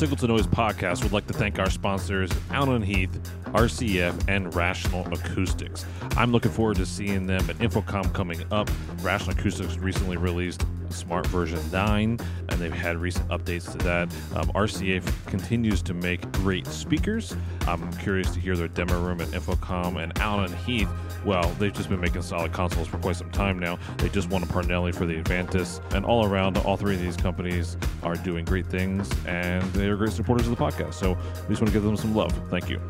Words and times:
Signal 0.00 0.16
to 0.16 0.28
Noise 0.28 0.46
podcast 0.46 1.02
would 1.02 1.12
like 1.12 1.26
to 1.26 1.34
thank 1.34 1.58
our 1.58 1.68
sponsors, 1.68 2.30
Allen 2.48 2.80
Heath, 2.80 3.20
RCF, 3.48 4.14
and 4.28 4.54
Rational 4.54 5.06
Acoustics. 5.12 5.84
I'm 6.16 6.32
looking 6.32 6.50
forward 6.50 6.78
to 6.78 6.86
seeing 6.86 7.26
them 7.26 7.50
at 7.50 7.58
InfoComm 7.58 8.14
coming 8.14 8.42
up. 8.50 8.70
Rational 9.02 9.38
Acoustics 9.38 9.76
recently 9.76 10.16
released 10.16 10.64
Smaart 10.90 11.26
version 11.26 11.60
9, 11.70 12.18
and 12.48 12.60
they've 12.60 12.72
had 12.72 12.96
recent 12.96 13.28
updates 13.28 13.70
to 13.72 13.78
that. 13.78 14.08
Um, 14.34 14.50
RCF 14.52 15.26
continues 15.26 15.82
to 15.82 15.94
make 15.94 16.30
great 16.32 16.66
speakers. 16.66 17.36
I'm 17.66 17.92
curious 17.94 18.30
to 18.32 18.40
hear 18.40 18.56
their 18.56 18.68
demo 18.68 19.00
room 19.00 19.20
at 19.20 19.28
InfoComm 19.28 20.02
and 20.02 20.16
Allen 20.18 20.52
Heath. 20.66 20.88
Well, 21.24 21.48
they've 21.58 21.72
just 21.72 21.88
been 21.88 22.00
making 22.00 22.22
solid 22.22 22.52
consoles 22.52 22.88
for 22.88 22.98
quite 22.98 23.16
some 23.16 23.30
time 23.30 23.58
now. 23.58 23.78
They 23.98 24.08
just 24.08 24.30
won 24.30 24.42
a 24.42 24.46
Parnelli 24.46 24.94
for 24.94 25.06
the 25.06 25.20
Avantis, 25.22 25.80
and 25.94 26.04
all 26.04 26.24
around, 26.24 26.56
all 26.58 26.76
three 26.76 26.94
of 26.94 27.00
these 27.00 27.16
companies 27.16 27.76
are 28.02 28.16
doing 28.16 28.44
great 28.44 28.66
things, 28.66 29.10
and 29.26 29.62
they 29.72 29.88
are 29.88 29.96
great 29.96 30.12
supporters 30.12 30.46
of 30.46 30.56
the 30.56 30.62
podcast. 30.62 30.94
So 30.94 31.12
we 31.12 31.48
just 31.54 31.60
want 31.60 31.68
to 31.68 31.72
give 31.72 31.82
them 31.82 31.96
some 31.96 32.14
love. 32.14 32.32
Thank 32.48 32.68
you. 32.68 32.80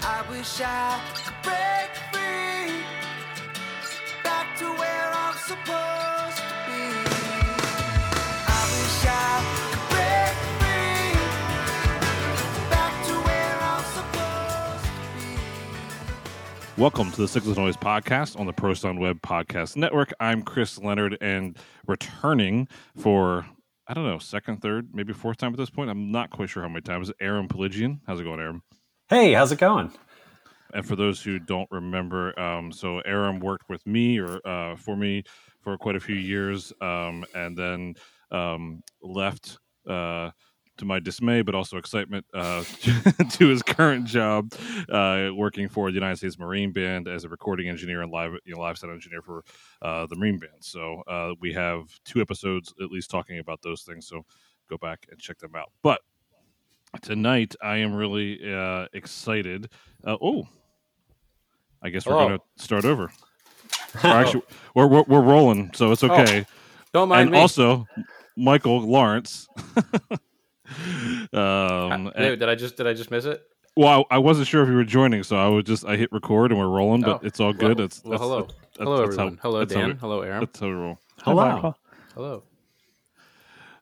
I 0.00 0.24
wish 0.30 0.60
I 0.60 1.00
could 1.14 1.34
break 1.42 1.90
free 2.12 2.82
back 4.24 4.56
to 4.58 4.64
where. 4.64 5.12
I 5.14 5.21
wish 5.42 5.58
I 9.04 9.42
could 9.72 9.82
break 9.90 10.38
free 10.60 11.18
back 12.70 12.94
to 13.06 13.12
where 13.26 13.58
I'm 13.60 13.84
supposed 13.92 14.84
to 14.84 14.90
be. 15.18 16.80
Welcome 16.80 17.10
to 17.10 17.20
the 17.22 17.26
Signal 17.26 17.54
to 17.56 17.60
Noise 17.60 17.76
podcast 17.76 18.38
on 18.38 18.46
the 18.46 18.52
Pro 18.52 18.74
Sound 18.74 19.00
Web 19.00 19.20
Podcast 19.20 19.76
Network. 19.76 20.12
I'm 20.20 20.42
Chris 20.42 20.78
Leonard, 20.78 21.18
and 21.20 21.56
returning 21.88 22.68
for 22.96 23.44
I 23.88 23.94
don't 23.94 24.06
know, 24.06 24.18
second, 24.18 24.62
third, 24.62 24.90
maybe 24.94 25.12
fourth 25.12 25.38
time 25.38 25.52
at 25.52 25.58
this 25.58 25.70
point. 25.70 25.90
I'm 25.90 26.12
not 26.12 26.30
quite 26.30 26.50
sure 26.50 26.62
how 26.62 26.68
many 26.68 26.82
times. 26.82 27.10
Aaron 27.20 27.48
Pelagian. 27.48 28.00
How's 28.06 28.20
it 28.20 28.24
going, 28.24 28.38
Aaron? 28.38 28.62
Hey, 29.08 29.32
how's 29.32 29.50
it 29.50 29.58
going? 29.58 29.90
And 30.72 30.86
for 30.86 30.96
those 30.96 31.22
who 31.22 31.38
don't 31.38 31.68
remember, 31.70 32.38
um, 32.40 32.72
so 32.72 33.00
Aaron 33.00 33.40
worked 33.40 33.68
with 33.68 33.86
me 33.86 34.18
or 34.18 34.40
uh, 34.46 34.76
for 34.76 34.96
me 34.96 35.24
for 35.60 35.76
quite 35.78 35.96
a 35.96 36.00
few 36.00 36.16
years, 36.16 36.72
um, 36.80 37.24
and 37.34 37.56
then 37.56 37.94
um, 38.30 38.82
left 39.02 39.58
uh, 39.88 40.30
to 40.78 40.84
my 40.84 40.98
dismay, 40.98 41.42
but 41.42 41.54
also 41.54 41.76
excitement, 41.76 42.24
uh, 42.34 42.64
to 43.30 43.48
his 43.48 43.62
current 43.62 44.06
job, 44.06 44.52
uh, 44.88 45.28
working 45.34 45.68
for 45.68 45.90
the 45.90 45.94
United 45.94 46.16
States 46.16 46.38
Marine 46.38 46.72
Band 46.72 47.08
as 47.08 47.24
a 47.24 47.28
recording 47.28 47.68
engineer 47.68 48.02
and 48.02 48.10
live 48.10 48.32
you 48.44 48.54
know, 48.54 48.60
live 48.60 48.78
sound 48.78 48.92
engineer 48.92 49.22
for 49.22 49.44
uh, 49.82 50.06
the 50.06 50.16
Marine 50.16 50.38
Band. 50.38 50.52
So 50.60 51.02
uh, 51.06 51.34
we 51.40 51.52
have 51.52 51.84
two 52.04 52.20
episodes 52.20 52.72
at 52.82 52.90
least 52.90 53.10
talking 53.10 53.38
about 53.38 53.60
those 53.62 53.82
things. 53.82 54.08
So 54.08 54.22
go 54.68 54.78
back 54.78 55.06
and 55.10 55.20
check 55.20 55.38
them 55.38 55.54
out. 55.54 55.70
But 55.82 56.00
tonight 57.02 57.54
I 57.62 57.76
am 57.76 57.94
really 57.94 58.40
excited. 58.92 59.70
oh 60.06 60.48
I 61.82 61.90
guess 61.90 62.06
we're 62.06 62.14
oh. 62.14 62.28
going 62.28 62.38
to 62.38 62.62
start 62.62 62.84
over. 62.84 63.10
actually, 64.02 64.42
we're, 64.74 64.86
we're, 64.86 65.04
we're 65.06 65.20
rolling, 65.20 65.70
so 65.74 65.92
it's 65.92 66.02
oh, 66.02 66.10
okay. 66.10 66.40
Oh, 66.40 66.52
don't 66.92 67.08
mind 67.08 67.22
and 67.22 67.30
me. 67.32 67.38
also, 67.38 67.86
Michael 68.36 68.80
Lawrence. 68.80 69.48
um, 71.32 72.12
and, 72.14 72.14
did 72.14 72.44
I 72.44 72.54
just 72.54 72.76
did 72.76 72.86
I 72.86 72.94
just 72.94 73.10
miss 73.10 73.24
it? 73.24 73.42
Well, 73.76 74.06
I, 74.10 74.16
I, 74.16 74.18
wasn't 74.18 74.48
sure 74.48 74.62
if 74.62 74.68
you 74.68 74.74
were 74.74 74.84
joining, 74.84 75.22
so 75.22 75.36
I 75.36 75.48
would 75.48 75.64
just 75.64 75.86
I 75.86 75.96
hit 75.96 76.12
record 76.12 76.52
and 76.52 76.60
we're 76.60 76.68
rolling, 76.68 77.02
but 77.02 77.22
oh. 77.22 77.26
it's 77.26 77.40
all 77.40 77.52
good. 77.52 77.78
Well, 77.78 77.86
it's 77.86 78.04
well, 78.04 78.18
hello, 78.18 78.40
that's, 78.42 78.54
hello 78.78 79.02
everyone. 79.02 79.36
How, 79.36 79.42
hello 79.42 79.64
Dan. 79.64 79.96
hello 79.96 80.20
Aaron. 80.20 80.40
That's 80.40 80.60
how 80.60 80.66
we 80.66 80.72
roll. 80.72 80.98
Hello. 81.22 81.74
Hello. 82.14 82.42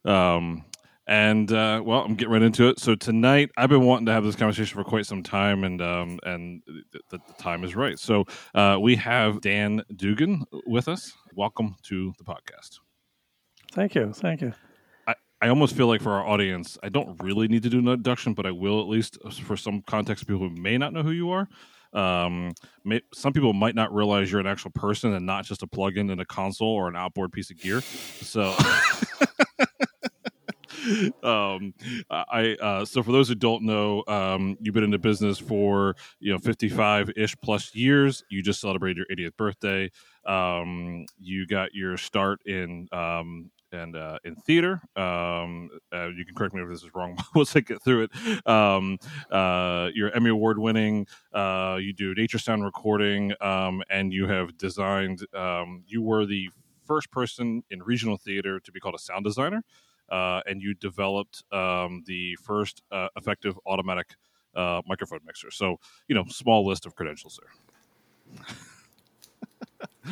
Um, 0.05 0.65
and 1.11 1.51
uh, 1.51 1.83
well, 1.85 2.03
I'm 2.03 2.15
getting 2.15 2.33
right 2.33 2.41
into 2.41 2.69
it. 2.69 2.79
So 2.79 2.95
tonight, 2.95 3.51
I've 3.57 3.69
been 3.69 3.85
wanting 3.85 4.07
to 4.07 4.13
have 4.13 4.23
this 4.23 4.37
conversation 4.37 4.79
for 4.79 4.85
quite 4.85 5.07
some 5.07 5.25
time, 5.25 5.65
and 5.65 5.83
um, 5.83 6.21
and 6.23 6.63
the, 6.93 7.01
the, 7.11 7.19
time 7.37 7.65
is 7.65 7.75
right. 7.75 7.99
So 7.99 8.27
uh, 8.55 8.79
we 8.81 8.95
have 8.95 9.41
Dan 9.41 9.83
Dugan 9.95 10.45
with 10.67 10.87
us. 10.87 11.13
Welcome 11.35 11.75
to 11.83 12.15
the 12.17 12.25
podcast. 12.25 12.79
Thank 13.73 13.97
you. 13.97 14.13
Thank 14.13 14.41
you. 14.41 14.53
I, 15.09 15.17
I 15.43 15.49
almost 15.49 15.77
feel 15.77 15.89
like 15.89 16.01
for 16.01 16.13
our 16.13 16.25
audience, 16.25 16.79
I 16.81 16.91
don't 16.91 17.21
really 17.21 17.49
need 17.49 17.65
to 17.65 17.71
do 17.71 17.81
an 17.81 17.89
introduction, 17.89 18.33
but 18.33 18.47
I 18.47 18.53
will 18.53 18.81
at 18.81 18.87
least 18.87 19.19
for 19.43 19.57
some 19.57 19.83
context, 19.83 20.29
people 20.29 20.49
who 20.49 20.55
may 20.55 20.79
not 20.79 20.93
know 20.93 21.03
who 21.03 21.11
you 21.11 21.31
are. 21.31 21.49
Um, 21.93 22.53
may, 22.85 23.01
some 23.13 23.33
people 23.33 23.53
might 23.53 23.75
not 23.75 23.93
realize 23.93 24.31
you're 24.31 24.41
an 24.41 24.47
actual 24.47 24.71
person 24.71 25.13
and 25.13 25.27
not 25.27 25.45
just 25.45 25.65
a 25.65 25.67
plug-in 25.67 26.09
in 26.09 26.21
a 26.21 26.25
console 26.25 26.69
or 26.69 26.87
an 26.87 26.95
outboard 26.95 27.33
piece 27.33 27.51
of 27.51 27.59
gear. 27.59 27.81
So. 27.81 28.55
um, 31.23 31.75
I 32.11 32.57
uh, 32.61 32.85
so 32.85 33.03
for 33.03 33.13
those 33.13 33.29
who 33.29 33.35
don't 33.35 33.65
know, 33.65 34.05
um, 34.09 34.57
you've 34.61 34.75
been 34.75 34.85
in 34.85 34.91
the 34.91 34.99
business 34.99 35.39
for 35.39 35.97
you 36.19 36.33
know 36.33 36.39
55 36.39 37.11
ish 37.17 37.37
plus 37.41 37.75
years. 37.75 38.25
You 38.31 38.43
just 38.43 38.61
celebrated 38.61 39.05
your 39.09 39.31
80th 39.31 39.37
birthday. 39.37 39.91
Um, 40.25 41.07
you 41.19 41.47
got 41.47 41.75
your 41.75 41.97
start 41.97 42.41
in 42.47 42.89
um, 42.93 43.51
and 43.73 43.97
uh, 43.97 44.19
in 44.25 44.37
theater. 44.37 44.83
Um, 44.97 45.71
uh, 45.93 46.09
you 46.09 46.25
can 46.25 46.35
correct 46.37 46.55
me 46.55 46.63
if 46.63 46.69
this 46.69 46.83
is 46.83 46.91
wrong 46.95 47.17
once 47.35 47.55
I 47.55 47.61
get 47.61 47.83
through 47.83 48.09
it. 48.11 48.47
Um, 48.47 48.99
uh, 49.31 49.91
you're 49.95 50.11
Emmy 50.11 50.31
Award 50.31 50.59
winning. 50.59 51.07
Uh, 51.33 51.79
you 51.81 51.93
do 51.93 52.15
nature 52.15 52.39
sound 52.39 52.65
recording, 52.65 53.33
um, 53.41 53.83
and 53.91 54.13
you 54.13 54.27
have 54.27 54.57
designed. 54.59 55.27
Um, 55.35 55.85
you 55.87 56.03
were 56.03 56.27
the 56.27 56.51
first 56.87 57.11
person 57.13 57.63
in 57.71 57.83
regional 57.83 58.17
theater 58.17 58.59
to 58.59 58.73
be 58.73 58.81
called 58.81 58.97
a 58.97 58.99
sound 58.99 59.25
designer 59.25 59.63
uh, 60.11 60.41
and 60.47 60.61
you 60.61 60.75
developed 60.75 61.45
um, 61.53 62.03
the 62.07 62.37
first 62.43 62.83
uh, 62.91 63.09
effective 63.17 63.59
automatic 63.67 64.15
uh, 64.55 64.83
microphone 64.87 65.21
mixer. 65.25 65.51
So, 65.51 65.77
you 66.09 66.15
know, 66.15 66.25
small 66.29 66.67
list 66.67 66.87
of 66.87 66.95
credentials 66.95 67.39
there. 67.41 68.47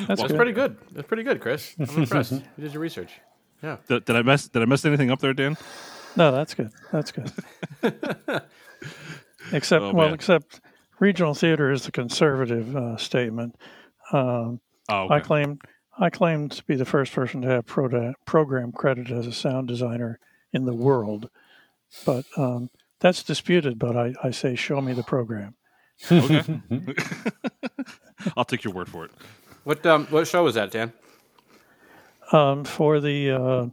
That's, 0.07 0.21
well, 0.21 0.29
pretty 0.29 0.53
good. 0.53 0.77
That's 0.93 1.09
pretty 1.09 1.23
good, 1.23 1.41
Chris. 1.41 1.75
I'm 1.79 1.89
impressed. 2.03 2.33
you 2.33 2.43
did 2.61 2.73
your 2.73 2.83
research. 2.83 3.13
Yeah. 3.63 3.79
Did, 3.89 4.05
did, 4.05 4.17
I 4.17 4.23
mess? 4.23 4.49
Did 4.49 4.63
I 4.63 4.67
mess 4.67 4.85
anything 4.85 5.11
up 5.11 5.21
there, 5.21 5.35
Dan? 5.35 5.57
No, 6.17 6.31
that's 6.31 6.55
good. 6.55 6.71
That's 6.93 7.11
good. 7.11 7.33
except, 9.53 9.83
oh, 9.83 9.93
well, 9.93 10.15
except 10.15 10.61
regional 11.01 11.35
theater 11.35 11.71
is 11.71 11.87
a 11.87 11.93
conservative 11.93 12.75
uh, 12.77 12.97
statement. 12.97 13.57
Um, 14.13 14.61
oh, 14.89 15.05
okay. 15.05 15.15
I 15.15 15.21
claim 15.21 15.59
I 15.99 16.11
claim 16.11 16.49
to 16.49 16.65
be 16.65 16.77
the 16.77 16.85
first 16.85 17.13
person 17.13 17.43
to 17.43 17.49
have 17.49 17.67
pro- 17.67 18.15
program 18.25 18.73
credit 18.73 19.11
as 19.11 19.27
a 19.27 19.33
sound 19.33 19.69
designer 19.69 20.21
in 20.53 20.65
the 20.65 20.75
world, 20.75 21.29
but 22.05 22.25
um, 22.37 22.71
that's 23.01 23.23
disputed. 23.23 23.79
But 23.79 23.97
I, 23.97 24.15
I, 24.23 24.31
say, 24.31 24.55
show 24.55 24.81
me 24.81 24.93
the 24.93 25.03
program. 25.03 25.55
Okay, 26.11 26.63
I'll 28.37 28.45
take 28.45 28.63
your 28.63 28.73
word 28.73 28.89
for 28.89 29.05
it. 29.05 29.11
What 29.65 29.85
um, 29.85 30.07
what 30.07 30.29
show 30.29 30.45
was 30.45 30.55
that, 30.55 30.71
Dan? 30.71 30.93
Um, 32.31 32.65
for 32.65 33.01
the 33.01 33.31
uh, 33.31 33.67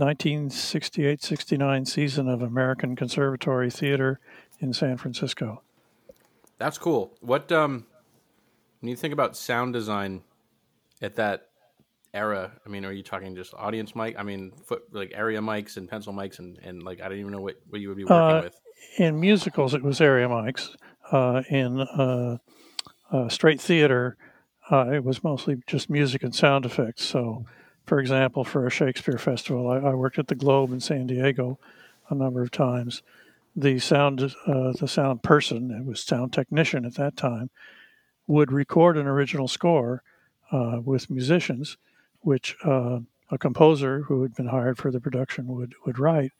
1968-69 0.00 1.86
season 1.86 2.28
of 2.28 2.42
American 2.42 2.96
Conservatory 2.96 3.70
Theater 3.70 4.18
in 4.58 4.72
San 4.72 4.96
Francisco. 4.96 5.62
That's 6.58 6.78
cool. 6.78 7.16
What 7.20 7.52
um, 7.52 7.86
when 8.80 8.88
you 8.88 8.96
think 8.96 9.12
about 9.12 9.36
sound 9.36 9.72
design 9.72 10.22
at 11.00 11.16
that 11.16 11.49
era? 12.14 12.52
I 12.64 12.68
mean, 12.68 12.84
are 12.84 12.92
you 12.92 13.02
talking 13.02 13.34
just 13.34 13.54
audience 13.54 13.94
mic? 13.94 14.16
I 14.18 14.22
mean, 14.22 14.52
foot, 14.64 14.82
like 14.92 15.12
area 15.14 15.40
mics 15.40 15.76
and 15.76 15.88
pencil 15.88 16.12
mics, 16.12 16.38
and, 16.38 16.58
and 16.58 16.82
like 16.82 17.00
I 17.00 17.08
don't 17.08 17.18
even 17.18 17.32
know 17.32 17.40
what, 17.40 17.56
what 17.68 17.80
you 17.80 17.88
would 17.88 17.96
be 17.96 18.04
working 18.04 18.38
uh, 18.38 18.42
with. 18.42 18.60
In 18.98 19.20
musicals, 19.20 19.74
it 19.74 19.82
was 19.82 20.00
area 20.00 20.28
mics. 20.28 20.70
Uh, 21.10 21.42
in 21.50 21.80
uh, 21.80 22.38
uh 23.12 23.28
straight 23.28 23.60
theater, 23.60 24.16
uh, 24.70 24.90
it 24.92 25.04
was 25.04 25.24
mostly 25.24 25.62
just 25.66 25.90
music 25.90 26.22
and 26.22 26.34
sound 26.34 26.64
effects. 26.64 27.04
So, 27.04 27.46
for 27.84 27.98
example, 27.98 28.44
for 28.44 28.66
a 28.66 28.70
Shakespeare 28.70 29.18
festival, 29.18 29.68
I, 29.68 29.76
I 29.76 29.94
worked 29.94 30.18
at 30.18 30.28
the 30.28 30.34
Globe 30.34 30.72
in 30.72 30.80
San 30.80 31.06
Diego 31.06 31.58
a 32.08 32.14
number 32.14 32.42
of 32.42 32.50
times. 32.50 33.02
The 33.56 33.80
sound, 33.80 34.34
uh, 34.46 34.72
the 34.72 34.86
sound 34.86 35.24
person, 35.24 35.72
it 35.72 35.84
was 35.84 36.00
sound 36.02 36.32
technician 36.32 36.84
at 36.84 36.94
that 36.94 37.16
time, 37.16 37.50
would 38.28 38.52
record 38.52 38.96
an 38.96 39.08
original 39.08 39.48
score 39.48 40.04
with 40.84 41.10
musicians 41.10 41.76
which 42.20 42.56
uh, 42.64 43.00
a 43.30 43.38
composer 43.38 44.02
who 44.02 44.22
had 44.22 44.34
been 44.34 44.48
hired 44.48 44.78
for 44.78 44.90
the 44.90 45.00
production 45.00 45.46
would, 45.48 45.74
would 45.86 45.98
write, 45.98 46.32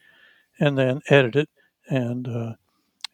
and 0.58 0.76
then 0.76 1.00
edit 1.08 1.36
it 1.36 1.48
and 1.88 2.28
uh, 2.28 2.52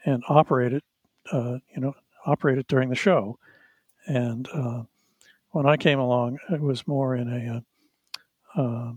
and 0.05 0.23
operate 0.29 0.73
it, 0.73 0.85
uh, 1.33 1.59
you 1.75 1.81
know, 1.81 1.95
operate 2.27 2.59
it 2.59 2.69
during 2.69 2.89
the 2.89 2.95
show. 2.95 3.39
And 4.07 4.49
uh, 4.53 4.85
when 5.51 5.67
I 5.67 5.77
came 5.77 5.99
along, 5.99 6.39
it 6.51 6.61
was 6.61 6.87
more 6.87 7.17
in 7.17 7.29
a 7.29 7.57
uh, 7.57 8.61
uh, 8.61 8.93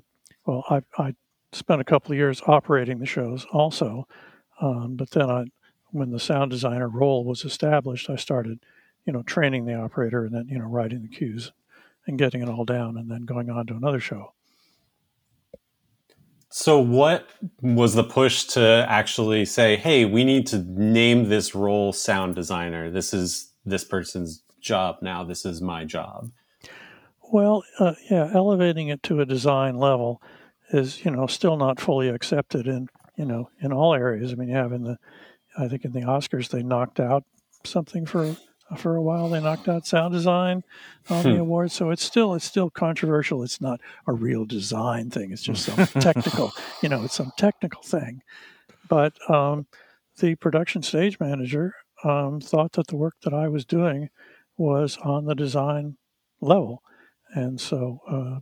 well, 0.46 0.64
I, 0.70 0.82
I 0.98 1.16
spent 1.52 1.82
a 1.82 1.86
couple 1.86 2.12
of 2.12 2.18
years 2.18 2.42
operating 2.48 3.00
the 3.00 3.06
shows 3.06 3.46
also, 3.52 4.08
um, 4.62 4.96
but 4.96 5.12
then 5.12 5.30
I, 5.30 5.46
when 5.92 6.12
the 6.12 6.20
sound 6.20 6.52
designer 6.52 6.88
role 6.88 7.24
was 7.24 7.44
established, 7.44 8.10
I 8.10 8.16
started, 8.16 8.60
you 9.06 9.12
know, 9.12 9.24
training 9.24 9.66
the 9.66 9.76
operator 9.76 10.26
and 10.26 10.34
then 10.34 10.48
you 10.48 10.60
know 10.60 10.66
writing 10.66 11.02
the 11.02 11.08
cues 11.08 11.52
and 12.10 12.20
getting 12.20 12.42
it 12.42 12.50
all 12.50 12.66
down 12.66 12.98
and 12.98 13.10
then 13.10 13.24
going 13.24 13.50
on 13.50 13.66
to 13.68 13.76
another 13.76 14.00
show. 14.00 14.34
So, 16.52 16.80
what 16.80 17.30
was 17.62 17.94
the 17.94 18.04
push 18.04 18.46
to 18.46 18.86
actually 18.90 19.46
say, 19.46 19.78
"Hey, 19.78 20.04
we 20.06 20.24
need 20.24 20.48
to 20.48 20.58
name 20.58 21.30
this 21.30 21.54
role 21.54 21.94
sound 21.94 22.36
designer. 22.36 22.90
This 22.90 23.14
is 23.14 23.54
this 23.64 23.84
person's 23.84 24.42
job 24.60 24.98
now. 25.02 25.24
This 25.24 25.46
is 25.46 25.62
my 25.62 25.86
job." 25.86 26.32
Well, 27.32 27.64
uh, 27.78 27.94
yeah, 28.10 28.32
elevating 28.34 28.88
it 28.88 29.04
to 29.04 29.22
a 29.22 29.26
design 29.26 29.78
level 29.78 30.22
is, 30.72 31.06
you 31.06 31.12
know, 31.12 31.28
still 31.28 31.58
not 31.58 31.80
fully 31.80 32.10
accepted 32.10 32.66
in, 32.66 32.90
you 33.16 33.26
know, 33.26 33.52
in 33.62 33.72
all 33.72 33.94
areas. 33.94 34.32
I 34.32 34.36
mean, 34.36 34.50
you 34.50 34.56
have 34.56 34.72
in 34.72 34.84
the, 34.84 34.98
I 35.56 35.68
think 35.68 35.86
in 35.86 35.92
the 35.92 36.02
Oscars 36.02 36.50
they 36.50 36.64
knocked 36.64 37.00
out 37.00 37.24
something 37.64 38.08
for 38.08 38.36
for 38.78 38.96
a 38.96 39.02
while. 39.02 39.30
They 39.30 39.40
knocked 39.40 39.68
out 39.68 39.86
sound 39.86 40.14
design 40.14 40.64
on 41.10 41.24
the 41.24 41.34
hmm. 41.34 41.40
awards, 41.40 41.74
so 41.74 41.90
it's 41.90 42.04
still 42.04 42.34
it's 42.34 42.46
still 42.46 42.70
controversial. 42.70 43.44
It's 43.44 43.62
not 43.62 43.82
a 44.08 44.14
real 44.14 44.46
design 44.46 45.10
thing. 45.10 45.32
It's 45.32 45.42
just 45.42 45.66
some 45.66 45.86
technical, 46.02 46.52
you 46.82 46.90
know, 46.90 47.04
it's 47.04 47.16
some 47.16 47.32
technical 47.38 47.82
thing. 47.82 48.22
But 48.88 49.14
um, 49.30 49.68
the 50.20 50.36
production 50.36 50.84
stage 50.84 51.20
manager 51.20 51.76
um, 52.04 52.40
thought 52.40 52.74
that 52.74 52.88
the 52.88 52.96
work 52.96 53.16
that 53.24 53.34
I 53.34 53.48
was 53.48 53.66
doing 53.66 54.10
was 54.58 54.98
on 54.98 55.26
the 55.26 55.36
design 55.36 55.98
level, 56.42 56.84
and 57.34 57.60
so 57.60 58.02
uh, 58.10 58.40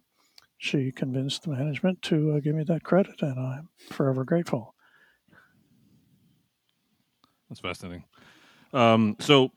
she 0.57 0.91
convinced 0.91 1.43
the 1.43 1.49
management 1.49 2.01
to 2.03 2.33
uh, 2.33 2.39
give 2.39 2.55
me 2.55 2.63
that 2.63 2.83
credit, 2.83 3.21
and 3.21 3.39
I'm 3.39 3.69
forever 3.91 4.23
grateful. 4.23 4.73
That's 7.49 7.61
fascinating. 7.61 8.03
Um, 8.73 9.15
so 9.19 9.51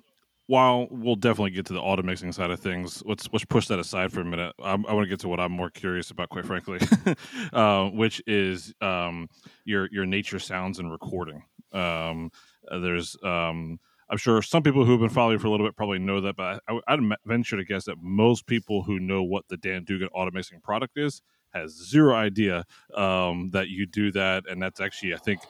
while 0.50 0.88
we'll 0.91 1.14
definitely 1.14 1.52
get 1.52 1.64
to 1.64 1.73
the 1.73 1.81
auto 1.81 2.02
mixing 2.02 2.32
side 2.32 2.50
of 2.50 2.58
things, 2.58 3.05
let's 3.06 3.29
let's 3.32 3.44
push 3.44 3.69
that 3.69 3.79
aside 3.79 4.11
for 4.11 4.20
a 4.20 4.25
minute. 4.25 4.52
I'm, 4.61 4.85
i 4.87 4.93
want 4.93 5.05
to 5.05 5.08
get 5.08 5.20
to 5.20 5.29
what 5.29 5.38
I'm 5.38 5.52
more 5.52 5.70
curious 5.70 6.11
about, 6.11 6.29
quite 6.29 6.44
frankly, 6.44 6.81
uh, 7.52 7.85
which 7.91 8.20
is 8.26 8.75
um, 8.81 9.29
your 9.64 9.88
your 9.93 10.06
nature 10.06 10.41
sounds 10.41 10.81
and 10.81 10.91
recording. 10.91 11.44
Um, 11.73 12.32
there's 12.69 13.17
um, 13.23 13.79
I'm 14.11 14.19
sure 14.19 14.43
some 14.43 14.64
people 14.64 14.85
who 14.85 14.91
have 14.91 15.00
been 15.00 15.08
following 15.08 15.38
for 15.38 15.47
a 15.47 15.50
little 15.52 15.64
bit 15.64 15.76
probably 15.76 16.00
know 16.00 16.20
that, 16.23 16.35
but 16.35 16.61
I, 16.67 16.97
would 16.97 17.14
venture 17.25 17.56
to 17.56 17.64
guess 17.64 17.85
that 17.85 18.02
most 18.02 18.49
people 18.49 18.82
who 18.82 18.99
know 18.99 19.23
what 19.23 19.47
the 19.47 19.56
Dan 19.56 19.85
Dugan 19.85 20.08
auto 20.12 20.32
mixing 20.32 20.61
product 20.61 20.99
is 20.99 21.23
has 21.50 21.70
zero 21.70 22.17
idea 22.17 22.64
um, 22.97 23.50
that 23.52 23.69
you 23.69 23.87
do 23.87 24.11
that, 24.12 24.50
and 24.50 24.61
that's 24.61 24.81
actually 24.81 25.14
I 25.14 25.19
think 25.19 25.43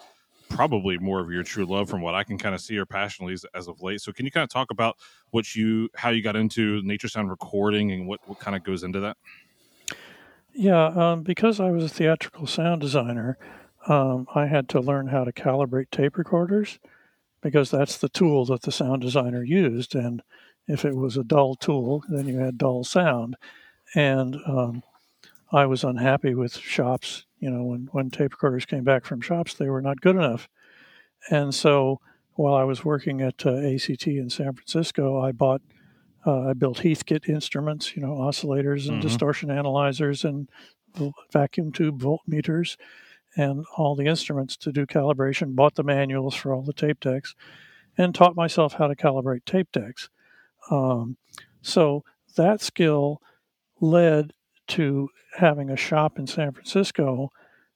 probably 0.50 0.98
more 0.98 1.20
of 1.20 1.30
your 1.30 1.42
true 1.42 1.64
love 1.64 1.88
from 1.88 2.02
what 2.02 2.14
I 2.14 2.24
can 2.24 2.36
kind 2.36 2.54
of 2.54 2.60
see 2.60 2.76
or 2.76 2.84
passionately 2.84 3.32
as, 3.32 3.46
as, 3.54 3.68
of 3.68 3.80
late. 3.80 4.02
So 4.02 4.12
can 4.12 4.26
you 4.26 4.30
kind 4.30 4.44
of 4.44 4.50
talk 4.50 4.70
about 4.70 4.98
what 5.30 5.56
you 5.56 5.88
how 5.94 6.10
you 6.10 6.22
got 6.22 6.36
into 6.36 6.82
nature 6.82 7.08
sound 7.08 7.30
recording 7.30 7.92
and 7.92 8.06
what, 8.06 8.20
what 8.26 8.38
kind 8.38 8.54
of 8.54 8.62
goes 8.62 8.82
into 8.82 9.00
that? 9.00 9.16
Yeah, 10.52 10.86
um, 10.86 11.22
because 11.22 11.60
I 11.60 11.70
was 11.70 11.84
a 11.84 11.88
theatrical 11.88 12.46
sound 12.46 12.80
designer, 12.80 13.38
um, 13.86 14.26
I 14.34 14.46
had 14.46 14.68
to 14.70 14.80
learn 14.80 15.06
how 15.06 15.24
to 15.24 15.32
calibrate 15.32 15.90
tape 15.90 16.18
recorders 16.18 16.78
because 17.40 17.70
that's 17.70 17.96
the 17.96 18.08
tool 18.08 18.44
that 18.46 18.62
the 18.62 18.72
sound 18.72 19.00
designer 19.00 19.42
used. 19.42 19.94
And 19.94 20.22
if 20.66 20.84
it 20.84 20.96
was 20.96 21.16
a 21.16 21.24
dull 21.24 21.54
tool, 21.54 22.04
then 22.08 22.26
you 22.26 22.38
had 22.38 22.58
dull 22.58 22.84
sound. 22.84 23.36
And 23.94 24.36
um, 24.46 24.82
I 25.52 25.66
was 25.66 25.84
unhappy 25.84 26.34
with 26.34 26.56
shops 26.56 27.26
you 27.40 27.50
know, 27.50 27.64
when, 27.64 27.88
when 27.92 28.10
tape 28.10 28.32
recorders 28.32 28.66
came 28.66 28.84
back 28.84 29.04
from 29.04 29.22
shops, 29.22 29.54
they 29.54 29.68
were 29.68 29.80
not 29.80 30.00
good 30.00 30.14
enough. 30.14 30.48
And 31.30 31.54
so 31.54 32.00
while 32.34 32.54
I 32.54 32.64
was 32.64 32.84
working 32.84 33.22
at 33.22 33.44
uh, 33.44 33.56
ACT 33.56 34.06
in 34.06 34.30
San 34.30 34.52
Francisco, 34.52 35.20
I 35.20 35.32
bought, 35.32 35.62
uh, 36.26 36.50
I 36.50 36.52
built 36.52 36.78
Heathkit 36.78 37.28
instruments, 37.28 37.96
you 37.96 38.02
know, 38.02 38.12
oscillators 38.12 38.88
and 38.88 38.98
mm-hmm. 38.98 39.08
distortion 39.08 39.50
analyzers 39.50 40.24
and 40.24 40.48
vacuum 41.32 41.72
tube 41.72 42.00
voltmeters 42.00 42.76
and 43.36 43.64
all 43.76 43.94
the 43.96 44.06
instruments 44.06 44.56
to 44.58 44.72
do 44.72 44.84
calibration, 44.86 45.54
bought 45.54 45.76
the 45.76 45.84
manuals 45.84 46.34
for 46.34 46.52
all 46.52 46.62
the 46.62 46.72
tape 46.72 47.00
decks, 47.00 47.34
and 47.96 48.14
taught 48.14 48.36
myself 48.36 48.74
how 48.74 48.86
to 48.86 48.96
calibrate 48.96 49.44
tape 49.44 49.70
decks. 49.72 50.10
Um, 50.70 51.16
so 51.62 52.04
that 52.36 52.60
skill 52.60 53.22
led 53.80 54.32
to 54.70 55.08
having 55.36 55.70
a 55.70 55.76
shop 55.76 56.18
in 56.18 56.26
San 56.26 56.52
Francisco 56.52 57.30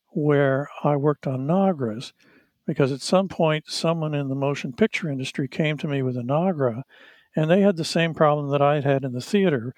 where 0.08 0.68
I 0.82 0.96
worked 0.96 1.26
on 1.26 1.46
Nagras 1.46 2.12
because 2.66 2.92
at 2.92 3.00
some 3.00 3.28
point 3.28 3.64
someone 3.68 4.14
in 4.14 4.28
the 4.28 4.34
motion 4.34 4.72
picture 4.72 5.10
industry 5.10 5.48
came 5.48 5.76
to 5.78 5.88
me 5.88 6.02
with 6.02 6.16
a 6.16 6.22
Nagra 6.22 6.82
and 7.36 7.50
they 7.50 7.60
had 7.60 7.76
the 7.76 7.84
same 7.84 8.14
problem 8.14 8.50
that 8.50 8.62
I 8.62 8.76
had 8.76 8.84
had 8.84 9.04
in 9.04 9.12
the 9.12 9.20
theater. 9.20 9.74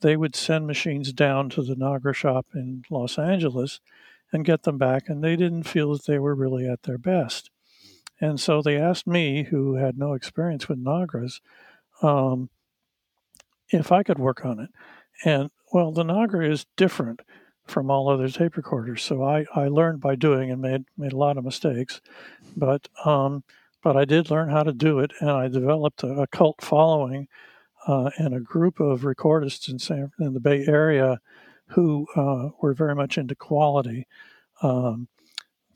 They 0.00 0.16
would 0.16 0.34
send 0.34 0.66
machines 0.66 1.12
down 1.12 1.50
to 1.50 1.62
the 1.62 1.74
Nagra 1.74 2.14
shop 2.14 2.46
in 2.54 2.84
Los 2.90 3.18
Angeles 3.18 3.80
and 4.32 4.44
get 4.44 4.62
them 4.62 4.78
back, 4.78 5.08
and 5.08 5.22
they 5.22 5.36
didn't 5.36 5.64
feel 5.64 5.92
that 5.92 6.06
they 6.06 6.18
were 6.18 6.34
really 6.34 6.68
at 6.68 6.84
their 6.84 6.98
best. 6.98 7.50
And 8.20 8.38
so 8.38 8.62
they 8.62 8.76
asked 8.76 9.06
me, 9.06 9.44
who 9.44 9.74
had 9.74 9.98
no 9.98 10.12
experience 10.12 10.68
with 10.68 10.82
Nagras, 10.82 11.40
um, 12.02 12.48
if 13.70 13.90
I 13.90 14.02
could 14.02 14.18
work 14.18 14.44
on 14.44 14.60
it. 14.60 14.70
And 15.24 15.50
well, 15.72 15.92
the 15.92 16.02
Nagra 16.02 16.50
is 16.50 16.66
different 16.76 17.20
from 17.66 17.90
all 17.90 18.08
other 18.08 18.28
tape 18.28 18.56
recorders. 18.56 19.02
So 19.02 19.22
I, 19.22 19.44
I 19.54 19.68
learned 19.68 20.00
by 20.00 20.16
doing 20.16 20.50
and 20.50 20.60
made 20.60 20.84
made 20.96 21.12
a 21.12 21.18
lot 21.18 21.38
of 21.38 21.44
mistakes, 21.44 22.00
but 22.56 22.88
um, 23.04 23.44
but 23.82 23.96
I 23.96 24.04
did 24.04 24.30
learn 24.30 24.50
how 24.50 24.62
to 24.62 24.72
do 24.72 24.98
it, 24.98 25.12
and 25.20 25.30
I 25.30 25.48
developed 25.48 26.02
a, 26.02 26.22
a 26.22 26.26
cult 26.26 26.60
following 26.60 27.28
uh, 27.86 28.10
and 28.18 28.34
a 28.34 28.40
group 28.40 28.80
of 28.80 29.02
recordists 29.02 29.68
in 29.68 29.78
San 29.78 30.10
in 30.18 30.34
the 30.34 30.40
Bay 30.40 30.64
Area 30.66 31.20
who 31.68 32.06
uh, 32.16 32.48
were 32.60 32.74
very 32.74 32.94
much 32.94 33.16
into 33.16 33.34
quality. 33.34 34.06
Um, 34.62 35.08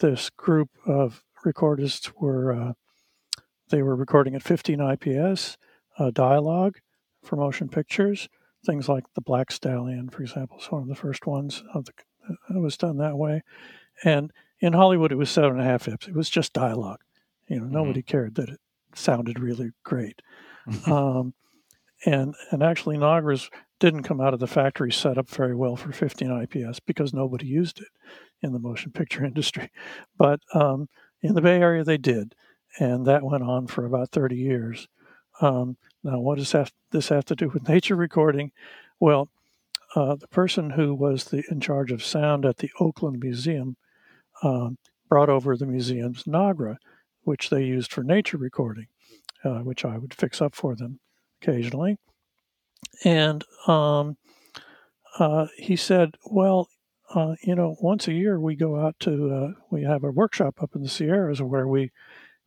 this 0.00 0.29
group 0.31 0.70
of 0.87 1.23
recordists 1.47 2.12
were 2.19 2.52
uh, 2.52 2.73
they 3.70 3.82
were 3.82 3.97
recording 3.97 4.35
at 4.35 4.43
15 4.43 4.81
IPS, 4.81 5.56
uh, 5.99 6.11
dialogue 6.11 6.79
for 7.23 7.37
motion 7.37 7.69
pictures 7.69 8.29
things 8.64 8.88
like 8.88 9.05
the 9.14 9.20
Black 9.20 9.50
Stallion, 9.50 10.08
for 10.08 10.22
example, 10.22 10.58
is 10.58 10.66
one 10.66 10.82
of 10.82 10.88
the 10.88 10.94
first 10.94 11.26
ones 11.26 11.62
of 11.75 11.84
the, 11.84 11.93
that 12.49 12.61
was 12.61 12.76
done 12.76 12.99
that 12.99 13.16
way. 13.16 13.43
And 14.02 14.32
in 14.61 14.72
Hollywood, 14.72 15.12
it 15.12 15.16
was 15.16 15.31
seven 15.31 15.52
and 15.52 15.61
a 15.61 15.64
half 15.64 15.88
ips. 15.88 16.08
It 16.08 16.14
was 16.14 16.31
just 16.31 16.52
dialogue. 16.52 17.00
You 17.49 17.56
know, 17.56 17.64
mm-hmm. 17.64 17.75
nobody 17.75 18.02
cared 18.02 18.37
that 18.37 18.49
it 18.49 18.61
sounded 18.94 19.38
really 19.38 19.72
great. 19.82 20.20
um, 20.87 21.34
and 22.06 22.34
and 22.50 22.62
actually, 22.62 22.96
Nagras 22.96 23.50
didn't 23.81 24.05
come 24.05 24.20
out 24.20 24.34
of 24.34 24.40
the 24.40 24.46
factory 24.46 24.93
set 24.93 25.19
up 25.19 25.28
very 25.28 25.55
well 25.55 25.76
for 25.76 25.93
15 25.93 26.43
IPS 26.43 26.81
because 26.81 27.12
nobody 27.12 27.46
used 27.46 27.81
it 27.81 27.88
in 28.43 28.52
the 28.52 28.58
motion 28.58 28.93
picture 28.93 29.25
industry. 29.26 29.70
But 30.16 30.40
um, 30.55 30.88
in 31.22 31.34
the 31.34 31.43
Bay 31.43 31.61
Area, 31.61 31.84
they 31.84 31.99
did, 31.99 32.35
and 32.78 33.06
that 33.06 33.23
went 33.23 33.42
on 33.42 33.66
for 33.66 33.85
about 33.85 34.11
30 34.11 34.37
years. 34.37 34.88
Um, 35.40 35.76
now, 36.04 36.20
what 36.20 36.37
does 36.37 36.54
this 36.90 37.08
have 37.08 37.25
to 37.25 37.34
do 37.34 37.49
with 37.49 37.68
nature 37.68 37.96
recording? 37.96 38.52
Well, 39.00 39.30
uh, 39.96 40.16
the 40.16 40.28
person 40.28 40.70
who 40.70 40.94
was 40.94 41.25
the, 41.25 41.42
in 41.50 41.61
charge 41.61 41.90
of 41.90 42.04
sound 42.04 42.44
at 42.44 42.58
the 42.58 42.70
Oakland 42.78 43.20
Museum 43.20 43.76
um, 44.42 44.76
brought 45.08 45.30
over 45.30 45.56
the 45.56 45.66
museum's 45.66 46.25
Nagra, 46.25 46.76
which 47.23 47.49
they 47.49 47.64
used 47.64 47.92
for 47.92 48.02
nature 48.02 48.37
recording, 48.37 48.88
uh, 49.44 49.61
which 49.61 49.84
I 49.84 49.96
would 49.96 50.12
fix 50.12 50.42
up 50.42 50.54
for 50.54 50.75
them 50.75 51.00
occasionally. 51.40 51.99
And 53.04 53.44
um, 53.66 54.18
uh, 55.18 55.46
he 55.56 55.76
said, 55.76 56.16
Well, 56.26 56.68
uh, 57.14 57.37
you 57.42 57.54
know, 57.54 57.76
once 57.80 58.08
a 58.08 58.12
year 58.12 58.38
we 58.38 58.56
go 58.56 58.78
out 58.78 58.96
to, 59.00 59.30
uh, 59.32 59.61
we 59.70 59.84
have 59.84 60.04
a 60.04 60.11
workshop 60.11 60.62
up 60.62 60.75
in 60.75 60.82
the 60.82 60.88
Sierras 60.88 61.40
where 61.40 61.68
we 61.68 61.92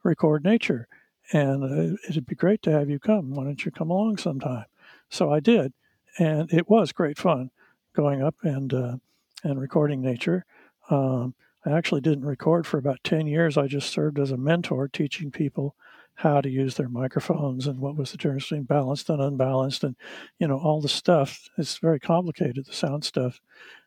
record 0.03 0.43
nature 0.43 0.87
and 1.33 1.63
uh, 1.63 1.97
it'd 2.07 2.25
be 2.25 2.35
great 2.35 2.61
to 2.63 2.71
have 2.71 2.89
you 2.89 2.99
come. 2.99 3.31
Why 3.31 3.43
don't 3.43 3.63
you 3.65 3.71
come 3.71 3.89
along 3.89 4.17
sometime? 4.17 4.65
So 5.09 5.31
I 5.31 5.39
did, 5.39 5.73
and 6.17 6.51
it 6.51 6.69
was 6.69 6.91
great 6.91 7.17
fun 7.17 7.51
going 7.93 8.21
up 8.21 8.35
and 8.43 8.73
uh, 8.73 8.97
and 9.43 9.59
recording 9.59 10.01
nature. 10.01 10.45
Um, 10.89 11.35
I 11.65 11.71
actually 11.71 12.01
didn't 12.01 12.25
record 12.25 12.65
for 12.65 12.77
about 12.77 13.03
ten 13.03 13.27
years. 13.27 13.57
I 13.57 13.67
just 13.67 13.89
served 13.89 14.19
as 14.19 14.31
a 14.31 14.37
mentor, 14.37 14.87
teaching 14.87 15.31
people 15.31 15.75
how 16.15 16.41
to 16.41 16.49
use 16.49 16.75
their 16.75 16.89
microphones 16.89 17.67
and 17.67 17.79
what 17.79 17.95
was 17.95 18.11
the 18.11 18.17
difference 18.17 18.45
between 18.45 18.63
balanced 18.63 19.09
and 19.09 19.21
unbalanced, 19.21 19.83
and 19.83 19.95
you 20.39 20.47
know 20.47 20.57
all 20.57 20.81
the 20.81 20.89
stuff. 20.89 21.49
It's 21.57 21.77
very 21.77 21.99
complicated, 21.99 22.65
the 22.65 22.73
sound 22.73 23.03
stuff 23.03 23.39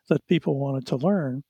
that 0.09 0.27
people 0.27 0.59
wanted 0.59 0.87
to 0.89 0.97
learn. 0.97 1.45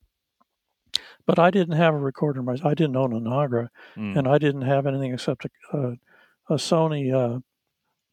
But 1.27 1.39
I 1.39 1.51
didn't 1.51 1.77
have 1.77 1.95
a 1.95 1.99
recorder. 1.99 2.45
I 2.65 2.75
didn't 2.75 2.97
own 2.97 3.13
a 3.13 3.21
Nagra, 3.21 3.69
mm. 3.97 4.17
and 4.17 4.27
I 4.27 4.39
didn't 4.39 4.63
have 4.63 4.87
anything 4.87 5.13
except 5.13 5.47
a, 5.73 5.97
a 6.49 6.55
Sony 6.55 7.15
uh, 7.15 7.41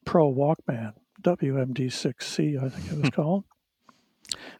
Pro 0.04 0.32
Walkman 0.32 0.94
WMD6C, 1.22 2.62
I 2.62 2.68
think 2.68 2.92
it 2.92 3.00
was 3.00 3.10
called, 3.14 3.44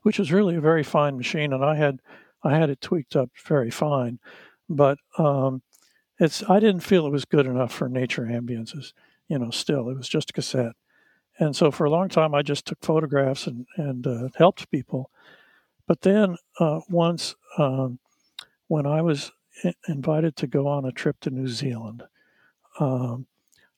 which 0.02 0.18
was 0.18 0.32
really 0.32 0.56
a 0.56 0.60
very 0.60 0.82
fine 0.82 1.16
machine, 1.16 1.52
and 1.52 1.64
I 1.64 1.76
had 1.76 2.00
I 2.42 2.56
had 2.56 2.70
it 2.70 2.80
tweaked 2.80 3.16
up 3.16 3.30
very 3.46 3.70
fine, 3.70 4.18
but 4.68 4.98
um, 5.18 5.62
it's 6.18 6.42
I 6.48 6.60
didn't 6.60 6.80
feel 6.80 7.06
it 7.06 7.12
was 7.12 7.24
good 7.24 7.46
enough 7.46 7.72
for 7.72 7.88
nature 7.88 8.24
ambiences. 8.24 8.92
You 9.28 9.38
know, 9.38 9.50
still 9.50 9.88
it 9.88 9.96
was 9.96 10.08
just 10.08 10.30
a 10.30 10.32
cassette, 10.32 10.76
and 11.38 11.54
so 11.54 11.70
for 11.70 11.84
a 11.84 11.90
long 11.90 12.08
time 12.08 12.34
I 12.34 12.42
just 12.42 12.66
took 12.66 12.78
photographs 12.82 13.46
and 13.46 13.66
and 13.76 14.06
uh, 14.06 14.28
helped 14.36 14.70
people. 14.70 15.10
But 15.86 16.02
then 16.02 16.36
uh, 16.60 16.80
once 16.88 17.34
um, 17.56 17.98
when 18.68 18.86
I 18.86 19.02
was 19.02 19.32
invited 19.88 20.36
to 20.36 20.46
go 20.46 20.68
on 20.68 20.84
a 20.84 20.92
trip 20.92 21.18
to 21.20 21.30
New 21.30 21.48
Zealand, 21.48 22.04
um, 22.78 23.26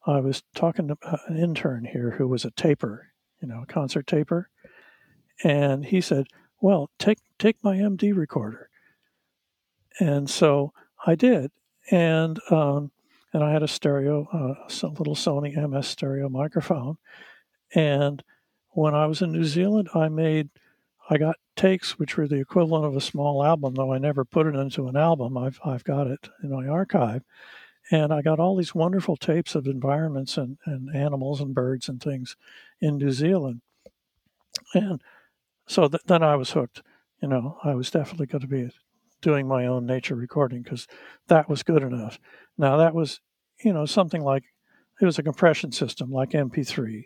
I 0.07 0.21
was 0.21 0.43
talking 0.55 0.89
to 0.89 0.97
an 1.29 1.37
intern 1.37 1.85
here 1.85 2.11
who 2.13 2.29
was 2.29 2.45
a 2.45 2.51
taper, 2.51 3.09
you 3.41 3.49
know, 3.49 3.63
a 3.63 3.67
concert 3.67 4.07
taper, 4.07 4.51
and 5.43 5.85
he 5.85 6.01
said, 6.01 6.27
"Well, 6.61 6.91
take 6.99 7.19
take 7.39 7.57
my 7.63 7.77
MD 7.77 8.15
recorder." 8.15 8.69
And 9.99 10.29
so 10.29 10.73
I 11.07 11.15
did, 11.15 11.51
and 11.91 12.39
um, 12.51 12.91
and 13.33 13.45
I 13.45 13.53
had 13.53 13.63
a 13.63 13.69
stereo, 13.69 14.27
uh, 14.33 14.87
a 14.87 14.89
little 14.89 15.15
Sony 15.15 15.57
MS 15.57 15.87
stereo 15.87 16.29
microphone, 16.29 16.99
and 17.75 18.23
when 18.71 18.95
I 18.95 19.07
was 19.07 19.23
in 19.23 19.33
New 19.33 19.45
Zealand, 19.45 19.89
I 19.95 20.09
made 20.09 20.51
I 21.11 21.19
got 21.19 21.37
takes 21.57 21.99
which 21.99 22.17
were 22.17 22.29
the 22.29 22.41
equivalent 22.41 22.87
of 22.87 22.97
a 22.97 23.01
small 23.01 23.45
album, 23.45 23.75
though 23.75 23.93
I 23.93 23.99
never 23.99 24.25
put 24.25 24.47
it 24.47 24.55
into 24.55 24.87
an 24.87 24.97
album. 24.97 25.37
I've 25.37 25.61
I've 25.65 25.85
got 25.85 26.07
it 26.07 26.29
in 26.43 26.51
my 26.51 26.69
archive, 26.69 27.23
and 27.91 28.13
I 28.13 28.23
got 28.23 28.39
all 28.39 28.57
these 28.57 28.75
wonderful 28.75 29.17
tapes 29.17 29.57
of 29.57 29.67
environments 29.67 30.39
and, 30.39 30.59
and 30.65 30.95
animals 30.95 31.41
and 31.41 31.55
birds 31.55 31.89
and 31.89 32.01
things 32.01 32.37
in 32.81 32.97
New 32.97 33.11
Zealand, 33.11 33.61
and 34.73 35.03
so 35.67 35.89
th- 35.89 36.05
then 36.07 36.23
I 36.23 36.37
was 36.37 36.53
hooked. 36.53 36.83
You 37.21 37.29
know, 37.29 37.59
I 37.65 37.75
was 37.75 37.91
definitely 37.91 38.27
going 38.27 38.43
to 38.43 38.47
be 38.47 38.71
doing 39.21 39.47
my 39.47 39.67
own 39.67 39.87
nature 39.87 40.15
recording 40.15 40.63
because 40.63 40.87
that 41.27 41.49
was 41.49 41.63
good 41.63 41.83
enough. 41.83 42.19
Now 42.57 42.77
that 42.77 42.95
was, 42.95 43.21
you 43.63 43.73
know, 43.73 43.85
something 43.85 44.23
like 44.23 44.45
it 45.01 45.05
was 45.05 45.19
a 45.19 45.23
compression 45.23 45.73
system 45.73 46.11
like 46.11 46.31
MP3. 46.31 47.05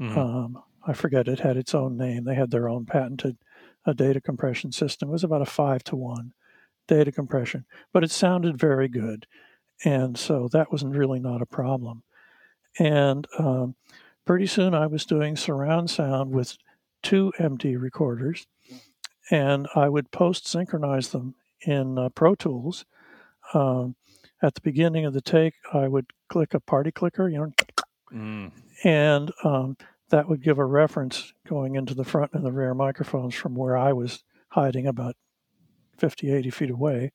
Mm-hmm. 0.00 0.18
Um, 0.18 0.62
I 0.86 0.92
forget 0.92 1.28
it 1.28 1.40
had 1.40 1.56
its 1.56 1.74
own 1.74 1.96
name. 1.96 2.24
They 2.24 2.34
had 2.34 2.50
their 2.50 2.68
own 2.68 2.86
patented 2.86 3.38
uh, 3.86 3.92
data 3.92 4.20
compression 4.20 4.72
system. 4.72 5.08
It 5.08 5.12
was 5.12 5.24
about 5.24 5.42
a 5.42 5.46
five 5.46 5.84
to 5.84 5.96
one 5.96 6.32
data 6.86 7.10
compression, 7.10 7.64
but 7.92 8.04
it 8.04 8.10
sounded 8.10 8.58
very 8.58 8.88
good, 8.88 9.26
and 9.84 10.18
so 10.18 10.48
that 10.52 10.70
was 10.70 10.84
really 10.84 11.20
not 11.20 11.42
a 11.42 11.46
problem. 11.46 12.02
And 12.78 13.26
um, 13.38 13.76
pretty 14.24 14.46
soon, 14.46 14.74
I 14.74 14.86
was 14.86 15.06
doing 15.06 15.36
surround 15.36 15.90
sound 15.90 16.32
with 16.32 16.56
two 17.02 17.32
MD 17.38 17.80
recorders, 17.80 18.46
and 19.30 19.66
I 19.74 19.88
would 19.88 20.10
post 20.10 20.46
synchronize 20.46 21.08
them 21.08 21.34
in 21.66 21.98
uh, 21.98 22.08
Pro 22.10 22.34
Tools. 22.34 22.84
Um, 23.52 23.96
at 24.42 24.54
the 24.54 24.60
beginning 24.60 25.06
of 25.06 25.14
the 25.14 25.22
take, 25.22 25.54
I 25.72 25.88
would 25.88 26.06
click 26.28 26.52
a 26.52 26.60
party 26.60 26.90
clicker, 26.90 27.28
you 27.28 27.38
know, 27.38 27.52
mm. 28.12 28.52
and 28.84 29.30
um, 29.42 29.76
that 30.14 30.28
would 30.28 30.44
give 30.44 30.60
a 30.60 30.64
reference 30.64 31.32
going 31.44 31.74
into 31.74 31.92
the 31.92 32.04
front 32.04 32.30
and 32.34 32.46
the 32.46 32.52
rear 32.52 32.72
microphones 32.72 33.34
from 33.34 33.56
where 33.56 33.76
I 33.76 33.92
was 33.92 34.22
hiding 34.50 34.86
about 34.86 35.16
50, 35.98 36.30
80 36.30 36.50
feet 36.50 36.70
away. 36.70 37.10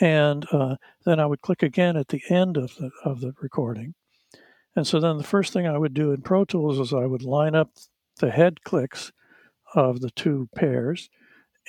And 0.00 0.46
uh, 0.52 0.76
then 1.04 1.18
I 1.18 1.26
would 1.26 1.40
click 1.40 1.64
again 1.64 1.96
at 1.96 2.06
the 2.06 2.22
end 2.30 2.56
of 2.56 2.76
the, 2.76 2.92
of 3.04 3.20
the 3.20 3.32
recording. 3.42 3.94
And 4.76 4.86
so 4.86 5.00
then 5.00 5.18
the 5.18 5.24
first 5.24 5.52
thing 5.52 5.66
I 5.66 5.78
would 5.78 5.94
do 5.94 6.12
in 6.12 6.22
Pro 6.22 6.44
Tools 6.44 6.78
is 6.78 6.94
I 6.94 7.06
would 7.06 7.24
line 7.24 7.56
up 7.56 7.70
the 8.20 8.30
head 8.30 8.62
clicks 8.62 9.10
of 9.74 10.00
the 10.00 10.10
two 10.10 10.48
pairs, 10.54 11.10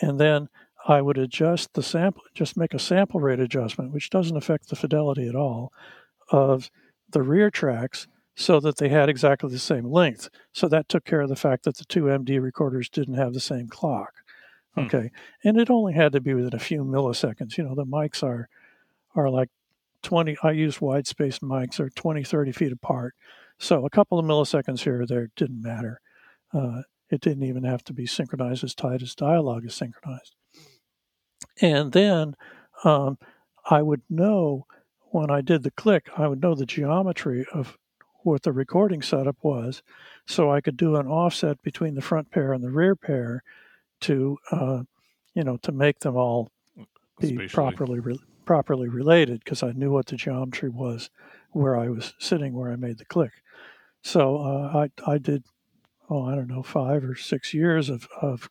and 0.03 0.19
then 0.19 0.49
I 0.87 1.01
would 1.01 1.17
adjust 1.17 1.73
the 1.73 1.81
sample, 1.81 2.21
just 2.35 2.57
make 2.57 2.75
a 2.75 2.79
sample 2.79 3.19
rate 3.19 3.39
adjustment, 3.39 3.91
which 3.91 4.11
doesn't 4.11 4.37
affect 4.37 4.69
the 4.69 4.75
fidelity 4.75 5.27
at 5.27 5.35
all, 5.35 5.73
of 6.29 6.69
the 7.09 7.23
rear 7.23 7.49
tracks 7.49 8.07
so 8.35 8.59
that 8.59 8.77
they 8.77 8.89
had 8.89 9.09
exactly 9.09 9.49
the 9.49 9.59
same 9.59 9.85
length. 9.85 10.29
So 10.51 10.67
that 10.67 10.89
took 10.89 11.05
care 11.05 11.21
of 11.21 11.29
the 11.29 11.35
fact 11.35 11.63
that 11.63 11.77
the 11.77 11.85
two 11.85 12.03
MD 12.03 12.41
recorders 12.41 12.89
didn't 12.89 13.15
have 13.15 13.33
the 13.33 13.39
same 13.39 13.67
clock. 13.67 14.13
Hmm. 14.75 14.81
Okay. 14.81 15.11
And 15.43 15.57
it 15.59 15.69
only 15.69 15.93
had 15.93 16.13
to 16.13 16.21
be 16.21 16.33
within 16.33 16.55
a 16.55 16.59
few 16.59 16.83
milliseconds. 16.83 17.57
You 17.57 17.63
know, 17.65 17.75
the 17.75 17.85
mics 17.85 18.23
are 18.23 18.49
are 19.15 19.29
like 19.29 19.49
20 20.01 20.37
I 20.43 20.51
use 20.51 20.81
wide 20.81 21.07
space 21.07 21.39
mics 21.39 21.79
are 21.79 21.89
20 21.89 22.23
30 22.23 22.51
feet 22.51 22.71
apart. 22.71 23.15
So 23.59 23.85
a 23.85 23.89
couple 23.89 24.17
of 24.17 24.25
milliseconds 24.25 24.79
here 24.81 25.01
or 25.01 25.05
there 25.05 25.29
didn't 25.35 25.61
matter. 25.61 26.01
Uh, 26.53 26.81
it 27.09 27.21
didn't 27.21 27.43
even 27.43 27.63
have 27.63 27.83
to 27.85 27.93
be 27.93 28.07
synchronized 28.07 28.63
as 28.63 28.73
tight 28.73 29.03
as 29.03 29.13
dialogue 29.13 29.65
is 29.65 29.75
synchronized. 29.75 30.35
And 31.61 31.91
then 31.91 32.35
um, 32.83 33.19
I 33.69 33.81
would 33.83 34.01
know 34.09 34.65
when 35.11 35.29
I 35.29 35.41
did 35.41 35.61
the 35.61 35.71
click, 35.71 36.09
I 36.17 36.27
would 36.27 36.41
know 36.41 36.55
the 36.55 36.65
geometry 36.65 37.45
of 37.53 37.77
what 38.23 38.43
the 38.43 38.51
recording 38.51 39.01
setup 39.01 39.37
was, 39.41 39.81
so 40.25 40.51
I 40.51 40.61
could 40.61 40.77
do 40.77 40.95
an 40.95 41.07
offset 41.07 41.61
between 41.61 41.95
the 41.95 42.01
front 42.01 42.31
pair 42.31 42.53
and 42.53 42.63
the 42.63 42.71
rear 42.71 42.95
pair 42.95 43.43
to, 44.01 44.37
uh, 44.51 44.83
you 45.33 45.43
know, 45.43 45.57
to 45.57 45.71
make 45.71 45.99
them 45.99 46.15
all 46.15 46.49
be 47.19 47.47
properly 47.47 47.99
re- 47.99 48.19
properly 48.45 48.89
related 48.89 49.43
because 49.43 49.63
I 49.63 49.71
knew 49.71 49.91
what 49.91 50.07
the 50.07 50.15
geometry 50.15 50.69
was 50.69 51.09
where 51.51 51.77
I 51.77 51.89
was 51.89 52.13
sitting 52.19 52.53
where 52.53 52.71
I 52.71 52.75
made 52.75 52.97
the 52.97 53.05
click. 53.05 53.31
So 54.01 54.37
uh, 54.37 54.87
I 55.07 55.11
I 55.11 55.17
did 55.17 55.43
oh 56.09 56.25
I 56.25 56.35
don't 56.35 56.49
know 56.49 56.63
five 56.63 57.03
or 57.03 57.15
six 57.15 57.53
years 57.53 57.89
of 57.89 58.07
of 58.21 58.49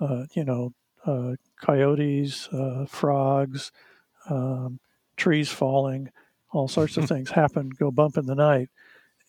Uh, 0.00 0.24
you 0.34 0.44
know, 0.44 0.72
uh, 1.06 1.34
coyotes, 1.60 2.48
uh, 2.48 2.86
frogs, 2.88 3.70
um, 4.28 4.80
trees 5.16 5.50
falling, 5.50 6.10
all 6.50 6.66
sorts 6.66 6.96
of 6.96 7.04
things 7.08 7.30
happen, 7.30 7.70
go 7.70 7.90
bump 7.90 8.16
in 8.16 8.26
the 8.26 8.34
night 8.34 8.70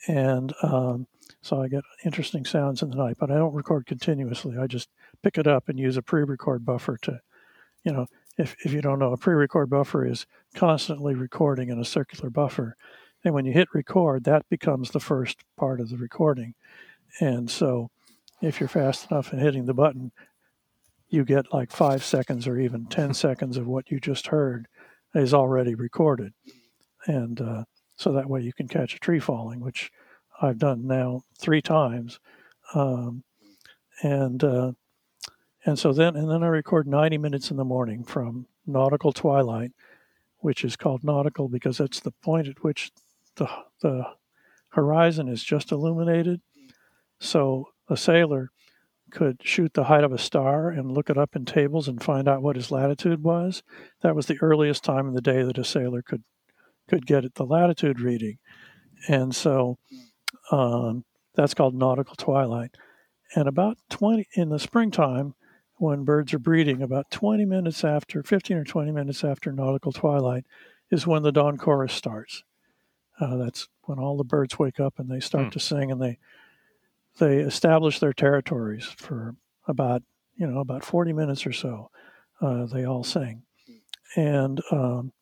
and 0.08 0.54
um, 0.64 1.08
so 1.42 1.62
I 1.62 1.68
get 1.68 1.84
interesting 2.04 2.46
sounds 2.46 2.82
in 2.82 2.90
the 2.90 2.98
night. 2.98 3.18
But 3.20 3.32
I 3.32 3.36
don't 3.36 3.54
record 3.54 3.86
continuously. 3.86 4.58
I 4.58 4.68
just 4.68 4.90
pick 5.22 5.38
it 5.38 5.48
up 5.48 5.70
and 5.70 5.80
use 5.80 5.98
a 5.98 6.02
pre-record 6.02 6.66
buffer 6.66 6.98
to, 7.04 7.22
you 7.84 7.92
know, 7.92 8.08
if 8.38 8.56
if 8.64 8.74
you 8.74 8.82
don't 8.82 9.00
know, 9.00 9.14
a 9.14 9.18
pre-record 9.18 9.70
buffer 9.70 10.06
is 10.06 10.26
constantly 10.54 11.14
recording 11.14 11.70
in 11.70 11.80
a 11.80 11.86
circular 11.86 12.30
buffer, 12.30 12.76
and 13.24 13.34
when 13.34 13.46
you 13.46 13.54
hit 13.54 13.70
record, 13.74 14.24
that 14.26 14.48
becomes 14.50 14.92
the 14.92 15.00
first 15.00 15.38
part 15.58 15.80
of 15.80 15.90
the 15.90 15.98
recording, 15.98 16.54
and 17.20 17.50
so 17.50 17.90
if 18.42 18.60
you're 18.60 18.70
fast 18.70 19.10
enough 19.10 19.32
in 19.32 19.40
hitting 19.40 19.66
the 19.66 19.74
button, 19.74 20.12
you 21.10 21.24
get 21.24 21.54
like 21.54 21.72
five 21.72 22.04
seconds 22.04 22.46
or 22.48 22.60
even 22.60 22.88
ten 22.88 23.14
seconds 23.26 23.58
of 23.58 23.68
what 23.68 23.90
you 23.90 24.00
just 24.00 24.28
heard 24.28 24.68
is 25.14 25.34
already 25.34 25.76
recorded, 25.76 26.34
and 27.08 27.40
uh, 27.40 27.64
so 27.96 28.12
that 28.12 28.30
way 28.30 28.42
you 28.42 28.54
can 28.54 28.68
catch 28.68 28.96
a 28.96 29.00
tree 29.00 29.20
falling, 29.20 29.60
which 29.60 29.92
I've 30.42 30.58
done 30.58 30.86
now 30.88 31.22
three 31.38 31.62
times. 31.62 32.20
Um, 32.74 33.24
and 34.02 34.44
uh, 34.44 34.72
and 35.66 35.80
so 35.80 35.94
then 35.94 36.16
and 36.16 36.30
then 36.30 36.44
I 36.44 36.48
record 36.48 36.88
90 36.88 37.18
minutes 37.18 37.52
in 37.52 37.58
the 37.58 37.64
morning 37.64 38.04
from 38.04 38.48
nautical 38.66 39.14
twilight, 39.14 39.72
which 40.40 40.64
is 40.64 40.76
called 40.76 41.04
nautical 41.04 41.48
because 41.48 41.78
that's 41.78 42.00
the 42.00 42.12
point 42.12 42.48
at 42.48 42.64
which 42.64 42.92
the 43.36 43.48
the 43.82 44.06
horizon 44.72 45.28
is 45.28 45.44
just 45.44 45.72
illuminated. 45.72 46.42
So 47.20 47.70
a 47.90 47.96
sailor 47.96 48.52
could 49.12 49.38
shoot 49.44 49.74
the 49.74 49.86
height 49.86 50.04
of 50.04 50.12
a 50.12 50.18
star 50.18 50.70
and 50.70 50.92
look 50.92 51.10
it 51.10 51.18
up 51.18 51.36
in 51.36 51.46
tables 51.46 51.88
and 51.88 52.04
find 52.04 52.28
out 52.28 52.42
what 52.42 52.58
his 52.58 52.72
latitude 52.72 53.24
was. 53.24 53.64
That 54.02 54.16
was 54.16 54.26
the 54.26 54.38
earliest 54.42 54.84
time 54.84 55.08
in 55.08 55.14
the 55.14 55.22
day 55.22 55.44
that 55.44 55.58
a 55.58 55.64
sailor 55.64 56.02
could 56.02 56.24
could 56.88 57.06
get 57.06 57.26
at 57.26 57.36
the 57.36 57.46
latitude 57.46 58.00
reading, 58.00 58.38
and 59.08 59.36
so 59.36 59.78
um, 60.52 61.06
that's 61.36 61.54
called 61.54 61.76
nautical 61.76 62.16
twilight. 62.16 62.76
And 63.36 63.48
about 63.48 63.78
twenty 63.90 64.28
in 64.34 64.50
the 64.50 64.60
springtime, 64.60 65.34
when 65.78 66.04
birds 66.04 66.34
are 66.34 66.40
breeding, 66.40 66.82
about 66.82 67.10
twenty 67.12 67.46
minutes 67.46 67.84
after, 67.84 68.24
fifteen 68.24 68.58
or 68.58 68.64
twenty 68.64 68.92
minutes 68.92 69.24
after 69.24 69.52
nautical 69.52 69.92
twilight, 69.92 70.46
is 70.92 71.08
when 71.08 71.24
the 71.24 71.32
dawn 71.32 71.58
chorus 71.58 71.94
starts. 71.94 72.44
Uh, 73.20 73.38
that's 73.38 73.68
when 73.84 73.98
all 73.98 74.18
the 74.18 74.24
birds 74.24 74.60
wake 74.60 74.80
up 74.80 75.00
and 75.00 75.10
they 75.10 75.20
start 75.22 75.46
Hmm. 75.46 75.50
to 75.52 75.60
sing 75.60 75.92
and 75.92 76.02
they 76.02 76.18
they 77.18 77.38
establish 77.38 78.00
their 78.00 78.14
territories 78.14 78.86
for 78.98 79.36
about 79.68 80.04
you 80.36 80.46
know 80.46 80.60
about 80.60 80.84
40 80.84 81.14
minutes 81.14 81.46
or 81.46 81.54
so 81.54 81.90
uh, 82.42 82.66
they 82.66 82.84
all 82.86 83.04
sing 83.06 83.44
and 84.18 84.62
um, 84.72 85.14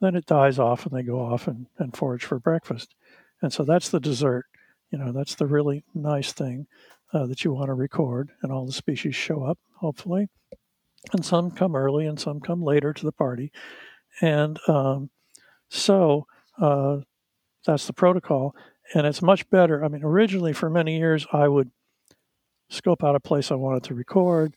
then 0.00 0.14
it 0.14 0.26
dies 0.26 0.58
off 0.58 0.86
and 0.86 0.96
they 0.96 1.02
go 1.02 1.20
off 1.20 1.46
and, 1.46 1.66
and 1.78 1.96
forage 1.96 2.24
for 2.24 2.38
breakfast 2.38 2.94
and 3.42 3.52
so 3.52 3.64
that's 3.64 3.88
the 3.88 4.00
dessert 4.00 4.46
you 4.90 4.98
know 4.98 5.12
that's 5.12 5.34
the 5.34 5.46
really 5.46 5.84
nice 5.94 6.32
thing 6.32 6.66
uh, 7.12 7.26
that 7.26 7.44
you 7.44 7.52
want 7.52 7.68
to 7.68 7.74
record 7.74 8.30
and 8.42 8.52
all 8.52 8.66
the 8.66 8.72
species 8.72 9.14
show 9.14 9.42
up 9.42 9.58
hopefully 9.76 10.28
and 11.12 11.24
some 11.24 11.50
come 11.50 11.74
early 11.74 12.06
and 12.06 12.20
some 12.20 12.40
come 12.40 12.62
later 12.62 12.92
to 12.92 13.04
the 13.04 13.12
party 13.12 13.50
and 14.20 14.58
um, 14.68 15.10
so 15.68 16.26
uh, 16.60 16.98
that's 17.64 17.86
the 17.86 17.92
protocol 17.92 18.54
and 18.94 19.06
it's 19.06 19.22
much 19.22 19.48
better. 19.50 19.84
I 19.84 19.88
mean, 19.88 20.02
originally 20.04 20.52
for 20.52 20.68
many 20.68 20.98
years, 20.98 21.26
I 21.32 21.48
would 21.48 21.70
scope 22.68 23.04
out 23.04 23.16
a 23.16 23.20
place 23.20 23.50
I 23.50 23.56
wanted 23.56 23.84
to 23.84 23.94
record. 23.94 24.54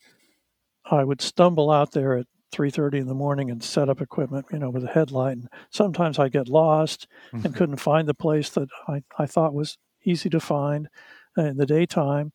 I 0.89 1.03
would 1.03 1.21
stumble 1.21 1.71
out 1.71 1.91
there 1.91 2.17
at 2.17 2.27
3:30 2.53 2.99
in 2.99 3.07
the 3.07 3.13
morning 3.13 3.49
and 3.49 3.63
set 3.63 3.89
up 3.89 4.01
equipment, 4.01 4.45
you 4.51 4.59
know, 4.59 4.69
with 4.69 4.83
a 4.83 4.87
headlight. 4.87 5.37
And 5.37 5.49
sometimes 5.69 6.19
I 6.19 6.29
get 6.29 6.47
lost 6.47 7.07
and 7.31 7.55
couldn't 7.55 7.77
find 7.77 8.07
the 8.07 8.13
place 8.13 8.49
that 8.51 8.69
I, 8.87 9.03
I 9.17 9.25
thought 9.25 9.53
was 9.53 9.77
easy 10.05 10.29
to 10.29 10.39
find 10.39 10.87
in 11.37 11.57
the 11.57 11.65
daytime. 11.65 12.31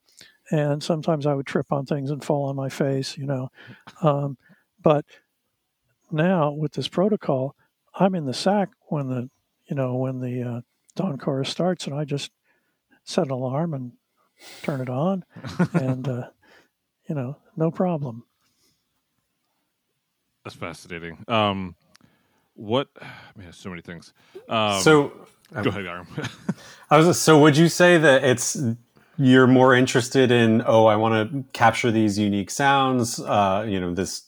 And 0.50 0.82
sometimes 0.82 1.26
I 1.26 1.34
would 1.34 1.46
trip 1.46 1.70
on 1.70 1.87
things 1.87 2.10
and 2.10 2.25
fall 2.25 2.44
on 2.44 2.56
my 2.56 2.68
face, 2.68 3.16
you 3.18 3.26
know. 3.26 3.50
Um, 4.02 4.38
but 4.82 5.04
now 6.10 6.52
with 6.52 6.72
this 6.72 6.88
protocol, 6.88 7.54
I'm 7.94 8.14
in 8.14 8.25
the 8.25 8.34
sack 8.34 8.70
when 8.88 9.08
the, 9.08 9.30
you 9.68 9.76
know, 9.76 9.96
when 9.96 10.20
the 10.20 10.42
uh, 10.42 10.60
dawn 10.96 11.18
chorus 11.18 11.50
starts, 11.50 11.87
and 11.87 11.94
I 11.94 12.04
just 12.04 12.30
set 13.04 13.26
an 13.26 13.30
alarm 13.30 13.75
and 13.75 13.92
turn 14.62 14.80
it 14.80 14.88
on, 14.88 15.25
and 15.75 16.08
uh, 16.08 16.28
you 17.08 17.14
know, 17.14 17.37
no 17.56 17.70
problem. 17.70 18.25
That's 20.48 20.56
fascinating. 20.56 21.18
Um, 21.28 21.74
what? 22.54 22.88
Man, 23.36 23.52
so 23.52 23.68
many 23.68 23.82
things. 23.82 24.14
Um, 24.48 24.80
so 24.80 25.12
go 25.52 25.68
ahead, 25.68 25.84
Aaron. 25.84 26.06
I 26.90 26.96
was 26.96 27.20
so 27.20 27.38
would 27.42 27.58
you 27.58 27.68
say 27.68 27.98
that 27.98 28.24
it's 28.24 28.56
you're 29.18 29.46
more 29.46 29.74
interested 29.74 30.30
in 30.30 30.62
oh 30.66 30.86
I 30.86 30.96
want 30.96 31.30
to 31.30 31.44
capture 31.52 31.90
these 31.90 32.18
unique 32.18 32.50
sounds 32.50 33.20
uh, 33.20 33.66
you 33.68 33.78
know 33.78 33.92
this 33.92 34.22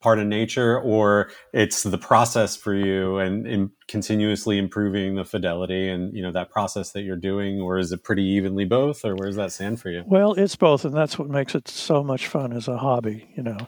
part 0.00 0.18
of 0.18 0.26
nature 0.26 0.80
or 0.80 1.30
it's 1.52 1.84
the 1.84 1.98
process 1.98 2.56
for 2.56 2.74
you 2.74 3.18
and 3.18 3.46
in 3.46 3.70
continuously 3.88 4.58
improving 4.58 5.14
the 5.14 5.24
fidelity 5.24 5.88
and 5.88 6.14
you 6.14 6.22
know 6.22 6.32
that 6.32 6.50
process 6.50 6.92
that 6.92 7.02
you're 7.02 7.16
doing 7.16 7.60
or 7.60 7.78
is 7.78 7.92
it 7.92 8.02
pretty 8.02 8.22
evenly 8.24 8.64
both 8.64 9.04
or 9.04 9.14
where's 9.14 9.36
that 9.36 9.52
stand 9.52 9.80
for 9.80 9.88
you 9.88 10.02
Well, 10.06 10.34
it's 10.34 10.56
both, 10.56 10.84
and 10.84 10.94
that's 10.94 11.16
what 11.18 11.28
makes 11.28 11.54
it 11.54 11.68
so 11.68 12.02
much 12.02 12.26
fun 12.26 12.52
as 12.52 12.68
a 12.68 12.78
hobby. 12.78 13.28
You 13.36 13.42
know, 13.44 13.58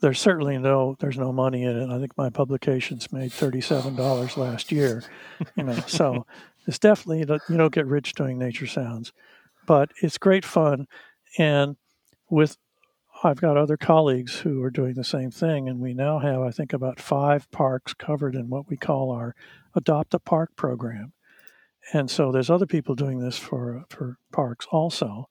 there's 0.00 0.18
certainly 0.18 0.58
no 0.58 0.96
there's 1.00 1.18
no 1.18 1.32
money 1.32 1.62
in 1.62 1.76
it. 1.76 1.90
I 1.90 1.98
think 1.98 2.16
my 2.16 2.30
publications 2.30 3.12
made 3.12 3.32
thirty 3.32 3.60
seven 3.60 3.96
dollars 3.96 4.36
last 4.36 4.72
year. 4.72 5.02
You 5.56 5.64
know, 5.64 5.74
so 5.86 6.26
it's 6.66 6.78
definitely 6.78 7.20
you 7.20 7.26
don't- 7.56 7.72
get 7.72 7.86
rich 7.86 8.14
doing 8.14 8.38
nature 8.38 8.66
sounds, 8.66 9.12
but 9.66 9.90
it's 10.02 10.18
great 10.18 10.44
fun, 10.44 10.86
and 11.38 11.76
with 12.28 12.56
I've 13.22 13.40
got 13.40 13.58
other 13.58 13.76
colleagues 13.76 14.40
who 14.40 14.62
are 14.62 14.70
doing 14.70 14.94
the 14.94 15.04
same 15.04 15.30
thing, 15.30 15.68
and 15.68 15.78
we 15.78 15.92
now 15.92 16.18
have 16.20 16.40
I 16.40 16.50
think 16.50 16.72
about 16.72 16.98
five 16.98 17.50
parks 17.50 17.92
covered 17.92 18.34
in 18.34 18.48
what 18.48 18.68
we 18.68 18.76
call 18.76 19.10
our 19.10 19.34
Adopt 19.74 20.14
a 20.14 20.18
Park 20.18 20.56
program, 20.56 21.12
and 21.92 22.10
so 22.10 22.32
there's 22.32 22.50
other 22.50 22.66
people 22.66 22.94
doing 22.94 23.20
this 23.20 23.36
for 23.38 23.84
for 23.90 24.16
parks 24.32 24.66
also 24.70 25.28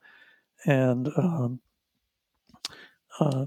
and 0.65 1.07
um, 1.17 1.61
uh, 3.19 3.45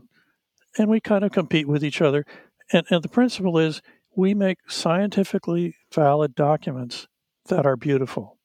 and 0.78 0.88
we 0.88 1.00
kind 1.00 1.24
of 1.24 1.32
compete 1.32 1.68
with 1.68 1.84
each 1.84 2.00
other. 2.00 2.24
And, 2.72 2.86
and 2.90 3.02
the 3.02 3.08
principle 3.08 3.58
is 3.58 3.82
we 4.14 4.34
make 4.34 4.58
scientifically 4.70 5.76
valid 5.94 6.34
documents 6.34 7.06
that 7.48 7.66
are 7.66 7.76
beautiful. 7.76 8.38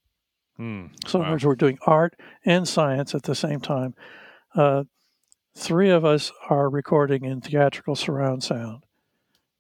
Hmm, 0.58 0.88
So 1.06 1.20
in 1.20 1.26
other 1.26 1.34
words, 1.34 1.46
we're 1.46 1.56
doing 1.56 1.78
art 1.86 2.16
and 2.44 2.68
science 2.68 3.14
at 3.14 3.24
the 3.24 3.36
same 3.36 3.60
time. 3.62 3.94
Uh, 4.56 4.86
three 5.56 5.90
of 5.90 6.04
us 6.04 6.32
are 6.50 6.70
recording 6.70 7.26
in 7.26 7.42
theatrical 7.42 7.96
surround 7.96 8.44
sound. 8.44 8.84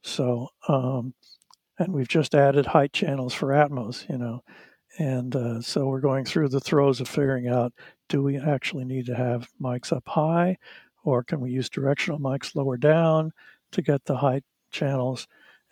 So, 0.01 0.49
um, 0.67 1.13
and 1.77 1.93
we've 1.93 2.07
just 2.07 2.33
added 2.33 2.67
height 2.67 2.93
channels 2.93 3.33
for 3.33 3.49
Atmos, 3.49 4.09
you 4.09 4.17
know. 4.17 4.43
And 4.97 5.35
uh, 5.35 5.61
so 5.61 5.85
we're 5.85 5.99
going 5.99 6.25
through 6.25 6.49
the 6.49 6.59
throes 6.59 6.99
of 6.99 7.07
figuring 7.07 7.47
out 7.47 7.73
do 8.09 8.23
we 8.23 8.37
actually 8.37 8.85
need 8.85 9.05
to 9.07 9.15
have 9.15 9.49
mics 9.61 9.91
up 9.91 10.07
high 10.07 10.57
or 11.07 11.23
can 11.23 11.39
we 11.39 11.49
use 11.49 11.69
directional 11.69 12.19
mics 12.19 12.53
lower 12.53 12.75
down 12.75 13.31
to 13.71 13.81
get 13.81 14.03
the 14.05 14.17
height 14.17 14.43
channels 14.71 15.25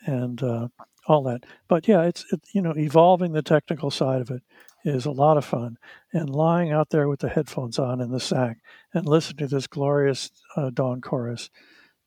and 0.06 0.42
uh, 0.42 0.70
all 1.08 1.24
that. 1.24 1.46
But 1.68 1.90
yeah, 1.90 2.04
it's, 2.04 2.26
it, 2.32 2.42
you 2.54 2.62
know, 2.62 2.74
evolving 2.78 3.34
the 3.34 3.42
technical 3.42 3.92
side 3.92 4.22
of 4.22 4.32
it 4.32 4.44
is 4.86 5.06
a 5.06 5.12
lot 5.12 5.36
of 5.36 5.44
fun. 5.44 5.78
And 6.14 6.30
lying 6.30 6.72
out 6.72 6.90
there 6.90 7.10
with 7.10 7.20
the 7.20 7.28
headphones 7.28 7.78
on 7.78 8.00
in 8.00 8.12
the 8.12 8.20
sack 8.20 8.60
and 8.94 9.06
listening 9.06 9.50
to 9.50 9.54
this 9.54 9.68
glorious 9.68 10.32
uh, 10.56 10.70
dawn 10.70 11.02
chorus, 11.02 11.50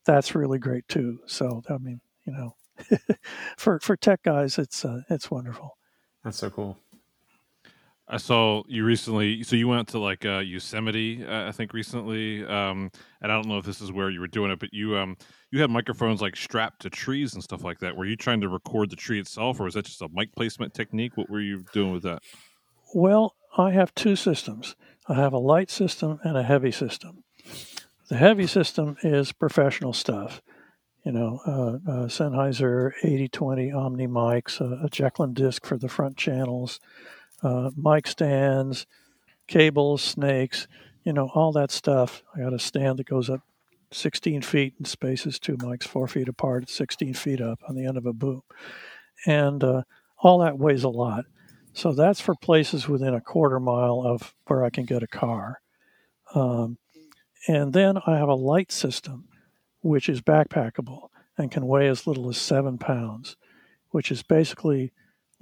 that's 0.06 0.34
really 0.34 0.58
great 0.58 0.88
too. 0.88 1.20
So, 1.26 1.62
I 1.68 1.76
mean, 1.76 2.00
you 2.24 2.32
know, 2.32 2.56
for, 3.58 3.78
for 3.80 3.94
tech 3.94 4.22
guys, 4.22 4.56
it's, 4.56 4.86
uh, 4.86 5.02
it's 5.10 5.30
wonderful. 5.30 5.76
that's 6.24 6.38
so 6.38 6.48
cool 6.48 6.78
I 8.10 8.16
saw 8.16 8.62
you 8.66 8.84
recently. 8.84 9.42
So 9.42 9.54
you 9.54 9.68
went 9.68 9.88
to 9.88 9.98
like 9.98 10.24
uh, 10.24 10.38
Yosemite, 10.38 11.24
uh, 11.26 11.48
I 11.48 11.52
think, 11.52 11.74
recently. 11.74 12.44
Um, 12.44 12.90
and 13.20 13.30
I 13.30 13.34
don't 13.34 13.46
know 13.46 13.58
if 13.58 13.66
this 13.66 13.82
is 13.82 13.92
where 13.92 14.08
you 14.08 14.20
were 14.20 14.28
doing 14.28 14.50
it, 14.50 14.58
but 14.58 14.72
you 14.72 14.96
um, 14.96 15.16
you 15.50 15.60
had 15.60 15.70
microphones 15.70 16.22
like 16.22 16.34
strapped 16.34 16.82
to 16.82 16.90
trees 16.90 17.34
and 17.34 17.42
stuff 17.42 17.62
like 17.62 17.80
that. 17.80 17.96
Were 17.96 18.06
you 18.06 18.16
trying 18.16 18.40
to 18.40 18.48
record 18.48 18.90
the 18.90 18.96
tree 18.96 19.20
itself, 19.20 19.60
or 19.60 19.64
was 19.64 19.74
that 19.74 19.84
just 19.84 20.00
a 20.00 20.08
mic 20.12 20.34
placement 20.34 20.72
technique? 20.72 21.16
What 21.16 21.28
were 21.28 21.40
you 21.40 21.64
doing 21.72 21.92
with 21.92 22.02
that? 22.04 22.22
Well, 22.94 23.34
I 23.56 23.72
have 23.72 23.94
two 23.94 24.16
systems. 24.16 24.74
I 25.06 25.14
have 25.14 25.32
a 25.32 25.38
light 25.38 25.70
system 25.70 26.20
and 26.22 26.36
a 26.36 26.42
heavy 26.42 26.70
system. 26.70 27.24
The 28.08 28.16
heavy 28.16 28.46
system 28.46 28.96
is 29.02 29.32
professional 29.32 29.92
stuff. 29.92 30.40
You 31.04 31.12
know, 31.12 31.40
uh, 31.46 31.90
uh, 31.90 32.06
Sennheiser 32.06 32.92
8020 33.02 33.72
Omni 33.72 34.06
mics, 34.06 34.60
uh, 34.60 34.84
a 34.84 34.88
Jecklin 34.90 35.32
disc 35.32 35.64
for 35.64 35.78
the 35.78 35.88
front 35.88 36.16
channels, 36.16 36.80
uh, 37.42 37.70
mic 37.77 38.07
stands, 38.07 38.87
cables, 39.46 40.03
snakes, 40.03 40.68
you 41.05 41.12
know, 41.12 41.31
all 41.35 41.53
that 41.53 41.70
stuff. 41.70 42.22
I 42.35 42.40
got 42.40 42.53
a 42.53 42.59
stand 42.59 42.98
that 42.98 43.09
goes 43.09 43.31
up 43.31 43.40
16 43.92 44.42
feet 44.42 44.74
and 44.79 44.87
spaces 44.87 45.38
two 45.38 45.57
mics 45.57 45.85
four 45.85 46.07
feet 46.07 46.29
apart 46.29 46.64
at 46.64 46.70
16 46.70 47.14
feet 47.14 47.40
up 47.40 47.61
on 47.68 47.74
the 47.74 47.87
end 47.87 47.96
of 47.96 48.07
a 48.07 48.12
boom. 48.12 48.42
And 49.27 49.64
uh, 49.64 49.83
all 50.18 50.38
that 50.40 50.59
weighs 50.59 50.85
a 50.85 50.88
lot. 50.88 51.24
So 51.72 51.92
that's 51.92 52.20
for 52.20 52.35
places 52.35 52.88
within 52.88 53.14
a 53.14 53.20
quarter 53.20 53.61
mile 53.61 54.03
of 54.05 54.35
where 54.46 54.64
I 54.64 54.70
can 54.70 54.85
get 54.85 55.03
a 55.03 55.07
car. 55.07 55.61
Um, 56.35 56.79
and 57.46 57.72
then 57.72 57.98
I 58.07 58.18
have 58.18 58.29
a 58.29 58.35
light 58.35 58.72
system, 58.72 59.29
which 59.81 60.09
is 60.09 60.20
backpackable 60.20 61.09
and 61.37 61.51
can 61.51 61.66
weigh 61.66 61.88
as 61.88 62.07
little 62.07 62.29
as 62.29 62.37
seven 62.37 62.79
pounds, 62.79 63.37
which 63.90 64.11
is 64.11 64.22
basically 64.22 64.92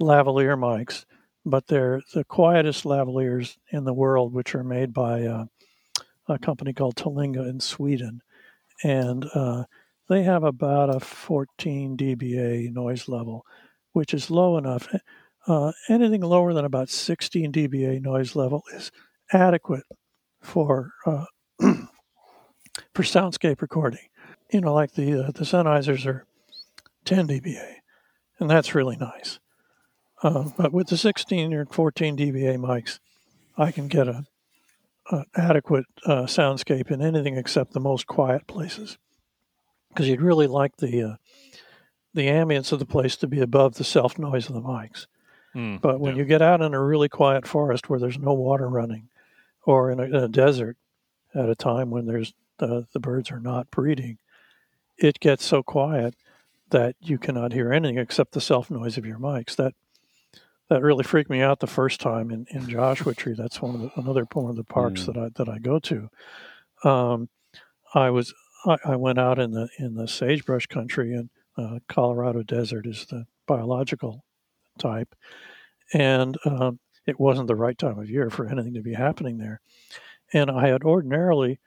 lavalier 0.01 0.57
mics, 0.57 1.05
but 1.47 1.67
they're 1.67 2.01
the 2.13 2.25
quietest 2.25 2.83
lavaliers 2.83 3.57
in 3.71 3.85
the 3.85 3.93
world, 3.93 4.33
which 4.33 4.53
are 4.53 4.65
made 4.65 4.93
by 4.93 5.23
uh, 5.23 5.45
a 6.27 6.37
company 6.37 6.73
called 6.73 6.97
Telinga 6.97 7.49
in 7.49 7.61
Sweden. 7.61 8.21
And 8.83 9.25
uh, 9.33 9.63
they 10.09 10.23
have 10.23 10.43
about 10.43 10.93
a 10.93 10.99
14 10.99 11.95
dBA 11.95 12.73
noise 12.73 13.07
level, 13.07 13.45
which 13.93 14.13
is 14.13 14.29
low 14.29 14.57
enough. 14.57 14.93
Uh, 15.47 15.71
anything 15.87 16.21
lower 16.21 16.53
than 16.53 16.65
about 16.65 16.89
16 16.89 17.53
dBA 17.53 18.01
noise 18.01 18.35
level 18.35 18.63
is 18.73 18.91
adequate 19.31 19.83
for 20.41 20.91
uh, 21.05 21.25
for 22.93 23.03
soundscape 23.03 23.61
recording. 23.61 24.09
You 24.51 24.59
know, 24.59 24.73
like 24.73 24.95
the 24.95 25.27
uh, 25.27 25.31
the 25.31 25.45
Sennheisers 25.45 26.05
are 26.05 26.25
10 27.05 27.29
dBA, 27.29 27.75
and 28.39 28.49
that's 28.49 28.75
really 28.75 28.97
nice. 28.97 29.39
Uh, 30.23 30.49
but 30.57 30.73
with 30.73 30.87
the 30.87 30.97
16 30.97 31.53
or 31.53 31.65
14 31.65 32.17
dBA 32.17 32.57
mics, 32.57 32.99
I 33.57 33.71
can 33.71 33.87
get 33.87 34.07
a 34.07 34.25
uh, 35.09 35.23
adequate 35.35 35.85
uh, 36.05 36.23
soundscape 36.23 36.91
in 36.91 37.01
anything 37.01 37.37
except 37.37 37.73
the 37.73 37.79
most 37.79 38.07
quiet 38.07 38.47
places, 38.47 38.97
because 39.89 40.07
you'd 40.09 40.21
really 40.21 40.47
like 40.47 40.77
the 40.77 41.01
uh, 41.01 41.15
the 42.13 42.27
ambience 42.27 42.71
of 42.71 42.79
the 42.79 42.85
place 42.85 43.15
to 43.17 43.27
be 43.27 43.39
above 43.39 43.75
the 43.75 43.83
self 43.83 44.17
noise 44.17 44.47
of 44.47 44.55
the 44.55 44.61
mics. 44.61 45.05
Mm, 45.55 45.79
But 45.81 45.99
when 45.99 46.15
yeah. 46.15 46.21
you 46.21 46.25
get 46.25 46.41
out 46.41 46.61
in 46.61 46.73
a 46.73 46.83
really 46.83 47.09
quiet 47.09 47.47
forest 47.47 47.89
where 47.89 47.99
there's 47.99 48.17
no 48.19 48.33
water 48.33 48.67
running, 48.67 49.09
or 49.65 49.91
in 49.91 49.99
a, 49.99 50.03
in 50.03 50.15
a 50.15 50.27
desert 50.27 50.77
at 51.33 51.49
a 51.49 51.55
time 51.55 51.89
when 51.89 52.05
there's 52.05 52.33
uh, 52.59 52.81
the 52.91 52.99
birds 52.99 53.31
are 53.31 53.39
not 53.39 53.69
breeding, 53.71 54.17
it 54.97 55.19
gets 55.19 55.45
so 55.45 55.61
quiet 55.63 56.15
that 56.69 56.95
you 56.99 57.17
cannot 57.17 57.53
hear 57.53 57.71
anything 57.71 57.97
except 57.97 58.33
the 58.33 58.41
self 58.41 58.69
noise 58.69 58.97
of 58.97 59.05
your 59.05 59.19
mics. 59.19 59.55
That 59.55 59.73
that 60.69 60.81
really 60.81 61.03
freaked 61.03 61.29
me 61.29 61.41
out 61.41 61.59
the 61.59 61.67
first 61.67 61.99
time 62.01 62.29
in, 62.31 62.45
in 62.49 62.67
Joshua 62.69 63.15
Tree. 63.15 63.35
That's 63.37 63.61
one 63.61 63.75
of 63.75 63.81
the, 63.81 63.91
another 63.95 64.25
one 64.33 64.49
of 64.49 64.55
the 64.55 64.63
parks 64.63 65.03
Mm. 65.03 65.05
that 65.05 65.17
I 65.17 65.29
that 65.35 65.49
I 65.49 65.59
go 65.59 65.79
to. 65.79 66.09
Um, 66.83 67.29
I 67.93 68.09
was 68.09 68.33
I, 68.65 68.77
I 68.83 68.95
went 68.95 69.19
out 69.19 69.39
in 69.39 69.51
the 69.51 69.69
in 69.79 69.95
the 69.95 70.07
sagebrush 70.07 70.67
country 70.67 71.13
and 71.13 71.29
uh, 71.57 71.79
Colorado 71.87 72.43
desert 72.43 72.85
is 72.85 73.05
the 73.07 73.25
biological 73.47 74.23
type, 74.77 75.15
and 75.93 76.37
um, 76.45 76.79
it 77.05 77.19
wasn't 77.19 77.47
the 77.47 77.55
right 77.55 77.77
time 77.77 77.97
of 77.97 78.09
year 78.09 78.29
for 78.29 78.47
anything 78.47 78.73
to 78.73 78.81
be 78.81 78.93
happening 78.93 79.37
there. 79.37 79.61
And 80.33 80.51
I 80.51 80.67
had 80.67 80.83
ordinarily 80.83 81.59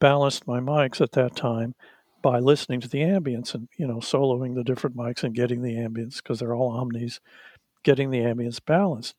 balanced 0.00 0.46
my 0.46 0.60
mics 0.60 1.00
at 1.00 1.12
that 1.12 1.36
time 1.36 1.74
by 2.22 2.38
listening 2.38 2.80
to 2.80 2.88
the 2.88 2.98
ambience 3.00 3.54
and 3.54 3.68
you 3.78 3.86
know 3.86 3.96
soloing 3.98 4.54
the 4.54 4.64
different 4.64 4.96
mics 4.96 5.22
and 5.22 5.34
getting 5.34 5.62
the 5.62 5.74
ambience 5.74 6.16
because 6.16 6.40
they're 6.40 6.54
all 6.54 6.72
omnis, 6.76 7.20
getting 7.82 8.10
the 8.10 8.20
ambience 8.20 8.60
balanced. 8.64 9.14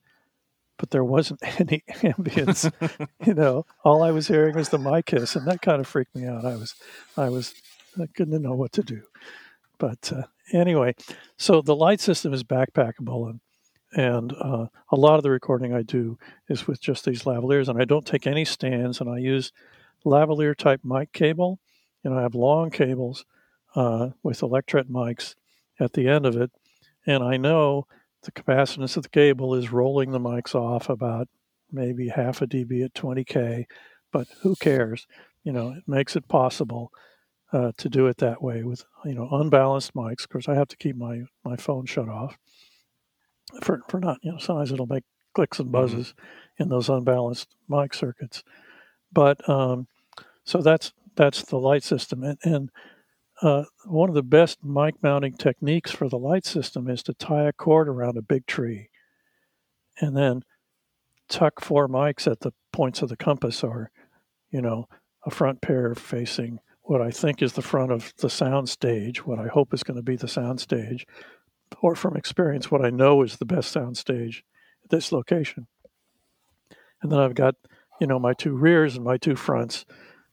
But 0.78 0.91
there 0.91 1.04
wasn't 1.04 1.41
any 1.60 1.84
ambience, 2.02 2.71
you 3.26 3.34
know. 3.34 3.65
All 3.84 4.04
I 4.04 4.12
was 4.12 4.28
hearing 4.28 4.56
was 4.56 4.69
the 4.69 4.80
mic 4.80 5.10
hiss, 5.10 5.36
and 5.36 5.47
that 5.47 5.62
kind 5.62 5.80
of 5.80 5.88
freaked 5.88 6.15
me 6.15 6.26
out. 6.26 6.45
I 6.45 6.56
was, 6.56 6.76
I 7.17 7.30
was, 7.30 7.54
I 8.00 8.08
couldn't 8.15 8.41
know 8.41 8.56
what 8.56 8.71
to 8.74 8.84
do. 8.84 9.02
But 9.78 10.12
uh, 10.15 10.24
anyway, 10.54 10.95
so 11.38 11.62
the 11.62 11.76
light 11.76 12.00
system 12.00 12.34
is 12.34 12.43
backpackable, 12.43 13.30
and 13.30 13.39
and 13.93 14.34
uh, 14.34 14.67
a 14.91 14.95
lot 14.95 15.17
of 15.17 15.24
the 15.24 15.32
recording 15.32 15.74
I 15.74 15.82
do 15.82 16.17
is 16.47 16.65
with 16.65 16.80
just 16.82 17.06
these 17.06 17.24
lavaliers, 17.24 17.67
and 17.67 17.82
I 17.82 17.86
don't 17.86 18.06
take 18.06 18.26
any 18.26 18.45
stands, 18.45 19.02
and 19.02 19.10
I 19.10 19.17
use 19.17 19.52
lavalier 20.06 20.56
type 20.56 20.82
mic 20.84 21.12
cable. 21.12 21.60
You 22.04 22.12
know, 22.12 22.17
I 22.17 22.21
have 22.21 22.36
long 22.36 22.71
cables 22.71 23.26
uh, 23.76 24.10
with 24.24 24.41
electret 24.41 24.86
mics 24.86 25.36
at 25.80 25.93
the 25.93 26.08
end 26.08 26.26
of 26.26 26.38
it, 26.38 26.52
and 27.06 27.24
I 27.24 27.38
know 27.38 27.86
the 28.23 28.31
capacitance 28.31 28.97
of 28.97 29.03
the 29.03 29.10
cable 29.10 29.55
is 29.55 29.71
rolling 29.71 30.12
the 30.12 30.19
mics 30.19 30.55
off 30.55 30.89
about 30.89 31.27
maybe 31.71 32.10
half 32.10 32.41
a 32.41 32.47
dB 32.47 32.84
at 32.84 32.93
20k, 32.93 33.65
but 34.12 34.27
who 34.41 34.55
cares? 34.55 35.07
You 35.43 35.51
know, 35.51 35.69
it 35.71 35.84
makes 35.88 36.15
it 36.15 36.27
possible 36.27 36.91
uh, 37.53 37.71
to 37.77 37.89
do 37.89 38.07
it 38.07 38.17
that 38.17 38.41
way 38.41 38.63
with 38.63 38.86
you 39.05 39.15
know 39.15 39.27
unbalanced 39.31 39.93
mics. 39.93 40.23
Of 40.23 40.29
course, 40.29 40.47
I 40.47 40.55
have 40.55 40.67
to 40.69 40.77
keep 40.77 40.95
my 40.95 41.23
my 41.43 41.55
phone 41.55 41.86
shut 41.86 42.10
off 42.10 42.38
for 43.62 43.81
for 43.89 43.99
not 43.99 44.19
you 44.21 44.31
know 44.31 44.38
sometimes 44.38 44.71
it'll 44.71 44.86
make 44.86 45.03
clicks 45.34 45.60
and 45.60 45.71
buzzes 45.71 46.13
in 46.57 46.69
those 46.69 46.89
unbalanced 46.89 47.55
mic 47.67 47.93
circuits. 47.93 48.43
But 49.12 49.47
um, 49.49 49.88
so 50.43 50.62
that's 50.62 50.93
that's 51.15 51.43
the 51.43 51.57
light 51.57 51.84
system, 51.84 52.23
and, 52.23 52.38
and 52.43 52.69
uh, 53.41 53.63
one 53.86 54.10
of 54.10 54.15
the 54.15 54.23
best 54.23 54.63
mic 54.63 55.01
mounting 55.01 55.34
techniques 55.34 55.91
for 55.91 56.08
the 56.08 56.17
light 56.17 56.45
system 56.45 56.89
is 56.89 57.01
to 57.04 57.13
tie 57.13 57.47
a 57.47 57.54
cord 57.54 57.88
around 57.88 58.17
a 58.17 58.21
big 58.21 58.45
tree, 58.45 58.89
and 59.99 60.15
then 60.15 60.43
tuck 61.27 61.62
four 61.62 61.88
mics 61.88 62.30
at 62.30 62.41
the 62.41 62.54
points 62.71 63.01
of 63.01 63.10
the 63.10 63.17
compass, 63.17 63.63
or 63.63 63.91
you 64.51 64.62
know 64.62 64.88
a 65.25 65.32
front 65.32 65.62
pair 65.62 65.93
facing 65.95 66.60
what 66.84 67.01
I 67.01 67.12
think 67.12 67.41
is 67.41 67.54
the 67.54 67.62
front 67.62 67.91
of 67.91 68.13
the 68.17 68.30
sound 68.30 68.67
stage, 68.69 69.25
what 69.25 69.39
I 69.39 69.47
hope 69.47 69.73
is 69.73 69.84
going 69.84 69.97
to 69.97 70.04
be 70.04 70.15
the 70.15 70.27
sound 70.27 70.60
stage, 70.60 71.06
or 71.82 71.95
from 71.95 72.17
experience, 72.17 72.69
what 72.69 72.84
I 72.84 72.89
know 72.89 73.21
is 73.23 73.38
the 73.38 73.45
best 73.45 73.71
sound 73.71 73.97
stage 73.97 74.43
at 74.84 74.89
this 74.89 75.12
location. 75.12 75.67
And 77.01 77.12
then 77.12 77.19
I've 77.19 77.36
got, 77.36 77.56
you 77.99 78.08
know, 78.08 78.19
my 78.19 78.34
two 78.34 78.54
rears 78.54 78.95
and 78.95 79.06
my 79.06 79.17
two 79.17 79.36
fronts, 79.36 79.86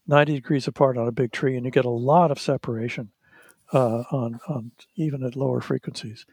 90 0.08 0.34
degrees 0.34 0.66
apart 0.66 0.96
on 0.96 1.06
a 1.06 1.12
big 1.12 1.30
tree, 1.30 1.56
and 1.56 1.64
you 1.64 1.70
get 1.70 1.84
a 1.84 1.90
lot 1.90 2.30
of 2.30 2.40
separation 2.40 3.10
uh, 3.72 4.02
on, 4.10 4.40
on 4.48 4.72
even 4.96 5.22
at 5.22 5.36
lower 5.36 5.60
frequencies 5.60 6.24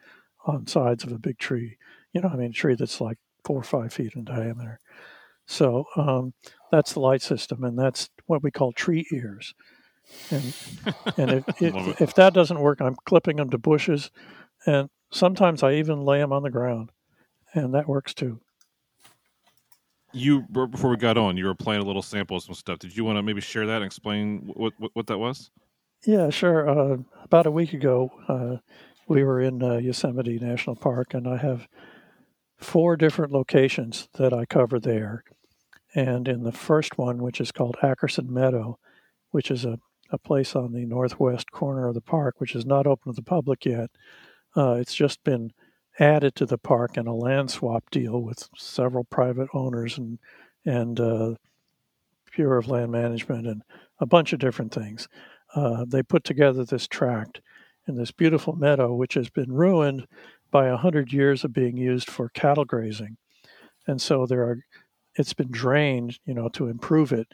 on 0.46 0.66
sides 0.66 1.04
of 1.04 1.12
a 1.12 1.20
big 1.20 1.38
tree. 1.38 1.78
You 2.14 2.22
know, 2.22 2.30
I 2.30 2.38
mean, 2.38 2.52
a 2.52 2.54
tree 2.54 2.76
that's 2.76 3.02
like 3.02 3.18
four 3.44 3.60
or 3.60 3.64
five 3.64 3.94
feet 3.94 4.16
in 4.16 4.24
diameter. 4.24 4.80
So 5.46 5.86
um, 5.96 6.34
that's 6.72 6.94
the 6.94 7.02
light 7.02 7.22
system, 7.22 7.64
and 7.64 7.78
that's 7.78 8.10
what 8.26 8.42
we 8.42 8.52
call 8.52 8.72
tree 8.72 9.06
ears. 9.12 9.54
And 10.32 10.54
and 11.18 11.32
if 11.32 11.44
if, 11.62 12.02
if 12.02 12.16
that 12.16 12.34
doesn't 12.34 12.60
work, 12.60 12.82
I'm 12.82 12.96
clipping 13.06 13.38
them 13.38 13.50
to 13.52 13.58
bushes, 13.58 14.10
and 14.66 14.90
sometimes 15.12 15.62
I 15.62 15.74
even 15.74 16.02
lay 16.02 16.20
them 16.20 16.32
on 16.34 16.44
the 16.44 16.50
ground, 16.50 16.92
and 17.54 17.74
that 17.74 17.88
works 17.88 18.14
too. 18.14 18.40
You 20.15 20.41
before 20.41 20.89
we 20.89 20.97
got 20.97 21.17
on, 21.17 21.38
you 21.38 21.45
were 21.45 21.56
playing 21.56 21.82
a 21.82 21.86
little 21.86 22.01
sample 22.01 22.38
of 22.38 22.43
some 22.43 22.56
stuff. 22.56 22.80
Did 22.80 22.95
you 22.95 23.04
want 23.04 23.17
to 23.17 23.23
maybe 23.23 23.41
share 23.41 23.67
that 23.67 23.78
and 23.78 23.86
explain 23.86 24.49
what 24.54 24.73
what, 24.78 24.91
what 24.93 25.08
that 25.08 25.17
was? 25.17 25.51
Yeah, 26.06 26.30
sure. 26.30 26.69
Uh, 26.69 26.97
about 27.23 27.47
a 27.47 27.51
week 27.51 27.73
ago, 27.73 28.12
uh, 28.28 28.58
we 29.08 29.23
were 29.23 29.41
in 29.41 29.62
uh, 29.62 29.78
Yosemite 29.78 30.39
National 30.39 30.75
Park, 30.75 31.13
and 31.13 31.28
I 31.28 31.38
have 31.38 31.67
four 32.58 32.95
different 32.95 33.32
locations 33.32 34.08
that 34.17 34.34
I 34.34 34.45
cover 34.45 34.80
there. 34.80 35.23
And 35.93 36.28
in 36.28 36.43
the 36.43 36.51
first 36.51 36.97
one, 36.97 37.19
which 37.19 37.39
is 37.39 37.51
called 37.51 37.78
Ackerson 37.82 38.30
Meadow, 38.30 38.80
which 39.32 39.49
is 39.49 39.65
a, 39.65 39.80
a 40.12 40.17
place 40.17 40.56
on 40.56 40.73
the 40.73 40.86
northwest 40.86 41.51
corner 41.51 41.88
of 41.88 41.93
the 41.93 42.01
park, 42.01 42.36
which 42.38 42.56
is 42.56 42.65
not 42.65 42.88
open 42.88 43.12
to 43.12 43.15
the 43.15 43.23
public 43.23 43.65
yet, 43.65 43.89
uh, 44.56 44.73
it's 44.73 44.95
just 44.95 45.23
been 45.23 45.51
added 46.00 46.36
to 46.36 46.46
the 46.46 46.58
park 46.58 46.98
in 46.98 47.08
a 47.08 47.16
land 47.16 47.52
swap 47.52 47.90
deal 47.90 48.22
with 48.22 48.50
several 48.58 49.04
private 49.06 49.48
owners 49.54 49.98
and 49.98 50.20
and 50.66 51.00
uh, 51.00 51.36
Bureau 52.36 52.60
of 52.60 52.68
Land 52.68 52.92
Management 52.92 53.48
and 53.48 53.62
a 54.00 54.06
bunch 54.06 54.34
of 54.34 54.40
different 54.40 54.74
things. 54.74 55.08
Uh, 55.56 55.86
they 55.88 56.04
put 56.04 56.24
together 56.24 56.66
this 56.66 56.88
tract 56.88 57.40
in 57.88 57.96
this 57.96 58.12
beautiful 58.12 58.56
meadow, 58.56 58.94
which 58.94 59.14
has 59.14 59.30
been 59.30 59.52
ruined 59.52 60.08
by 60.52 60.68
a 60.68 60.78
hundred 60.78 61.14
years 61.14 61.44
of 61.44 61.54
being 61.54 61.78
used 61.78 62.10
for 62.10 62.30
cattle 62.30 62.66
grazing, 62.66 63.18
and 63.88 64.02
so 64.02 64.26
there 64.26 64.42
are. 64.42 64.58
It's 65.18 65.34
been 65.34 65.52
drained, 65.52 66.20
you 66.26 66.34
know, 66.34 66.50
to 66.50 66.68
improve 66.68 67.14
it, 67.14 67.32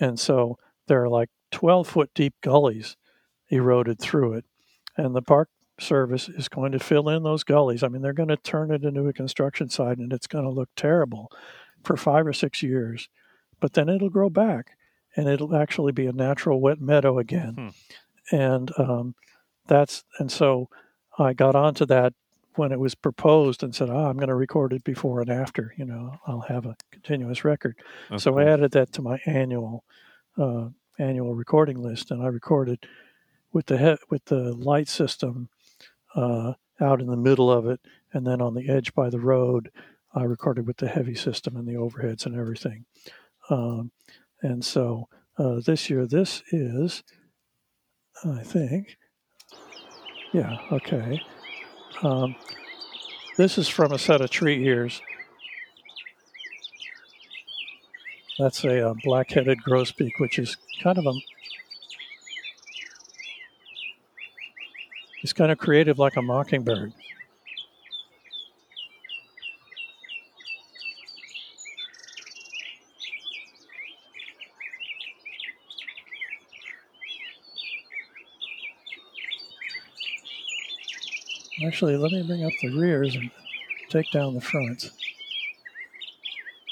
and 0.00 0.18
so 0.18 0.58
there 0.88 1.02
are 1.04 1.08
like 1.08 1.28
twelve 1.52 1.86
foot 1.86 2.10
deep 2.14 2.34
gullies 2.40 2.96
eroded 3.50 4.00
through 4.00 4.34
it, 4.34 4.44
and 4.96 5.14
the 5.14 5.22
park 5.22 5.48
service 5.80 6.28
is 6.28 6.48
going 6.48 6.72
to 6.72 6.78
fill 6.78 7.08
in 7.08 7.22
those 7.22 7.44
gullies. 7.44 7.82
I 7.82 7.88
mean, 7.88 8.02
they're 8.02 8.12
going 8.12 8.28
to 8.28 8.36
turn 8.36 8.70
it 8.70 8.84
into 8.84 9.06
a 9.08 9.12
construction 9.12 9.68
site, 9.68 9.98
and 9.98 10.12
it's 10.12 10.26
going 10.26 10.44
to 10.44 10.50
look 10.50 10.68
terrible 10.76 11.30
for 11.82 11.96
five 11.96 12.26
or 12.26 12.32
six 12.32 12.62
years, 12.62 13.08
but 13.60 13.72
then 13.72 13.88
it'll 13.88 14.10
grow 14.10 14.30
back, 14.30 14.72
and 15.16 15.28
it'll 15.28 15.56
actually 15.56 15.92
be 15.92 16.06
a 16.06 16.12
natural 16.12 16.60
wet 16.60 16.80
meadow 16.80 17.18
again, 17.18 17.72
and 18.30 18.70
um, 18.78 19.14
that's 19.66 20.04
and 20.18 20.30
so 20.30 20.68
I 21.18 21.32
got 21.32 21.54
onto 21.54 21.86
that 21.86 22.12
when 22.56 22.72
it 22.72 22.80
was 22.80 22.94
proposed 22.94 23.62
and 23.62 23.74
said, 23.74 23.88
"Ah, 23.90 24.08
I'm 24.08 24.16
going 24.16 24.28
to 24.28 24.34
record 24.34 24.72
it 24.72 24.84
before 24.84 25.20
and 25.20 25.30
after. 25.30 25.72
You 25.78 25.84
know, 25.86 26.18
I'll 26.26 26.42
have 26.42 26.66
a 26.66 26.76
continuous 26.90 27.44
record." 27.44 27.76
That's 28.10 28.24
so. 28.24 28.38
I 28.38 28.44
added 28.44 28.72
that 28.72 28.92
to 28.92 29.02
my 29.02 29.18
annual 29.26 29.84
uh, 30.36 30.68
annual 30.98 31.34
recording 31.34 31.80
list, 31.82 32.10
and 32.10 32.22
I 32.22 32.26
recorded 32.26 32.86
with 33.52 33.66
the 33.66 33.78
he- 33.78 34.04
with 34.10 34.26
the 34.26 34.52
light 34.52 34.88
system 34.88 35.48
uh, 36.14 36.54
out 36.80 37.00
in 37.00 37.06
the 37.06 37.16
middle 37.16 37.50
of 37.50 37.66
it, 37.66 37.80
and 38.12 38.26
then 38.26 38.40
on 38.40 38.54
the 38.54 38.68
edge 38.68 38.94
by 38.94 39.10
the 39.10 39.20
road, 39.20 39.70
I 40.14 40.22
recorded 40.24 40.66
with 40.66 40.78
the 40.78 40.88
heavy 40.88 41.14
system 41.14 41.56
and 41.56 41.68
the 41.68 41.74
overheads 41.74 42.26
and 42.26 42.34
everything. 42.34 42.86
Um, 43.48 43.92
and 44.42 44.64
so 44.64 45.08
uh, 45.38 45.60
this 45.64 45.88
year, 45.90 46.06
this 46.06 46.42
is, 46.50 47.02
I 48.24 48.42
think, 48.42 48.96
yeah, 50.32 50.58
okay. 50.72 51.20
Um, 52.02 52.34
this 53.36 53.58
is 53.58 53.68
from 53.68 53.92
a 53.92 53.98
set 53.98 54.20
of 54.20 54.30
tree 54.30 54.64
ears. 54.66 55.00
That's 58.38 58.64
a, 58.64 58.88
uh 58.88 58.94
black-headed 59.04 59.58
grosbeak, 59.66 60.12
which 60.18 60.38
is 60.38 60.56
kind 60.82 60.98
of 60.98 61.06
a 61.06 61.12
He's 65.20 65.34
kind 65.34 65.52
of 65.52 65.58
creative 65.58 65.98
like 65.98 66.16
a 66.16 66.22
mockingbird. 66.22 66.94
Actually, 81.66 81.98
let 81.98 82.12
me 82.12 82.22
bring 82.22 82.42
up 82.42 82.52
the 82.62 82.74
rears 82.74 83.14
and 83.14 83.30
take 83.90 84.10
down 84.10 84.34
the 84.34 84.40
fronts. 84.40 84.90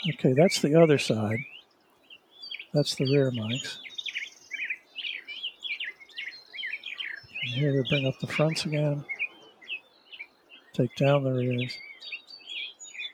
Okay, 0.09 0.33
that's 0.33 0.63
the 0.63 0.81
other 0.81 0.97
side. 0.97 1.41
that's 2.73 2.95
the 2.95 3.05
rear 3.05 3.31
mics. 3.31 3.77
Here 7.59 7.73
we 7.73 7.83
bring 7.89 8.07
up 8.07 8.19
the 8.21 8.27
fronts 8.27 8.65
again. 8.65 9.05
Take 10.75 10.95
down 10.97 11.25
the 11.25 11.33
rears. 11.33 11.77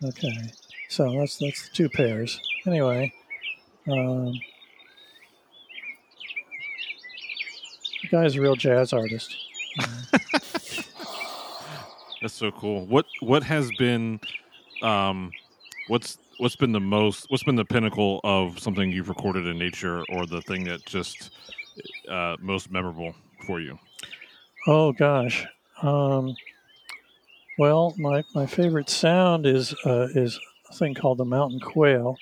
Okay, 0.04 0.52
so 0.88 1.11
that's 1.12 1.38
that's 1.38 1.68
the 1.68 1.74
two 1.74 1.88
pairs. 1.88 2.38
Anyway, 2.66 3.12
um, 3.90 4.33
the 8.02 8.09
guy's 8.11 8.37
a 8.37 8.40
real 8.40 8.57
jazz 8.57 8.92
artist. 8.92 9.35
That's 12.24 12.35
so 12.35 12.50
cool. 12.52 12.87
What 12.87 13.04
what 13.20 13.42
has 13.42 13.70
been 13.78 14.18
um 14.80 15.30
what's 15.88 16.16
what's 16.38 16.57
been 16.57 16.72
the 16.72 16.80
most 16.80 17.26
what's 17.28 17.42
been 17.42 17.57
the 17.57 17.66
pinnacle 17.66 18.20
of 18.24 18.59
something 18.59 18.90
you've 18.90 19.11
recorded 19.11 19.46
in 19.46 19.59
nature 19.59 20.02
or 20.09 20.24
the 20.24 20.40
thing 20.40 20.64
that 20.64 20.87
just 20.87 21.30
uh 22.09 22.37
most 22.40 22.70
memorable 22.70 23.14
for 23.46 23.61
you? 23.61 23.78
Oh 24.66 24.92
gosh. 24.92 25.46
Um, 25.83 26.35
well, 27.59 27.94
my, 27.98 28.24
my 28.35 28.46
favorite 28.46 28.88
sound 28.88 29.46
is 29.46 29.74
uh, 29.85 30.09
is 30.14 30.40
a 30.70 30.74
thing 30.74 30.94
called 30.94 31.18
the 31.18 31.24
mountain 31.24 31.61
quail, 31.61 32.16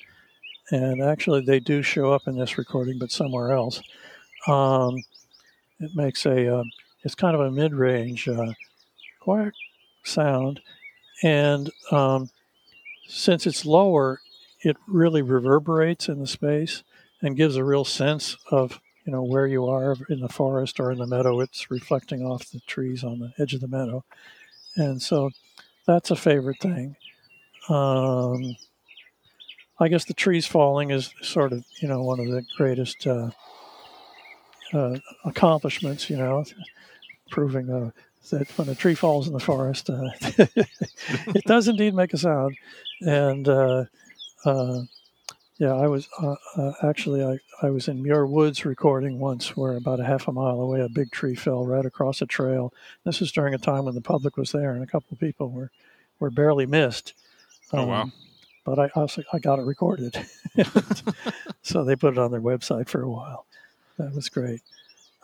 and 0.70 1.02
actually 1.02 1.40
they 1.42 1.61
do 1.61 1.83
show 1.83 2.12
up 2.12 2.22
in 2.26 2.37
this 2.37 2.59
recording, 2.59 2.98
but 2.98 3.12
somewhere 3.12 3.52
else. 3.52 3.81
Um, 4.48 4.96
it 5.81 5.94
makes 5.94 6.26
a 6.26 6.59
uh, 6.59 6.64
it's 7.05 7.14
kind 7.14 7.35
of 7.35 7.40
a 7.40 7.50
mid 7.50 7.74
range 7.74 8.28
uh, 8.28 8.52
quack 9.20 9.52
sound, 10.02 10.61
and 11.22 11.70
um, 11.92 12.28
since 13.07 13.46
it's 13.46 13.64
lower, 13.64 14.20
it 14.62 14.76
really 14.88 15.22
reverberates 15.22 16.09
in 16.09 16.18
the 16.18 16.26
space 16.26 16.83
and 17.20 17.37
gives 17.37 17.57
a 17.57 17.64
real 17.64 17.85
sense 17.85 18.37
of 18.50 18.81
you 19.05 19.12
know 19.12 19.23
where 19.23 19.47
you 19.47 19.67
are 19.67 19.97
in 20.09 20.21
the 20.21 20.29
forest 20.29 20.79
or 20.81 20.93
in 20.93 20.99
the 20.99 21.07
meadow. 21.07 21.41
It's 21.41 21.71
reflecting 21.71 22.25
off 22.25 22.51
the 22.51 22.61
trees 22.61 23.03
on 23.05 23.19
the 23.19 23.33
edge 23.38 23.55
of 23.55 23.61
the 23.61 23.69
meadow, 23.69 24.05
and 24.77 25.01
so 25.01 25.31
that's 25.87 26.11
a 26.11 26.17
favorite 26.17 26.61
thing. 26.61 26.97
Um, 27.69 28.57
I 29.81 29.88
guess 29.88 30.05
the 30.05 30.15
trees 30.15 30.47
falling 30.47 30.91
is 30.91 31.12
sort 31.23 31.53
of 31.53 31.65
you 31.81 31.88
know 31.88 32.03
one 32.03 32.21
of 32.21 32.27
the 32.27 32.45
greatest 32.57 33.07
uh, 33.07 33.31
uh, 34.73 34.97
accomplishments. 35.25 36.09
You 36.09 36.19
know, 36.19 36.45
proving 37.31 37.71
uh, 37.71 37.91
that 38.31 38.49
when 38.57 38.69
a 38.69 38.75
tree 38.75 38.95
falls 38.95 39.27
in 39.27 39.33
the 39.33 39.41
forest, 39.41 39.91
uh, 39.91 40.11
it 40.23 41.45
does 41.47 41.69
indeed 41.69 41.95
make 41.95 42.12
a 42.12 42.19
sound. 42.19 42.57
And 43.01 43.49
uh, 43.49 43.85
uh, 44.45 44.83
yeah, 45.62 45.75
I 45.77 45.87
was 45.87 46.09
uh, 46.20 46.35
uh, 46.57 46.72
actually 46.83 47.22
I, 47.22 47.38
I 47.64 47.70
was 47.70 47.87
in 47.87 48.03
Muir 48.03 48.27
Woods 48.27 48.64
recording 48.64 49.20
once, 49.20 49.57
where 49.57 49.77
about 49.77 50.01
a 50.01 50.05
half 50.05 50.27
a 50.27 50.33
mile 50.33 50.61
away, 50.61 50.81
a 50.81 50.88
big 50.88 51.12
tree 51.12 51.37
fell 51.37 51.64
right 51.64 51.87
across 51.87 52.20
a 52.20 52.27
trail. 52.27 52.75
This 53.05 53.20
was 53.20 53.31
during 53.31 53.55
a 53.55 53.59
time 53.59 53.85
when 53.85 53.94
the 53.94 54.01
public 54.01 54.37
was 54.37 54.51
there, 54.51 54.72
and 54.72 54.83
a 54.83 54.88
couple 54.88 55.11
of 55.12 55.20
people 55.20 55.51
were 55.51 55.70
were 56.18 56.31
barely 56.31 56.66
missed. 56.66 57.12
Oh 57.72 57.87
wow. 57.87 58.03
Um, 58.03 58.12
But 58.64 58.81
I 58.81 58.88
also 58.96 59.22
I 59.33 59.38
got 59.38 59.61
it 59.61 59.62
recorded, 59.62 60.27
so 61.62 61.85
they 61.85 61.94
put 61.94 62.14
it 62.14 62.18
on 62.18 62.33
their 62.33 62.40
website 62.40 62.88
for 62.88 63.01
a 63.01 63.09
while. 63.09 63.46
That 63.98 64.16
was 64.16 64.29
great. 64.29 64.62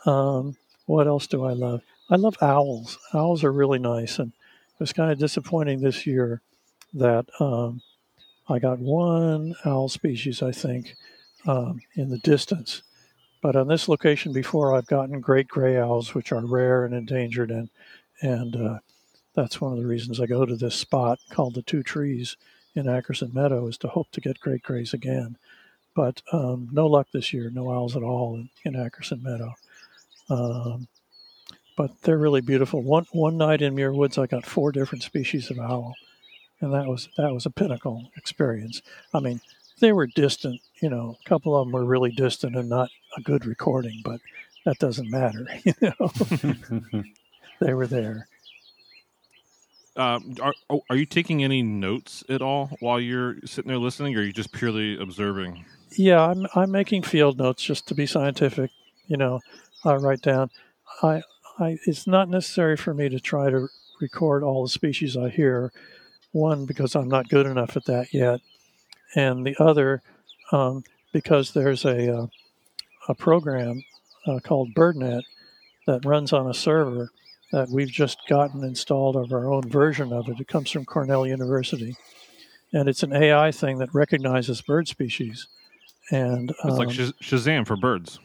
Um, 0.05 0.55
what 0.85 1.05
else 1.05 1.27
do 1.27 1.43
I 1.43 1.51
love? 1.51 1.81
I 2.09 2.15
love 2.15 2.37
owls. 2.41 2.97
Owls 3.13 3.43
are 3.43 3.51
really 3.51 3.79
nice, 3.79 4.17
and 4.19 4.31
it 4.31 4.79
was 4.79 4.93
kind 4.93 5.11
of 5.11 5.19
disappointing 5.19 5.81
this 5.81 6.07
year 6.07 6.39
that 6.93 7.25
um, 7.41 7.81
I 8.49 8.59
got 8.59 8.79
one 8.79 9.55
owl 9.65 9.89
species, 9.89 10.41
I 10.41 10.51
think, 10.51 10.95
um, 11.45 11.79
in 11.95 12.09
the 12.09 12.17
distance. 12.17 12.81
But 13.41 13.55
on 13.55 13.67
this 13.67 13.87
location 13.87 14.33
before, 14.33 14.75
I've 14.75 14.87
gotten 14.87 15.21
great 15.21 15.47
gray 15.47 15.77
owls, 15.77 16.13
which 16.13 16.31
are 16.31 16.45
rare 16.45 16.83
and 16.83 16.93
endangered, 16.93 17.51
and 17.51 17.69
and 18.21 18.55
uh, 18.55 18.79
that's 19.33 19.61
one 19.61 19.71
of 19.71 19.77
the 19.77 19.87
reasons 19.87 20.19
I 20.19 20.25
go 20.25 20.45
to 20.45 20.57
this 20.57 20.75
spot 20.75 21.19
called 21.29 21.55
the 21.55 21.61
Two 21.61 21.83
Trees 21.83 22.35
in 22.75 22.85
Ackerson 22.85 23.33
Meadow 23.33 23.67
is 23.67 23.77
to 23.79 23.87
hope 23.87 24.11
to 24.11 24.21
get 24.21 24.39
great 24.39 24.63
grays 24.63 24.93
again. 24.93 25.37
But 25.95 26.21
um, 26.33 26.69
no 26.71 26.87
luck 26.87 27.07
this 27.13 27.33
year. 27.33 27.49
No 27.49 27.71
owls 27.71 27.95
at 27.95 28.03
all 28.03 28.35
in, 28.35 28.49
in 28.65 28.73
Ackerson 28.73 29.21
Meadow. 29.21 29.53
Um, 30.29 30.87
but 31.77 32.01
they're 32.01 32.17
really 32.17 32.41
beautiful. 32.41 32.81
One 32.81 33.05
one 33.13 33.37
night 33.37 33.61
in 33.61 33.73
Muir 33.73 33.93
Woods, 33.93 34.17
I 34.17 34.27
got 34.27 34.45
four 34.45 34.71
different 34.71 35.03
species 35.03 35.49
of 35.49 35.59
owl, 35.59 35.95
and 36.61 36.73
that 36.73 36.87
was 36.87 37.09
that 37.17 37.33
was 37.33 37.45
a 37.45 37.51
pinnacle 37.51 38.09
experience. 38.15 38.81
I 39.13 39.19
mean, 39.19 39.41
they 39.79 39.91
were 39.91 40.07
distant. 40.07 40.61
You 40.81 40.89
know, 40.89 41.17
a 41.23 41.29
couple 41.29 41.55
of 41.55 41.65
them 41.65 41.73
were 41.73 41.85
really 41.85 42.11
distant 42.11 42.55
and 42.55 42.69
not 42.69 42.89
a 43.17 43.21
good 43.21 43.45
recording, 43.45 44.01
but 44.03 44.21
that 44.65 44.79
doesn't 44.79 45.09
matter. 45.09 45.47
You 45.63 45.93
know, 45.99 47.03
they 47.61 47.73
were 47.73 47.87
there. 47.87 48.27
Um, 49.95 50.35
are 50.41 50.53
oh, 50.69 50.81
are 50.89 50.95
you 50.95 51.05
taking 51.05 51.43
any 51.43 51.61
notes 51.61 52.23
at 52.29 52.41
all 52.41 52.71
while 52.79 52.99
you're 52.99 53.35
sitting 53.45 53.67
there 53.67 53.77
listening, 53.77 54.15
or 54.15 54.19
are 54.19 54.23
you 54.23 54.31
just 54.31 54.51
purely 54.51 54.97
observing? 54.97 55.65
Yeah, 55.91 56.21
I'm 56.21 56.47
I'm 56.55 56.71
making 56.71 57.03
field 57.03 57.37
notes 57.37 57.63
just 57.63 57.87
to 57.87 57.95
be 57.95 58.05
scientific. 58.05 58.71
You 59.07 59.17
know, 59.17 59.41
I 59.83 59.95
write 59.95 60.21
down. 60.21 60.51
I 61.03 61.23
I 61.57 61.79
it's 61.85 62.07
not 62.07 62.29
necessary 62.29 62.77
for 62.77 62.93
me 62.93 63.09
to 63.09 63.19
try 63.19 63.49
to 63.49 63.67
record 63.99 64.43
all 64.43 64.63
the 64.63 64.69
species 64.69 65.17
I 65.17 65.29
hear. 65.29 65.71
One 66.31 66.65
because 66.65 66.95
I'm 66.95 67.07
not 67.07 67.29
good 67.29 67.45
enough 67.45 67.75
at 67.75 67.85
that 67.85 68.13
yet, 68.13 68.41
and 69.15 69.45
the 69.45 69.55
other 69.59 70.01
um, 70.51 70.83
because 71.11 71.51
there's 71.53 71.85
a 71.85 72.17
uh, 72.17 72.27
a 73.07 73.15
program 73.15 73.83
uh, 74.27 74.39
called 74.39 74.73
BirdNet 74.75 75.23
that 75.87 76.05
runs 76.05 76.33
on 76.33 76.49
a 76.49 76.53
server 76.53 77.09
that 77.51 77.69
we've 77.69 77.89
just 77.89 78.19
gotten 78.29 78.63
installed 78.63 79.15
of 79.15 79.31
our 79.33 79.51
own 79.51 79.67
version 79.67 80.13
of 80.13 80.29
it. 80.29 80.39
It 80.39 80.47
comes 80.47 80.69
from 80.69 80.85
Cornell 80.85 81.25
University, 81.25 81.95
and 82.73 82.87
it's 82.87 83.01
an 83.01 83.13
AI 83.13 83.51
thing 83.51 83.79
that 83.79 83.93
recognizes 83.93 84.61
bird 84.61 84.87
species. 84.87 85.47
And 86.11 86.51
It's 86.63 86.77
like 86.77 86.89
um, 86.89 86.93
Shaz- 86.93 87.13
Shazam 87.21 87.65
for 87.65 87.75
birds. 87.75 88.19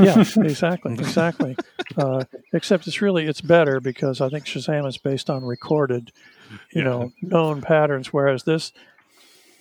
Yeah, 0.00 0.20
exactly, 0.36 0.94
exactly. 0.94 1.56
Uh, 1.96 2.24
except 2.52 2.86
it's 2.86 3.00
really 3.02 3.26
it's 3.26 3.40
better 3.40 3.80
because 3.80 4.20
I 4.20 4.28
think 4.28 4.44
Shazam 4.44 4.86
is 4.86 4.98
based 4.98 5.28
on 5.30 5.44
recorded, 5.44 6.12
you 6.72 6.82
Yeah. 6.82 6.84
know, 6.84 7.12
known 7.22 7.60
patterns, 7.60 8.12
whereas 8.12 8.44
this 8.44 8.72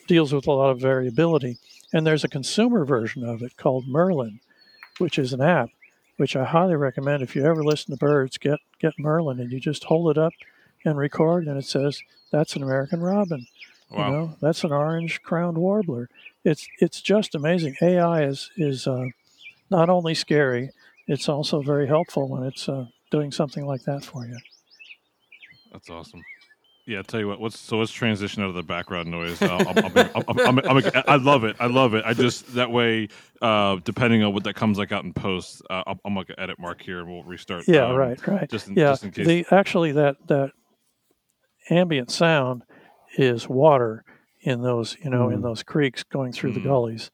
deals 0.08 0.34
with 0.34 0.48
a 0.48 0.52
lot 0.52 0.70
of 0.70 0.80
variability. 0.80 1.58
And 1.94 2.06
there's 2.06 2.24
a 2.24 2.30
consumer 2.30 2.86
version 2.86 3.24
of 3.24 3.42
it 3.42 3.56
called 3.58 3.88
Merlin, 3.88 4.40
which 4.98 5.18
is 5.18 5.32
an 5.34 5.42
app, 5.42 5.70
which 6.18 6.36
I 6.36 6.44
highly 6.44 6.76
recommend. 6.76 7.24
If 7.24 7.36
you 7.36 7.46
ever 7.46 7.64
listen 7.64 7.92
to 7.94 7.98
birds, 7.98 8.38
get 8.38 8.60
get 8.80 8.94
Merlin, 9.00 9.40
and 9.40 9.52
you 9.52 9.60
just 9.60 9.86
hold 9.86 10.12
it 10.12 10.18
up 10.22 10.34
and 10.86 10.98
record, 10.98 11.48
and 11.48 11.58
it 11.58 11.66
says 11.66 12.02
that's 12.32 12.56
an 12.56 12.64
American 12.64 13.02
robin. 13.02 13.48
Wow. 13.90 14.06
You 14.08 14.12
know, 14.12 14.36
that's 14.42 14.66
an 14.66 14.74
orange 14.74 15.22
crowned 15.24 15.58
warbler. 15.58 16.10
It's 16.44 16.68
it's 16.82 17.02
just 17.02 17.36
amazing. 17.36 17.76
AI 17.82 18.24
is 18.24 18.52
is 18.58 18.86
uh, 18.86 19.06
not 19.70 19.90
only 19.90 20.14
scary, 20.14 20.70
it's 21.08 21.30
also 21.30 21.62
very 21.62 21.88
helpful 21.88 22.28
when 22.30 22.44
it's 22.44 22.68
uh, 22.70 22.86
doing 23.12 23.32
something 23.32 23.66
like 23.66 23.84
that 23.84 24.04
for 24.04 24.26
you. 24.26 24.38
That's 25.72 25.90
awesome. 25.90 26.24
Yeah, 26.86 27.00
I'll 27.00 27.04
tell 27.04 27.20
you 27.20 27.28
what. 27.28 27.42
Let's 27.42 27.60
so 27.60 27.78
let's 27.80 27.92
transition 27.92 28.44
out 28.44 28.48
of 28.50 28.56
the 28.56 28.64
background 28.64 29.12
noise. 29.12 29.38
Be- 29.40 29.46
I'll, 29.46 30.24
I'm, 30.48 30.60
I'm, 30.60 30.82
I 31.06 31.16
love 31.18 31.44
it. 31.44 31.58
I 31.60 31.68
love 31.68 31.94
it. 31.96 32.06
I 32.06 32.14
just 32.14 32.54
that 32.56 32.72
way, 32.72 33.10
uh, 33.42 33.76
depending 33.84 34.24
on 34.24 34.34
what 34.34 34.46
that 34.46 34.54
comes 34.56 34.78
like 34.78 34.94
out 34.94 35.04
in 35.04 35.12
post, 35.12 35.62
uh, 35.70 35.84
I'm, 35.86 36.00
I'm 36.06 36.16
like 36.16 36.32
edit 36.38 36.58
mark 36.60 36.82
here 36.82 37.00
and 37.00 37.10
we'll 37.10 37.24
restart. 37.24 37.68
Yeah, 37.68 37.88
um, 37.88 37.96
right, 37.98 38.26
right. 38.26 38.50
Just 38.50 38.70
in, 38.70 38.76
yeah, 38.76 38.92
just 38.92 39.04
in 39.04 39.12
case. 39.12 39.28
the 39.28 39.46
actually 39.52 39.92
that 39.94 40.16
that 40.30 40.52
ambient 41.70 42.10
sound 42.10 42.64
is 43.18 43.50
water 43.50 44.06
in 44.42 44.62
those 44.62 44.96
you 45.04 45.10
know 45.10 45.30
in 45.30 45.40
Mm. 45.40 45.44
those 45.44 45.64
creeks 45.64 46.04
going 46.04 46.32
through 46.32 46.54
the 46.54 46.62
Mm. 46.62 46.66
gullies, 46.66 47.12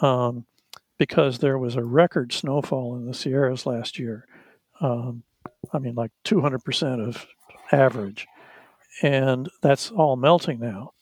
um, 0.00 0.46
because 1.02 1.40
there 1.40 1.58
was 1.58 1.74
a 1.74 1.82
record 1.82 2.32
snowfall 2.32 2.94
in 2.94 3.06
the 3.06 3.12
Sierras 3.12 3.66
last 3.66 3.98
year. 3.98 4.24
Um, 4.80 5.24
I 5.72 5.80
mean, 5.80 5.96
like 5.96 6.12
200 6.22 6.60
percent 6.60 7.00
of 7.00 7.26
average, 7.72 8.28
and 9.02 9.48
that's 9.62 9.90
all 9.90 10.14
melting 10.14 10.60
now, 10.60 10.92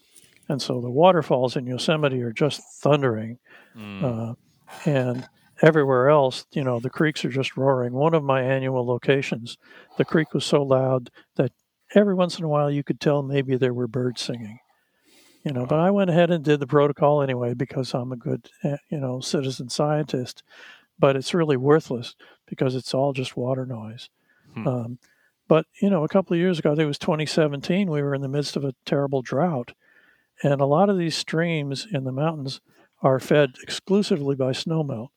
and 0.48 0.62
so 0.62 0.80
the 0.80 0.90
waterfalls 0.90 1.54
in 1.54 1.66
Yosemite 1.66 2.22
are 2.22 2.32
just 2.32 2.62
thundering 2.82 3.38
Mm. 3.76 4.02
uh, 4.02 4.34
and 4.84 5.28
everywhere 5.62 6.08
else, 6.08 6.44
you 6.52 6.64
know, 6.64 6.80
the 6.80 6.90
creeks 6.90 7.24
are 7.24 7.28
just 7.30 7.56
roaring. 7.56 7.92
One 7.92 8.14
of 8.14 8.24
my 8.24 8.42
annual 8.42 8.84
locations, 8.86 9.58
the 9.98 10.04
creek 10.04 10.32
was 10.34 10.44
so 10.44 10.62
loud 10.62 11.10
that 11.36 11.52
every 11.94 12.14
once 12.14 12.38
in 12.38 12.44
a 12.44 12.48
while 12.48 12.70
you 12.70 12.82
could 12.82 12.98
tell 13.00 13.22
maybe 13.22 13.56
there 13.56 13.74
were 13.74 13.86
birds 13.86 14.22
singing. 14.22 14.58
You 15.44 15.52
know, 15.52 15.64
but 15.64 15.78
I 15.78 15.90
went 15.90 16.10
ahead 16.10 16.30
and 16.30 16.44
did 16.44 16.60
the 16.60 16.66
protocol 16.66 17.22
anyway 17.22 17.54
because 17.54 17.94
I'm 17.94 18.12
a 18.12 18.16
good, 18.16 18.50
eh, 18.62 18.76
you 18.90 18.98
know, 18.98 19.20
citizen 19.20 19.70
scientist. 19.70 20.42
But 20.98 21.16
it's 21.16 21.32
really 21.32 21.56
worthless 21.56 22.14
because 22.46 22.74
it's 22.74 22.92
all 22.92 23.14
just 23.14 23.36
water 23.36 23.64
noise. 23.64 24.10
Hmm. 24.54 24.68
Um, 24.68 24.98
but 25.48 25.66
you 25.80 25.88
know, 25.88 26.04
a 26.04 26.08
couple 26.08 26.34
of 26.34 26.40
years 26.40 26.58
ago, 26.58 26.72
I 26.72 26.74
think 26.74 26.84
it 26.84 26.88
was 26.88 26.98
2017, 26.98 27.90
we 27.90 28.02
were 28.02 28.14
in 28.14 28.20
the 28.22 28.28
midst 28.28 28.56
of 28.56 28.64
a 28.64 28.74
terrible 28.84 29.22
drought, 29.22 29.72
and 30.42 30.60
a 30.60 30.66
lot 30.66 30.90
of 30.90 30.98
these 30.98 31.16
streams 31.16 31.86
in 31.90 32.04
the 32.04 32.12
mountains 32.12 32.60
are 33.02 33.18
fed 33.18 33.54
exclusively 33.62 34.36
by 34.36 34.52
snowmelt. 34.52 35.08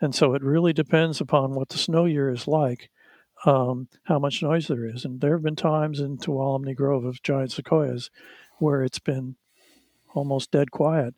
And 0.00 0.14
so 0.14 0.34
it 0.34 0.42
really 0.42 0.72
depends 0.72 1.20
upon 1.20 1.54
what 1.54 1.68
the 1.68 1.78
snow 1.78 2.04
year 2.04 2.28
is 2.28 2.48
like, 2.48 2.90
um, 3.46 3.88
how 4.04 4.18
much 4.18 4.42
noise 4.42 4.66
there 4.66 4.84
is. 4.84 5.04
And 5.04 5.20
there 5.20 5.32
have 5.32 5.42
been 5.42 5.56
times 5.56 6.00
in 6.00 6.18
Tuolumne 6.18 6.74
Grove 6.74 7.04
of 7.04 7.22
giant 7.22 7.52
sequoias 7.52 8.10
where 8.58 8.82
it's 8.82 8.98
been 8.98 9.36
almost 10.14 10.50
dead 10.50 10.70
quiet 10.70 11.14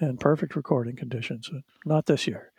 and 0.00 0.18
perfect 0.18 0.56
recording 0.56 0.96
conditions. 0.96 1.50
Not 1.84 2.06
this 2.06 2.26
year. 2.26 2.52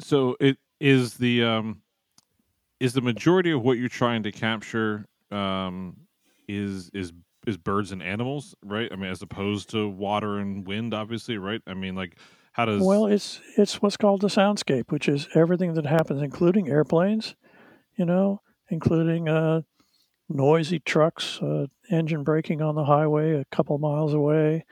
So 0.00 0.36
it 0.40 0.58
is 0.80 1.14
the 1.14 1.44
um, 1.44 1.82
is 2.80 2.92
the 2.92 3.00
majority 3.00 3.50
of 3.50 3.62
what 3.62 3.78
you're 3.78 3.88
trying 3.88 4.22
to 4.24 4.32
capture 4.32 5.06
um, 5.30 5.96
is 6.46 6.90
is 6.94 7.12
is 7.46 7.56
birds 7.56 7.92
and 7.92 8.02
animals, 8.02 8.54
right? 8.62 8.88
I 8.92 8.96
mean, 8.96 9.10
as 9.10 9.22
opposed 9.22 9.70
to 9.70 9.88
water 9.88 10.38
and 10.38 10.66
wind, 10.66 10.94
obviously, 10.94 11.38
right? 11.38 11.62
I 11.66 11.74
mean, 11.74 11.94
like 11.94 12.16
how 12.52 12.64
does 12.64 12.82
well, 12.82 13.06
it's 13.06 13.40
it's 13.56 13.82
what's 13.82 13.96
called 13.96 14.20
the 14.20 14.28
soundscape, 14.28 14.90
which 14.90 15.08
is 15.08 15.28
everything 15.34 15.74
that 15.74 15.86
happens, 15.86 16.22
including 16.22 16.68
airplanes, 16.68 17.34
you 17.96 18.04
know, 18.04 18.40
including 18.68 19.28
uh, 19.28 19.62
noisy 20.28 20.78
trucks, 20.78 21.40
uh, 21.40 21.66
engine 21.90 22.22
braking 22.22 22.60
on 22.60 22.74
the 22.74 22.84
highway 22.84 23.32
a 23.32 23.44
couple 23.46 23.78
miles 23.78 24.12
away. 24.12 24.64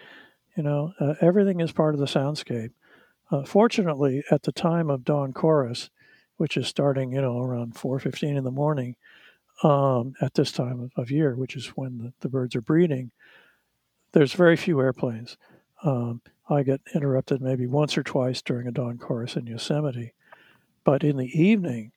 You 0.56 0.62
know, 0.62 0.92
uh, 1.00 1.14
everything 1.20 1.60
is 1.60 1.72
part 1.72 1.94
of 1.94 2.00
the 2.00 2.06
soundscape. 2.06 2.70
Uh, 3.30 3.44
fortunately, 3.44 4.22
at 4.30 4.42
the 4.44 4.52
time 4.52 4.90
of 4.90 5.04
dawn 5.04 5.32
chorus, 5.32 5.90
which 6.36 6.56
is 6.56 6.68
starting, 6.68 7.12
you 7.12 7.20
know, 7.20 7.38
around 7.38 7.74
4:15 7.74 8.36
in 8.36 8.44
the 8.44 8.50
morning, 8.50 8.96
um, 9.62 10.14
at 10.20 10.34
this 10.34 10.52
time 10.52 10.90
of 10.96 11.10
year, 11.10 11.34
which 11.34 11.56
is 11.56 11.68
when 11.68 11.98
the, 11.98 12.12
the, 12.20 12.28
birds 12.28 12.54
are 12.54 12.60
breeding, 12.60 13.10
there's 14.12 14.34
very 14.34 14.56
few 14.56 14.80
airplanes. 14.80 15.38
Um, 15.82 16.20
I 16.48 16.62
get 16.62 16.82
interrupted 16.94 17.40
maybe 17.40 17.66
once 17.66 17.96
or 17.96 18.02
twice 18.02 18.42
during 18.42 18.66
a 18.68 18.72
dawn 18.72 18.98
chorus 18.98 19.34
in 19.34 19.46
Yosemite, 19.46 20.12
but 20.84 21.02
in 21.02 21.16
the 21.16 21.30
evening, 21.40 21.92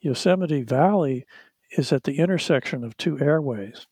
Yosemite 0.00 0.62
Valley 0.62 1.24
is 1.70 1.92
at 1.92 2.04
the 2.04 2.18
intersection 2.18 2.84
of 2.84 2.96
two 2.96 3.20
airways. 3.20 3.86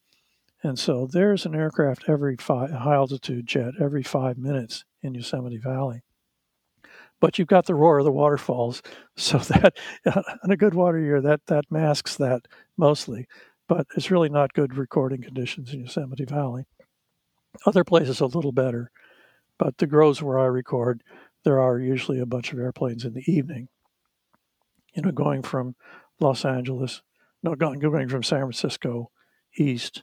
And 0.62 0.78
so 0.78 1.06
there's 1.10 1.46
an 1.46 1.54
aircraft 1.54 2.08
every 2.08 2.36
five, 2.36 2.70
high 2.70 2.94
altitude 2.94 3.46
jet 3.46 3.74
every 3.80 4.02
five 4.02 4.38
minutes 4.38 4.84
in 5.02 5.14
Yosemite 5.14 5.58
Valley. 5.58 6.02
But 7.20 7.38
you've 7.38 7.48
got 7.48 7.66
the 7.66 7.74
roar 7.74 7.98
of 7.98 8.04
the 8.04 8.12
waterfalls, 8.12 8.82
so 9.16 9.38
that 9.38 9.76
in 10.44 10.50
a 10.50 10.56
good 10.56 10.74
water 10.74 10.98
year 10.98 11.20
that 11.20 11.46
that 11.46 11.70
masks 11.70 12.16
that 12.16 12.46
mostly. 12.76 13.26
But 13.68 13.86
it's 13.96 14.10
really 14.10 14.28
not 14.28 14.52
good 14.52 14.76
recording 14.76 15.22
conditions 15.22 15.72
in 15.72 15.80
Yosemite 15.80 16.24
Valley. 16.24 16.66
Other 17.64 17.84
places 17.84 18.20
a 18.20 18.26
little 18.26 18.52
better, 18.52 18.90
but 19.58 19.78
the 19.78 19.86
groves 19.86 20.22
where 20.22 20.38
I 20.38 20.44
record, 20.44 21.02
there 21.44 21.60
are 21.60 21.78
usually 21.78 22.20
a 22.20 22.26
bunch 22.26 22.52
of 22.52 22.58
airplanes 22.58 23.04
in 23.04 23.14
the 23.14 23.24
evening. 23.26 23.68
You 24.94 25.02
know, 25.02 25.10
going 25.10 25.42
from 25.42 25.74
Los 26.20 26.44
Angeles 26.44 27.02
no, 27.46 27.54
going, 27.54 27.78
going 27.78 28.08
from 28.08 28.22
San 28.22 28.40
Francisco 28.40 29.10
east 29.56 30.02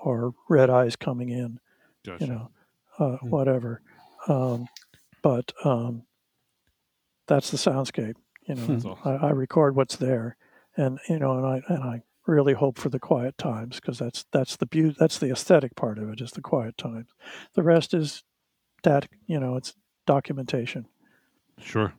or 0.00 0.32
red 0.48 0.70
eyes 0.70 0.94
coming 0.94 1.28
in, 1.28 1.58
gotcha. 2.06 2.24
you 2.24 2.30
know, 2.30 2.50
uh, 2.98 3.18
mm 3.22 3.30
whatever. 3.30 3.82
Um, 4.28 4.68
but 5.22 5.52
um, 5.64 6.04
that's 7.26 7.50
the 7.50 7.56
soundscape. 7.56 8.14
You 8.46 8.54
know, 8.54 8.76
awesome. 8.76 8.96
I, 9.04 9.26
I, 9.26 9.30
record 9.30 9.76
what's 9.76 9.96
there, 9.96 10.36
and 10.76 10.98
you 11.08 11.18
know, 11.18 11.36
and 11.36 11.46
I 11.46 11.62
and 11.68 11.82
I 11.82 12.02
really 12.26 12.54
hope 12.54 12.78
for 12.78 12.88
the 12.88 12.98
quiet 12.98 13.36
times 13.38 13.76
because 13.76 13.98
that's 13.98 14.24
that's 14.32 14.56
the 14.56 14.66
beauty, 14.66 14.96
that's 14.98 15.18
the 15.18 15.30
aesthetic 15.30 15.74
part 15.76 15.98
of 15.98 16.08
it 16.08 16.20
is 16.20 16.32
the 16.32 16.40
quiet 16.40 16.78
times. 16.78 17.08
The 17.54 17.62
rest 17.62 17.92
is 17.92 18.22
that 18.84 19.08
you 19.26 19.38
know, 19.38 19.56
it's 19.56 19.74
documentation. 20.06 20.86
Sure. 21.60 21.92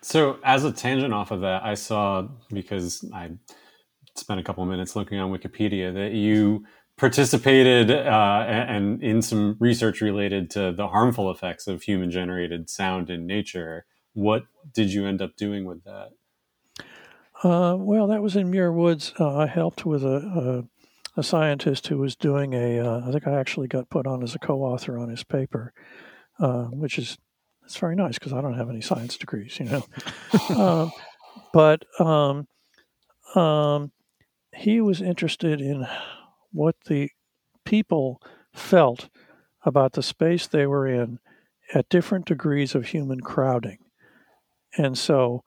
So, 0.00 0.38
as 0.44 0.64
a 0.64 0.72
tangent 0.72 1.12
off 1.12 1.32
of 1.32 1.40
that, 1.40 1.64
I 1.64 1.74
saw 1.74 2.28
because 2.50 3.04
I 3.12 3.32
spent 4.18 4.40
a 4.40 4.42
couple 4.42 4.62
of 4.62 4.68
minutes 4.68 4.96
looking 4.96 5.18
on 5.18 5.30
Wikipedia 5.30 5.92
that 5.94 6.12
you 6.12 6.64
participated 6.96 7.90
uh, 7.90 8.44
and 8.48 9.02
in 9.02 9.22
some 9.22 9.56
research 9.60 10.00
related 10.00 10.50
to 10.50 10.72
the 10.72 10.88
harmful 10.88 11.30
effects 11.30 11.66
of 11.68 11.82
human 11.82 12.10
generated 12.10 12.68
sound 12.68 13.08
in 13.08 13.26
nature. 13.26 13.86
What 14.14 14.44
did 14.72 14.92
you 14.92 15.06
end 15.06 15.22
up 15.22 15.36
doing 15.36 15.64
with 15.64 15.84
that? 15.84 16.10
Uh, 17.42 17.76
well, 17.78 18.08
that 18.08 18.20
was 18.20 18.34
in 18.34 18.50
Muir 18.50 18.72
Woods. 18.72 19.14
Uh, 19.18 19.36
I 19.36 19.46
helped 19.46 19.86
with 19.86 20.02
a, 20.02 20.66
a, 21.16 21.20
a, 21.20 21.22
scientist 21.22 21.86
who 21.86 21.98
was 21.98 22.16
doing 22.16 22.52
a. 22.52 22.80
Uh, 22.80 23.02
I 23.06 23.12
think 23.12 23.28
I 23.28 23.38
actually 23.38 23.68
got 23.68 23.90
put 23.90 24.08
on 24.08 24.24
as 24.24 24.34
a 24.34 24.40
co-author 24.40 24.98
on 24.98 25.08
his 25.08 25.22
paper, 25.22 25.72
uh, 26.40 26.64
which 26.64 26.98
is 26.98 27.16
it's 27.64 27.76
very 27.76 27.94
nice 27.94 28.18
because 28.18 28.32
I 28.32 28.40
don't 28.40 28.56
have 28.56 28.70
any 28.70 28.80
science 28.80 29.16
degrees, 29.16 29.60
you 29.60 29.66
know. 29.66 29.84
Um, 30.56 30.90
but 31.52 31.84
um, 32.00 32.48
um, 33.40 33.92
he 34.58 34.80
was 34.80 35.00
interested 35.00 35.60
in 35.60 35.86
what 36.50 36.74
the 36.86 37.10
people 37.64 38.20
felt 38.52 39.08
about 39.64 39.92
the 39.92 40.02
space 40.02 40.46
they 40.46 40.66
were 40.66 40.86
in 40.86 41.20
at 41.74 41.88
different 41.88 42.26
degrees 42.26 42.74
of 42.74 42.86
human 42.86 43.20
crowding. 43.20 43.78
And 44.76 44.98
so 44.98 45.44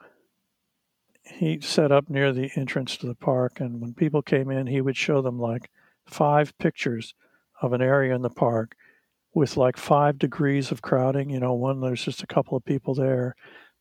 he 1.26 1.60
set 1.60 1.91
up 1.91 2.10
near 2.10 2.32
the 2.32 2.52
entrance 2.56 2.95
to 2.97 3.08
the 3.08 3.15
park, 3.15 3.60
and 3.60 3.82
when 3.82 3.93
people 3.93 4.21
came 4.21 4.50
in, 4.50 4.67
he 4.67 4.80
would 4.80 4.97
show 4.97 5.21
them 5.21 5.39
like 5.39 5.69
five 6.06 6.58
pictures 6.58 7.13
of 7.62 7.74
an 7.74 7.82
area 7.82 8.15
in 8.15 8.21
the 8.21 8.30
park 8.30 8.76
with 9.34 9.58
like 9.58 9.76
five 9.76 10.19
degrees 10.19 10.71
of 10.71 10.82
crowding. 10.82 11.30
You 11.30 11.41
know, 11.41 11.54
one, 11.54 11.82
there's 11.82 12.06
just 12.06 12.24
a 12.24 12.28
couple 12.28 12.58
of 12.58 12.63
people 12.63 12.95
there, 12.95 13.36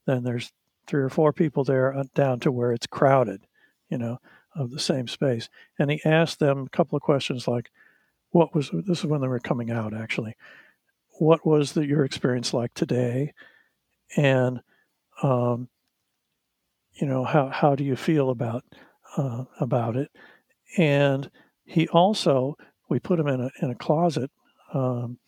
then 0.07 0.25
there's 0.25 0.51
three 0.89 1.03
or 1.03 1.09
four 1.09 1.33
people 1.33 1.63
there, 1.63 1.97
uh, 1.97 2.05
down 2.17 2.41
to 2.41 2.51
where 2.51 2.73
it's 2.73 2.89
crowded, 2.89 3.47
you 3.89 3.97
know 3.97 4.19
of 4.55 4.71
the 4.71 4.81
same 4.81 5.09
space. 5.09 5.49
And 5.79 5.91
he 5.91 6.01
asked 6.05 6.39
them 6.39 6.67
a 6.67 6.77
couple 6.77 6.97
of 6.97 7.03
questions 7.03 7.47
like, 7.47 7.71
what 8.31 8.55
was 8.55 8.71
this 8.73 9.01
is 9.01 9.07
when 9.07 9.21
they 9.21 9.29
were 9.29 9.41
coming 9.41 9.71
out 9.71 9.95
actually. 9.95 10.37
What 11.19 11.45
was 11.45 11.73
the, 11.73 11.87
your 11.87 12.05
experience 12.05 12.55
like 12.55 12.73
today? 12.75 13.35
And 14.17 14.61
um, 15.23 15.69
you 16.95 17.07
know, 17.07 17.25
how 17.25 17.49
how 17.49 17.75
do 17.75 17.85
you 17.85 17.97
feel 17.97 18.31
about 18.31 18.65
uh, 19.17 19.45
about 19.61 19.97
it? 19.97 20.11
And 20.79 21.31
he 21.65 21.89
also 21.89 22.57
we 22.89 22.99
put 23.01 23.21
him 23.21 23.27
in 23.27 23.41
a 23.41 23.51
in 23.63 23.71
a 23.71 23.75
closet 23.75 24.31
um, 24.73 25.19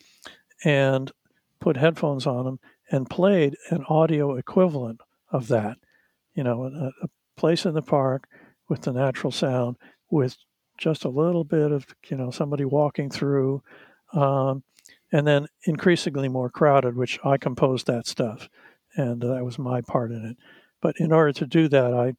and 0.64 1.10
put 1.60 1.76
headphones 1.76 2.26
on 2.26 2.46
him 2.46 2.60
and 2.90 3.10
played 3.10 3.56
an 3.70 3.84
audio 3.88 4.36
equivalent 4.36 5.00
of 5.30 5.48
that. 5.48 5.78
You 6.34 6.44
know, 6.44 6.64
a, 6.64 7.04
a 7.04 7.08
place 7.36 7.66
in 7.66 7.74
the 7.74 7.82
park 7.82 8.28
with 8.72 8.80
the 8.80 8.92
natural 8.92 9.30
sound 9.30 9.76
with 10.10 10.34
just 10.78 11.04
a 11.04 11.10
little 11.10 11.44
bit 11.44 11.70
of 11.70 11.84
you 12.08 12.16
know 12.16 12.30
somebody 12.30 12.64
walking 12.64 13.10
through 13.10 13.62
um, 14.14 14.62
and 15.12 15.26
then 15.26 15.46
increasingly 15.66 16.26
more 16.26 16.48
crowded 16.48 16.96
which 16.96 17.18
i 17.22 17.36
composed 17.36 17.86
that 17.86 18.06
stuff 18.06 18.48
and 18.96 19.20
that 19.20 19.44
was 19.44 19.58
my 19.58 19.82
part 19.82 20.10
in 20.10 20.24
it. 20.24 20.38
But 20.80 20.94
in 20.98 21.12
order 21.12 21.32
to 21.34 21.46
do 21.46 21.68
that 21.68 21.92
i 21.92 22.14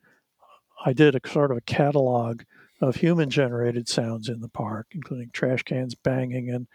i 0.85 0.93
did 0.93 1.15
a 1.15 1.27
sort 1.27 1.49
of 1.49 1.57
a 1.57 1.61
catalog 1.61 2.43
of 2.81 2.97
human 2.97 3.31
generated 3.31 3.89
sounds 3.89 4.29
in 4.29 4.39
the 4.39 4.47
park 4.47 4.85
including 4.91 5.31
trash 5.33 5.63
cans 5.63 5.95
banging 5.95 6.51
and 6.51 6.67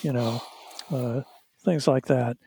you 0.00 0.14
know 0.14 0.40
uh, 0.90 1.20
things 1.62 1.86
like 1.86 2.06
that 2.06 2.38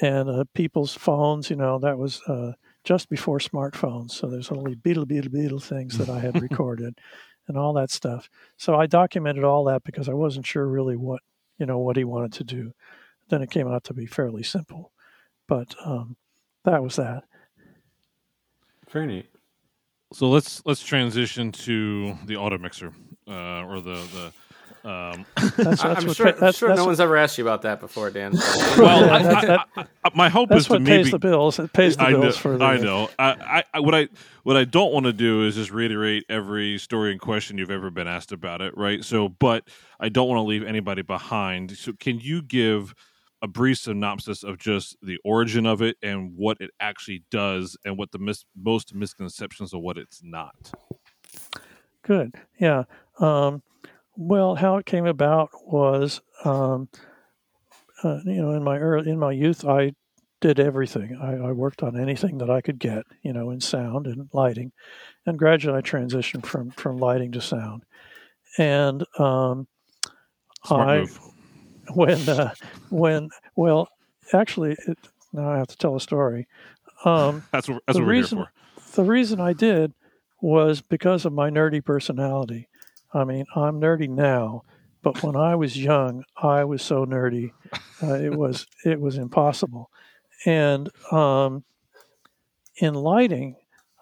and 0.00 0.30
uh, 0.30 0.44
people's 0.54 0.94
phones 0.94 1.50
you 1.50 1.56
know 1.56 1.78
that 1.78 1.98
was 1.98 2.22
uh, 2.26 2.52
just 2.88 3.10
before 3.10 3.38
smartphones. 3.38 4.12
So 4.12 4.28
there's 4.28 4.50
only 4.50 4.74
beetle, 4.74 5.04
beetle, 5.04 5.30
beetle 5.30 5.60
things 5.60 5.98
that 5.98 6.08
I 6.08 6.20
had 6.20 6.40
recorded 6.48 6.98
and 7.46 7.58
all 7.58 7.74
that 7.74 7.90
stuff. 7.90 8.30
So 8.56 8.76
I 8.76 8.86
documented 8.86 9.44
all 9.44 9.64
that 9.64 9.84
because 9.84 10.08
I 10.08 10.14
wasn't 10.14 10.46
sure 10.46 10.66
really 10.66 10.96
what, 10.96 11.20
you 11.58 11.66
know, 11.66 11.76
what 11.76 11.98
he 11.98 12.04
wanted 12.04 12.32
to 12.32 12.44
do. 12.44 12.72
Then 13.28 13.42
it 13.42 13.50
came 13.50 13.68
out 13.68 13.84
to 13.84 13.92
be 13.92 14.06
fairly 14.06 14.42
simple. 14.42 14.90
But 15.46 15.74
um, 15.84 16.16
that 16.64 16.82
was 16.82 16.96
that. 16.96 17.24
Very 18.90 19.06
neat. 19.06 19.26
So 20.14 20.30
let's 20.30 20.62
let's 20.64 20.82
transition 20.82 21.52
to 21.52 22.16
the 22.24 22.36
auto 22.36 22.56
mixer 22.56 22.94
uh, 23.28 23.64
or 23.64 23.82
the 23.82 24.00
the 24.14 24.32
um, 24.84 25.26
that's, 25.36 25.56
that's 25.56 25.84
I'm 25.84 26.12
sure, 26.12 26.32
that's, 26.32 26.58
sure 26.58 26.68
that's 26.68 26.78
no 26.78 26.86
one's 26.86 27.00
ever 27.00 27.16
asked 27.16 27.38
you 27.38 27.44
about 27.44 27.62
that 27.62 27.80
before, 27.80 28.10
Dan. 28.10 28.32
well, 28.78 29.10
I, 29.10 29.64
I, 29.76 29.84
I, 30.04 30.10
my 30.14 30.28
hope 30.28 30.52
is 30.52 30.66
to 30.66 30.78
maybe 30.78 31.04
pays 31.04 31.10
the 31.10 31.18
bills. 31.18 31.58
It 31.58 31.72
pays 31.72 31.96
the 31.96 32.06
bills 32.06 32.22
know, 32.22 32.32
for. 32.32 32.56
The, 32.56 32.64
I 32.64 32.76
know. 32.78 33.10
I, 33.18 33.64
what 33.80 33.94
I 33.94 34.08
what 34.44 34.56
I 34.56 34.64
don't 34.64 34.92
want 34.92 35.06
to 35.06 35.12
do 35.12 35.44
is 35.44 35.56
just 35.56 35.70
reiterate 35.70 36.24
every 36.28 36.78
story 36.78 37.12
and 37.12 37.20
question 37.20 37.58
you've 37.58 37.70
ever 37.70 37.90
been 37.90 38.08
asked 38.08 38.32
about 38.32 38.62
it, 38.62 38.76
right? 38.76 39.04
So, 39.04 39.28
but 39.28 39.68
I 40.00 40.08
don't 40.08 40.28
want 40.28 40.38
to 40.38 40.42
leave 40.42 40.62
anybody 40.62 41.02
behind. 41.02 41.76
So, 41.76 41.92
can 41.98 42.20
you 42.20 42.42
give 42.42 42.94
a 43.42 43.46
brief 43.46 43.78
synopsis 43.78 44.42
of 44.42 44.58
just 44.58 44.96
the 45.02 45.18
origin 45.24 45.66
of 45.66 45.82
it 45.82 45.96
and 46.02 46.32
what 46.36 46.56
it 46.60 46.70
actually 46.80 47.24
does, 47.30 47.76
and 47.84 47.98
what 47.98 48.12
the 48.12 48.18
mis- 48.18 48.44
most 48.56 48.94
misconceptions 48.94 49.74
of 49.74 49.80
what 49.80 49.98
it's 49.98 50.22
not? 50.22 50.72
Good. 52.02 52.34
Yeah. 52.58 52.84
Um, 53.18 53.62
well, 54.18 54.56
how 54.56 54.76
it 54.78 54.84
came 54.84 55.06
about 55.06 55.50
was, 55.64 56.20
um, 56.44 56.88
uh, 58.02 58.18
you 58.24 58.42
know, 58.42 58.50
in 58.50 58.64
my 58.64 58.76
early 58.76 59.10
in 59.10 59.18
my 59.18 59.30
youth, 59.30 59.64
I 59.64 59.92
did 60.40 60.58
everything. 60.58 61.16
I, 61.16 61.48
I, 61.48 61.52
worked 61.52 61.84
on 61.84 61.98
anything 61.98 62.38
that 62.38 62.50
I 62.50 62.60
could 62.60 62.80
get, 62.80 63.04
you 63.22 63.32
know, 63.32 63.50
in 63.50 63.60
sound 63.60 64.08
and 64.08 64.28
lighting, 64.32 64.72
and 65.24 65.38
gradually 65.38 65.78
I 65.78 65.82
transitioned 65.82 66.46
from 66.46 66.72
from 66.72 66.98
lighting 66.98 67.30
to 67.32 67.40
sound. 67.40 67.84
And 68.58 69.04
um, 69.20 69.68
I, 70.68 70.98
move. 70.98 71.20
when 71.94 72.28
uh, 72.28 72.54
when 72.90 73.30
well, 73.54 73.88
actually, 74.32 74.76
it, 74.88 74.98
now 75.32 75.48
I 75.48 75.58
have 75.58 75.68
to 75.68 75.78
tell 75.78 75.94
a 75.94 76.00
story. 76.00 76.48
Um, 77.04 77.44
that's 77.52 77.68
what, 77.68 77.82
that's 77.86 77.98
what 77.98 78.04
reason, 78.04 78.38
we're 78.38 78.44
here 78.44 78.52
for. 78.80 78.92
The 78.96 79.04
reason 79.04 79.40
I 79.40 79.52
did 79.52 79.92
was 80.40 80.80
because 80.80 81.24
of 81.24 81.32
my 81.32 81.50
nerdy 81.50 81.84
personality. 81.84 82.68
I 83.12 83.24
mean, 83.24 83.46
I'm 83.56 83.80
nerdy 83.80 84.08
now, 84.08 84.62
but 85.02 85.22
when 85.22 85.36
I 85.36 85.54
was 85.54 85.82
young, 85.82 86.24
I 86.36 86.64
was 86.64 86.82
so 86.82 87.06
nerdy, 87.06 87.52
uh, 88.02 88.14
it 88.14 88.34
was 88.38 88.66
it 88.84 89.00
was 89.00 89.16
impossible. 89.16 89.90
And 90.44 90.90
um, 91.10 91.64
in 92.76 92.94
lighting, 92.94 93.56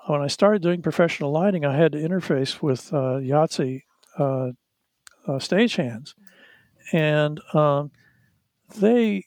when 0.06 0.20
I 0.20 0.26
started 0.26 0.62
doing 0.62 0.82
professional 0.82 1.32
lighting, 1.32 1.64
I 1.64 1.76
had 1.76 1.92
to 1.92 1.98
interface 1.98 2.62
with 2.62 2.92
uh, 2.92 3.18
IATSE 3.20 3.82
uh, 4.18 4.22
uh, 4.22 4.52
stagehands, 5.38 6.14
and 6.92 7.40
um, 7.54 7.90
they, 8.78 9.24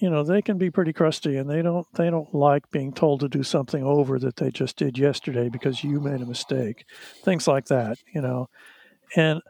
you 0.00 0.10
know, 0.10 0.22
they 0.22 0.42
can 0.42 0.58
be 0.58 0.70
pretty 0.70 0.92
crusty, 0.92 1.36
and 1.36 1.48
they 1.48 1.62
don't 1.62 1.86
they 1.94 2.10
don't 2.10 2.34
like 2.34 2.70
being 2.70 2.92
told 2.92 3.20
to 3.20 3.28
do 3.28 3.42
something 3.42 3.82
over 3.82 4.18
that 4.18 4.36
they 4.36 4.50
just 4.50 4.76
did 4.76 4.98
yesterday 4.98 5.48
because 5.48 5.82
you 5.82 6.00
made 6.00 6.20
a 6.20 6.26
mistake, 6.26 6.84
things 7.24 7.46
like 7.48 7.66
that, 7.66 7.98
you 8.14 8.20
know, 8.20 8.48
and 9.16 9.42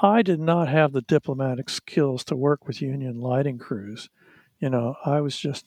I 0.00 0.22
did 0.22 0.40
not 0.40 0.68
have 0.68 0.92
the 0.92 1.02
diplomatic 1.02 1.68
skills 1.68 2.24
to 2.24 2.36
work 2.36 2.66
with 2.66 2.82
union 2.82 3.20
lighting 3.20 3.58
crews. 3.58 4.08
You 4.58 4.70
know, 4.70 4.96
I 5.04 5.20
was 5.20 5.38
just 5.38 5.66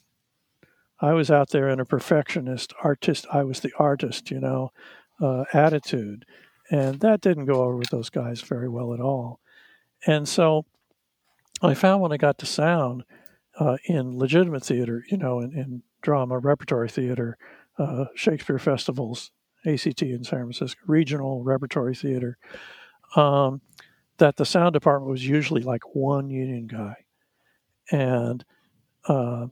I 0.99 1.13
was 1.13 1.29
out 1.29 1.49
there 1.49 1.69
in 1.69 1.79
a 1.79 1.85
perfectionist 1.85 2.73
artist. 2.83 3.27
I 3.31 3.43
was 3.43 3.59
the 3.59 3.73
artist, 3.77 4.31
you 4.31 4.39
know, 4.39 4.71
uh, 5.21 5.43
attitude, 5.53 6.25
and 6.71 6.99
that 7.01 7.21
didn't 7.21 7.45
go 7.45 7.63
over 7.63 7.75
with 7.75 7.89
those 7.89 8.09
guys 8.09 8.41
very 8.41 8.69
well 8.69 8.93
at 8.93 9.01
all. 9.01 9.39
And 10.07 10.27
so, 10.27 10.65
I 11.61 11.73
found 11.73 12.01
when 12.01 12.11
I 12.11 12.17
got 12.17 12.37
to 12.39 12.45
sound 12.45 13.03
uh, 13.59 13.77
in 13.85 14.17
legitimate 14.17 14.63
theater, 14.63 15.03
you 15.09 15.17
know, 15.17 15.39
in, 15.39 15.51
in 15.51 15.83
drama, 16.01 16.39
repertory 16.39 16.89
theater, 16.89 17.37
uh, 17.77 18.05
Shakespeare 18.15 18.59
festivals, 18.59 19.31
ACT 19.65 20.01
in 20.01 20.23
San 20.23 20.39
Francisco, 20.39 20.79
regional 20.87 21.43
repertory 21.43 21.95
theater, 21.95 22.37
um, 23.15 23.61
that 24.17 24.37
the 24.37 24.45
sound 24.45 24.73
department 24.73 25.11
was 25.11 25.27
usually 25.27 25.61
like 25.61 25.95
one 25.95 26.29
union 26.29 26.67
guy, 26.67 26.95
and 27.91 28.43
uh, 29.07 29.47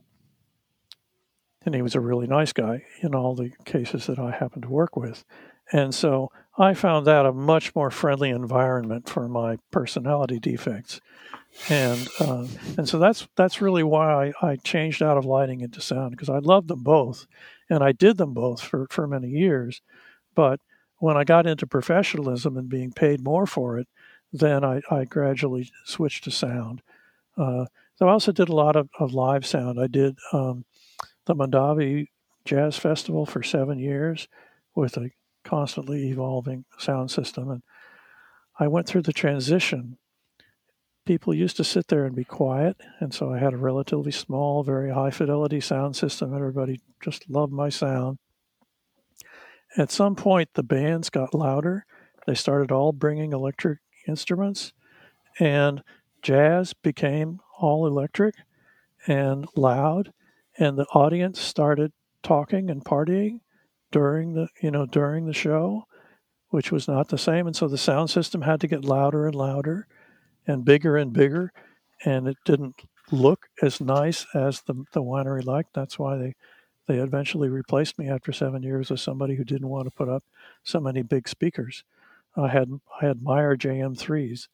and 1.64 1.74
he 1.74 1.82
was 1.82 1.94
a 1.94 2.00
really 2.00 2.26
nice 2.26 2.52
guy 2.52 2.84
in 3.00 3.14
all 3.14 3.34
the 3.34 3.50
cases 3.64 4.06
that 4.06 4.18
I 4.18 4.30
happened 4.32 4.62
to 4.64 4.68
work 4.68 4.96
with. 4.96 5.24
And 5.72 5.94
so 5.94 6.30
I 6.58 6.74
found 6.74 7.06
that 7.06 7.26
a 7.26 7.32
much 7.32 7.74
more 7.74 7.90
friendly 7.90 8.30
environment 8.30 9.08
for 9.08 9.28
my 9.28 9.58
personality 9.70 10.38
defects. 10.38 11.00
And 11.68 12.08
uh, 12.20 12.46
and 12.76 12.88
so 12.88 12.98
that's 12.98 13.28
that's 13.36 13.62
really 13.62 13.84
why 13.84 14.32
I, 14.42 14.50
I 14.50 14.56
changed 14.56 15.02
out 15.02 15.16
of 15.16 15.24
lighting 15.24 15.60
into 15.60 15.80
sound 15.80 16.10
because 16.10 16.28
I 16.28 16.38
loved 16.38 16.66
them 16.66 16.82
both, 16.82 17.26
and 17.70 17.82
I 17.82 17.92
did 17.92 18.16
them 18.16 18.34
both 18.34 18.60
for, 18.60 18.88
for 18.90 19.06
many 19.06 19.28
years. 19.28 19.80
But 20.34 20.58
when 21.04 21.18
I 21.18 21.24
got 21.24 21.46
into 21.46 21.66
professionalism 21.66 22.56
and 22.56 22.66
being 22.66 22.90
paid 22.90 23.22
more 23.22 23.44
for 23.44 23.78
it, 23.78 23.86
then 24.32 24.64
I, 24.64 24.80
I 24.90 25.04
gradually 25.04 25.70
switched 25.84 26.24
to 26.24 26.30
sound. 26.30 26.80
Uh, 27.36 27.66
so 27.96 28.08
I 28.08 28.12
also 28.12 28.32
did 28.32 28.48
a 28.48 28.54
lot 28.54 28.74
of, 28.74 28.88
of 28.98 29.12
live 29.12 29.44
sound. 29.44 29.78
I 29.78 29.86
did 29.86 30.16
um, 30.32 30.64
the 31.26 31.34
Mondavi 31.34 32.06
Jazz 32.46 32.78
Festival 32.78 33.26
for 33.26 33.42
seven 33.42 33.78
years 33.78 34.28
with 34.74 34.96
a 34.96 35.10
constantly 35.44 36.08
evolving 36.08 36.64
sound 36.78 37.10
system. 37.10 37.50
And 37.50 37.62
I 38.58 38.68
went 38.68 38.86
through 38.86 39.02
the 39.02 39.12
transition. 39.12 39.98
People 41.04 41.34
used 41.34 41.58
to 41.58 41.64
sit 41.64 41.88
there 41.88 42.06
and 42.06 42.16
be 42.16 42.24
quiet. 42.24 42.78
And 42.98 43.12
so 43.12 43.30
I 43.30 43.40
had 43.40 43.52
a 43.52 43.58
relatively 43.58 44.10
small, 44.10 44.62
very 44.62 44.90
high 44.90 45.10
fidelity 45.10 45.60
sound 45.60 45.96
system. 45.96 46.34
Everybody 46.34 46.80
just 47.02 47.28
loved 47.28 47.52
my 47.52 47.68
sound. 47.68 48.16
At 49.76 49.90
some 49.90 50.14
point, 50.14 50.50
the 50.54 50.62
bands 50.62 51.10
got 51.10 51.34
louder. 51.34 51.84
They 52.26 52.34
started 52.34 52.70
all 52.70 52.92
bringing 52.92 53.32
electric 53.32 53.80
instruments, 54.06 54.72
and 55.38 55.82
jazz 56.22 56.72
became 56.72 57.40
all 57.58 57.86
electric 57.86 58.34
and 59.06 59.46
loud 59.56 60.12
and 60.58 60.78
the 60.78 60.86
audience 60.86 61.40
started 61.40 61.92
talking 62.22 62.70
and 62.70 62.84
partying 62.84 63.40
during 63.92 64.32
the 64.32 64.48
you 64.62 64.70
know 64.70 64.86
during 64.86 65.26
the 65.26 65.34
show 65.34 65.84
which 66.48 66.72
was 66.72 66.88
not 66.88 67.08
the 67.08 67.18
same 67.18 67.46
and 67.46 67.54
so 67.54 67.68
the 67.68 67.76
sound 67.76 68.08
system 68.08 68.42
had 68.42 68.60
to 68.60 68.66
get 68.66 68.84
louder 68.84 69.26
and 69.26 69.34
louder 69.34 69.86
and 70.46 70.64
bigger 70.64 70.96
and 70.96 71.12
bigger 71.12 71.52
and 72.04 72.26
it 72.26 72.36
didn't 72.44 72.74
look 73.12 73.46
as 73.62 73.80
nice 73.80 74.26
as 74.34 74.62
the, 74.62 74.74
the 74.92 75.02
winery 75.02 75.44
liked 75.44 75.74
that's 75.74 75.98
why 75.98 76.16
they 76.16 76.34
they 76.86 76.96
eventually 76.96 77.48
replaced 77.48 77.98
me 77.98 78.08
after 78.08 78.32
seven 78.32 78.62
years 78.62 78.90
with 78.90 79.00
somebody 79.00 79.36
who 79.36 79.44
didn't 79.44 79.68
want 79.68 79.86
to 79.86 79.96
put 79.96 80.08
up 80.08 80.24
so 80.62 80.80
many 80.80 81.02
big 81.02 81.28
speakers 81.28 81.84
i 82.36 82.48
had 82.48 82.68
i 83.00 83.06
had 83.06 83.22
meyer 83.22 83.56
jm3s 83.56 84.48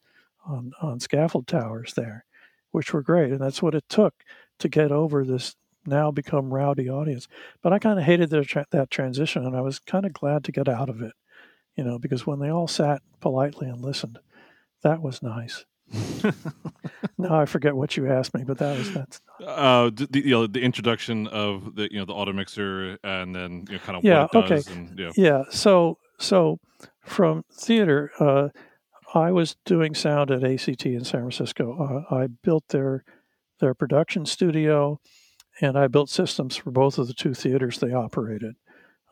on 0.45 0.71
on 0.81 0.99
scaffold 0.99 1.47
towers 1.47 1.93
there 1.95 2.25
which 2.71 2.93
were 2.93 3.01
great 3.01 3.31
and 3.31 3.41
that's 3.41 3.61
what 3.61 3.75
it 3.75 3.83
took 3.89 4.23
to 4.59 4.69
get 4.69 4.91
over 4.91 5.25
this 5.25 5.55
now 5.85 6.11
become 6.11 6.53
rowdy 6.53 6.89
audience. 6.89 7.27
But 7.61 7.73
I 7.73 7.79
kind 7.79 7.99
of 7.99 8.05
hated 8.05 8.31
tra- 8.47 8.65
that 8.71 8.91
transition, 8.91 9.45
and 9.45 9.55
I 9.55 9.61
was 9.61 9.79
kind 9.79 10.05
of 10.05 10.13
glad 10.13 10.43
to 10.45 10.51
get 10.51 10.67
out 10.67 10.89
of 10.89 11.01
it, 11.01 11.13
you 11.75 11.83
know, 11.83 11.97
because 11.97 12.25
when 12.25 12.39
they 12.39 12.49
all 12.49 12.67
sat 12.67 13.01
politely 13.19 13.67
and 13.67 13.81
listened, 13.81 14.19
that 14.83 15.01
was 15.01 15.21
nice. 15.21 15.65
now 17.17 17.39
I 17.39 17.45
forget 17.45 17.75
what 17.75 17.97
you 17.97 18.11
asked 18.11 18.33
me, 18.33 18.43
but 18.43 18.57
that 18.59 18.77
was 18.77 18.93
that's. 18.93 19.21
Uh, 19.41 19.89
the, 19.89 20.07
you 20.23 20.29
know 20.29 20.45
the 20.45 20.61
introduction 20.61 21.25
of 21.27 21.73
the 21.73 21.91
you 21.91 21.97
know 21.97 22.05
the 22.05 22.13
auto 22.13 22.31
mixer 22.31 22.99
and 23.03 23.35
then 23.35 23.65
you 23.67 23.73
know 23.73 23.79
kind 23.79 23.97
of 23.97 24.03
yeah 24.03 24.27
okay 24.35 24.61
and, 24.71 24.99
yeah. 24.99 25.11
yeah 25.15 25.43
so 25.49 25.97
so 26.19 26.59
from 27.03 27.43
theater 27.51 28.11
uh, 28.19 28.49
I 29.15 29.31
was 29.31 29.55
doing 29.65 29.95
sound 29.95 30.29
at 30.29 30.43
ACT 30.43 30.85
in 30.85 31.03
San 31.03 31.21
Francisco. 31.21 32.05
Uh, 32.11 32.15
I 32.15 32.27
built 32.27 32.67
their 32.69 33.03
their 33.59 33.73
production 33.73 34.27
studio 34.27 34.99
and 35.59 35.77
I 35.77 35.87
built 35.87 36.09
systems 36.09 36.55
for 36.55 36.71
both 36.71 36.97
of 36.97 37.07
the 37.07 37.13
two 37.13 37.33
theaters 37.33 37.79
they 37.79 37.93
operated. 37.93 38.55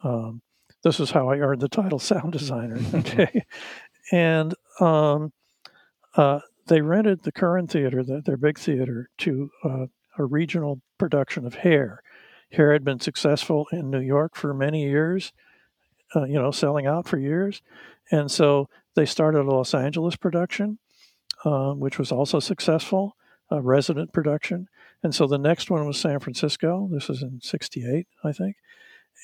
Um, 0.03 0.41
this 0.83 0.99
is 0.99 1.11
how 1.11 1.29
I 1.29 1.37
earned 1.37 1.61
the 1.61 1.69
title 1.69 1.99
sound 1.99 2.33
designer. 2.33 2.79
Okay, 2.93 3.45
and 4.11 4.53
um, 4.79 5.31
uh, 6.15 6.39
they 6.69 6.81
rented 6.81 7.23
the 7.23 7.31
Curran 7.31 7.67
Theater, 7.67 8.03
the, 8.03 8.21
their 8.21 8.37
big 8.37 8.57
theater, 8.57 9.09
to 9.19 9.49
uh, 9.63 9.85
a 10.17 10.25
regional 10.25 10.81
production 10.97 11.45
of 11.45 11.55
Hair. 11.55 12.01
Hair 12.51 12.73
had 12.73 12.83
been 12.83 12.99
successful 12.99 13.67
in 13.71 13.91
New 13.91 13.99
York 14.01 14.35
for 14.35 14.53
many 14.53 14.83
years, 14.83 15.33
uh, 16.15 16.23
you 16.23 16.39
know, 16.39 16.51
selling 16.51 16.87
out 16.87 17.07
for 17.07 17.17
years, 17.17 17.61
and 18.11 18.31
so 18.31 18.69
they 18.95 19.05
started 19.05 19.41
a 19.41 19.51
Los 19.51 19.73
Angeles 19.73 20.15
production, 20.15 20.79
um, 21.45 21.79
which 21.79 21.99
was 21.99 22.11
also 22.11 22.39
successful, 22.39 23.15
a 23.51 23.61
resident 23.61 24.13
production 24.13 24.67
and 25.03 25.15
so 25.15 25.27
the 25.27 25.37
next 25.37 25.71
one 25.71 25.85
was 25.85 25.99
San 25.99 26.19
Francisco. 26.19 26.89
This 26.91 27.07
was 27.07 27.21
in 27.21 27.39
68, 27.41 28.07
I 28.23 28.31
think. 28.31 28.57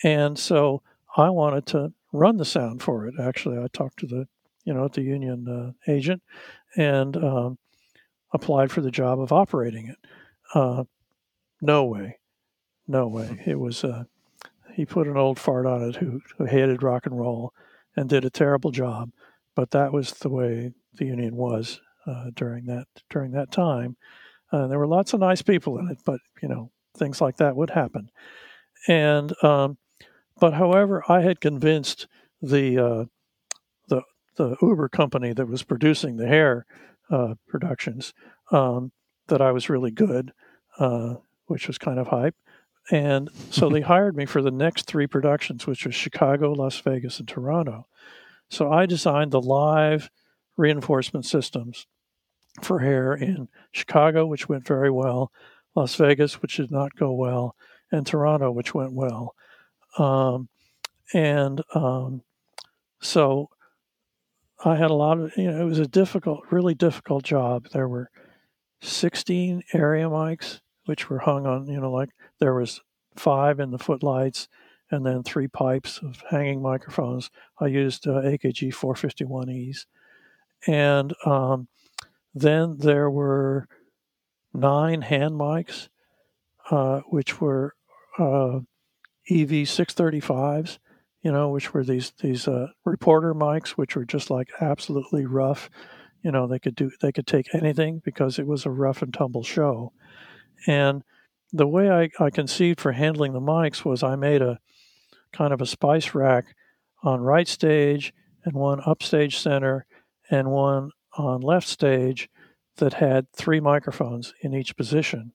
And 0.04 0.40
so 0.40 0.82
I 1.18 1.30
wanted 1.30 1.66
to 1.68 1.94
run 2.14 2.38
the 2.38 2.46
sound 2.46 2.82
for 2.82 3.08
it. 3.08 3.16
Actually, 3.20 3.58
I 3.58 3.68
talked 3.72 4.00
to 4.00 4.08
the, 4.08 4.28
you 4.66 4.74
know, 4.74 4.86
at 4.86 4.94
the 4.94 5.02
union 5.02 5.48
uh, 5.48 5.92
agent 5.92 6.22
and 6.76 7.16
um, 7.18 7.58
applied 8.34 8.72
for 8.72 8.82
the 8.82 8.92
job 8.92 9.20
of 9.20 9.32
operating 9.32 9.88
it. 9.88 9.98
Uh, 10.54 10.84
no 11.62 11.86
way. 11.86 12.20
No 12.88 13.08
way. 13.08 13.42
It 13.46 13.60
was, 13.60 13.84
uh, 13.84 14.04
he 14.74 14.86
put 14.86 15.08
an 15.08 15.18
old 15.18 15.40
fart 15.40 15.66
on 15.66 15.82
it 15.82 15.96
who, 15.96 16.22
who 16.38 16.46
hated 16.46 16.84
rock 16.84 17.06
and 17.06 17.18
roll 17.18 17.54
and 17.96 18.10
did 18.10 18.26
a 18.26 18.30
terrible 18.30 18.72
job. 18.72 19.12
But 19.56 19.72
that 19.72 19.94
was 19.94 20.12
the 20.12 20.30
way 20.30 20.74
the 20.94 21.06
union 21.06 21.36
was 21.36 21.80
uh, 22.06 22.26
during 22.34 22.66
that 22.66 22.88
during 23.10 23.32
that 23.32 23.52
time. 23.52 23.98
Uh, 24.52 24.68
there 24.68 24.80
were 24.80 24.88
lots 24.88 25.14
of 25.14 25.20
nice 25.20 25.42
people 25.42 25.78
in 25.80 25.90
it, 25.90 26.00
but 26.06 26.20
you 26.42 26.48
know 26.48 26.72
things 26.98 27.22
like 27.22 27.38
that 27.38 27.56
would 27.56 27.72
happen. 27.72 28.10
And 28.88 29.34
um, 29.44 29.78
but 30.40 30.54
however, 30.54 31.04
I 31.08 31.22
had 31.22 31.42
convinced 31.42 32.08
the 32.42 32.78
uh, 32.78 33.06
the 34.36 34.56
Uber 34.62 34.90
company 34.90 35.34
that 35.34 35.48
was 35.48 35.64
producing 35.64 36.18
the 36.18 36.28
hair 36.28 36.66
uh, 37.10 37.36
productions 37.48 38.14
um, 38.52 38.92
that 39.28 39.42
I 39.42 39.52
was 39.52 39.70
really 39.70 39.92
good, 39.92 40.34
uh, 40.80 41.16
which 41.48 41.68
was 41.68 41.78
kind 41.78 42.00
of 42.00 42.08
hype. 42.08 42.36
And 42.92 43.30
so 43.50 43.70
they 43.70 43.82
hired 43.82 44.16
me 44.16 44.26
for 44.26 44.42
the 44.42 44.52
next 44.52 44.86
three 44.86 45.08
productions, 45.08 45.66
which 45.66 45.86
was 45.86 45.96
Chicago, 45.96 46.52
Las 46.52 46.78
Vegas, 46.80 47.20
and 47.20 47.28
Toronto. 47.28 47.88
So 48.50 48.72
I 48.72 48.86
designed 48.86 49.32
the 49.32 49.42
live 49.42 50.10
reinforcement 50.56 51.26
systems 51.26 51.88
for 52.62 52.80
hair 52.80 53.14
in 53.14 53.48
Chicago, 53.72 54.26
which 54.28 54.48
went 54.48 54.68
very 54.68 54.92
well, 54.92 55.32
Las 55.76 55.96
Vegas, 55.96 56.42
which 56.42 56.58
did 56.58 56.72
not 56.72 56.96
go 56.96 57.12
well, 57.12 57.56
and 57.92 58.06
Toronto, 58.06 58.52
which 58.52 58.74
went 58.74 58.94
well. 58.94 59.36
Um, 59.98 60.48
and 61.14 61.62
um, 61.74 62.22
so 63.02 63.50
I 64.64 64.76
had 64.76 64.90
a 64.90 64.96
lot 64.96 65.20
of, 65.20 65.36
you 65.38 65.52
know, 65.52 65.62
it 65.62 65.66
was 65.66 65.80
a 65.80 65.88
difficult, 65.88 66.42
really 66.52 66.74
difficult 66.74 67.24
job. 67.24 67.68
There 67.72 67.88
were 67.88 68.10
16 68.82 69.64
area 69.74 70.06
mics, 70.06 70.62
which 70.86 71.10
were 71.10 71.20
hung 71.20 71.46
on, 71.46 71.68
you 71.68 71.80
know, 71.80 71.92
like 71.92 72.10
there 72.40 72.54
was 72.54 72.82
five 73.16 73.60
in 73.60 73.72
the 73.72 73.80
footlights 73.80 74.48
and 74.92 75.06
then 75.06 75.24
three 75.24 75.48
pipes 75.48 76.00
of 76.04 76.24
hanging 76.30 76.62
microphones. 76.62 77.32
I 77.60 77.68
used 77.68 78.08
uh, 78.08 78.22
AKG 78.22 78.74
451Es. 78.74 79.86
And 80.68 81.14
um, 81.26 81.68
then 82.34 82.78
there 82.78 83.10
were 83.10 83.68
nine 84.54 85.02
hand 85.02 85.36
mics, 85.36 85.90
uh, 86.70 87.02
which 87.10 87.42
were 87.42 87.76
uh, 88.18 88.60
EV 89.30 89.66
635s, 89.68 90.78
you 91.26 91.32
know, 91.32 91.50
which 91.50 91.74
were 91.74 91.84
these 91.84 92.14
these 92.22 92.48
uh, 92.48 92.68
reporter 92.86 93.34
mics, 93.34 93.70
which 93.70 93.96
were 93.96 94.06
just 94.06 94.30
like 94.30 94.50
absolutely 94.62 95.26
rough. 95.26 95.72
You 96.22 96.32
know, 96.32 96.46
they 96.46 96.60
could 96.60 96.76
do 96.76 96.92
they 97.02 97.12
could 97.12 97.26
take 97.26 97.48
anything 97.52 98.04
because 98.06 98.38
it 98.38 98.46
was 98.46 98.64
a 98.64 98.70
rough 98.70 99.02
and 99.02 99.12
tumble 99.12 99.42
show. 99.42 99.92
And 100.68 101.02
the 101.52 101.66
way 101.66 101.90
I, 101.90 102.24
I 102.24 102.30
conceived 102.30 102.80
for 102.80 102.92
handling 102.92 103.34
the 103.34 103.40
mics 103.40 103.84
was 103.84 104.04
I 104.04 104.16
made 104.16 104.44
a 104.44 104.60
kind 105.34 105.52
of 105.52 105.62
a 105.62 105.66
spice 105.66 106.14
rack 106.14 106.46
on 107.02 107.22
right 107.22 107.48
stage 107.48 108.14
and 108.44 108.54
one 108.54 108.80
upstage 108.86 109.40
center 109.40 109.88
and 110.30 110.52
one 110.52 110.92
on 111.18 111.42
left 111.42 111.68
stage 111.68 112.30
that 112.78 112.94
had 112.94 113.32
three 113.32 113.60
microphones 113.60 114.32
in 114.42 114.54
each 114.54 114.78
position. 114.78 115.32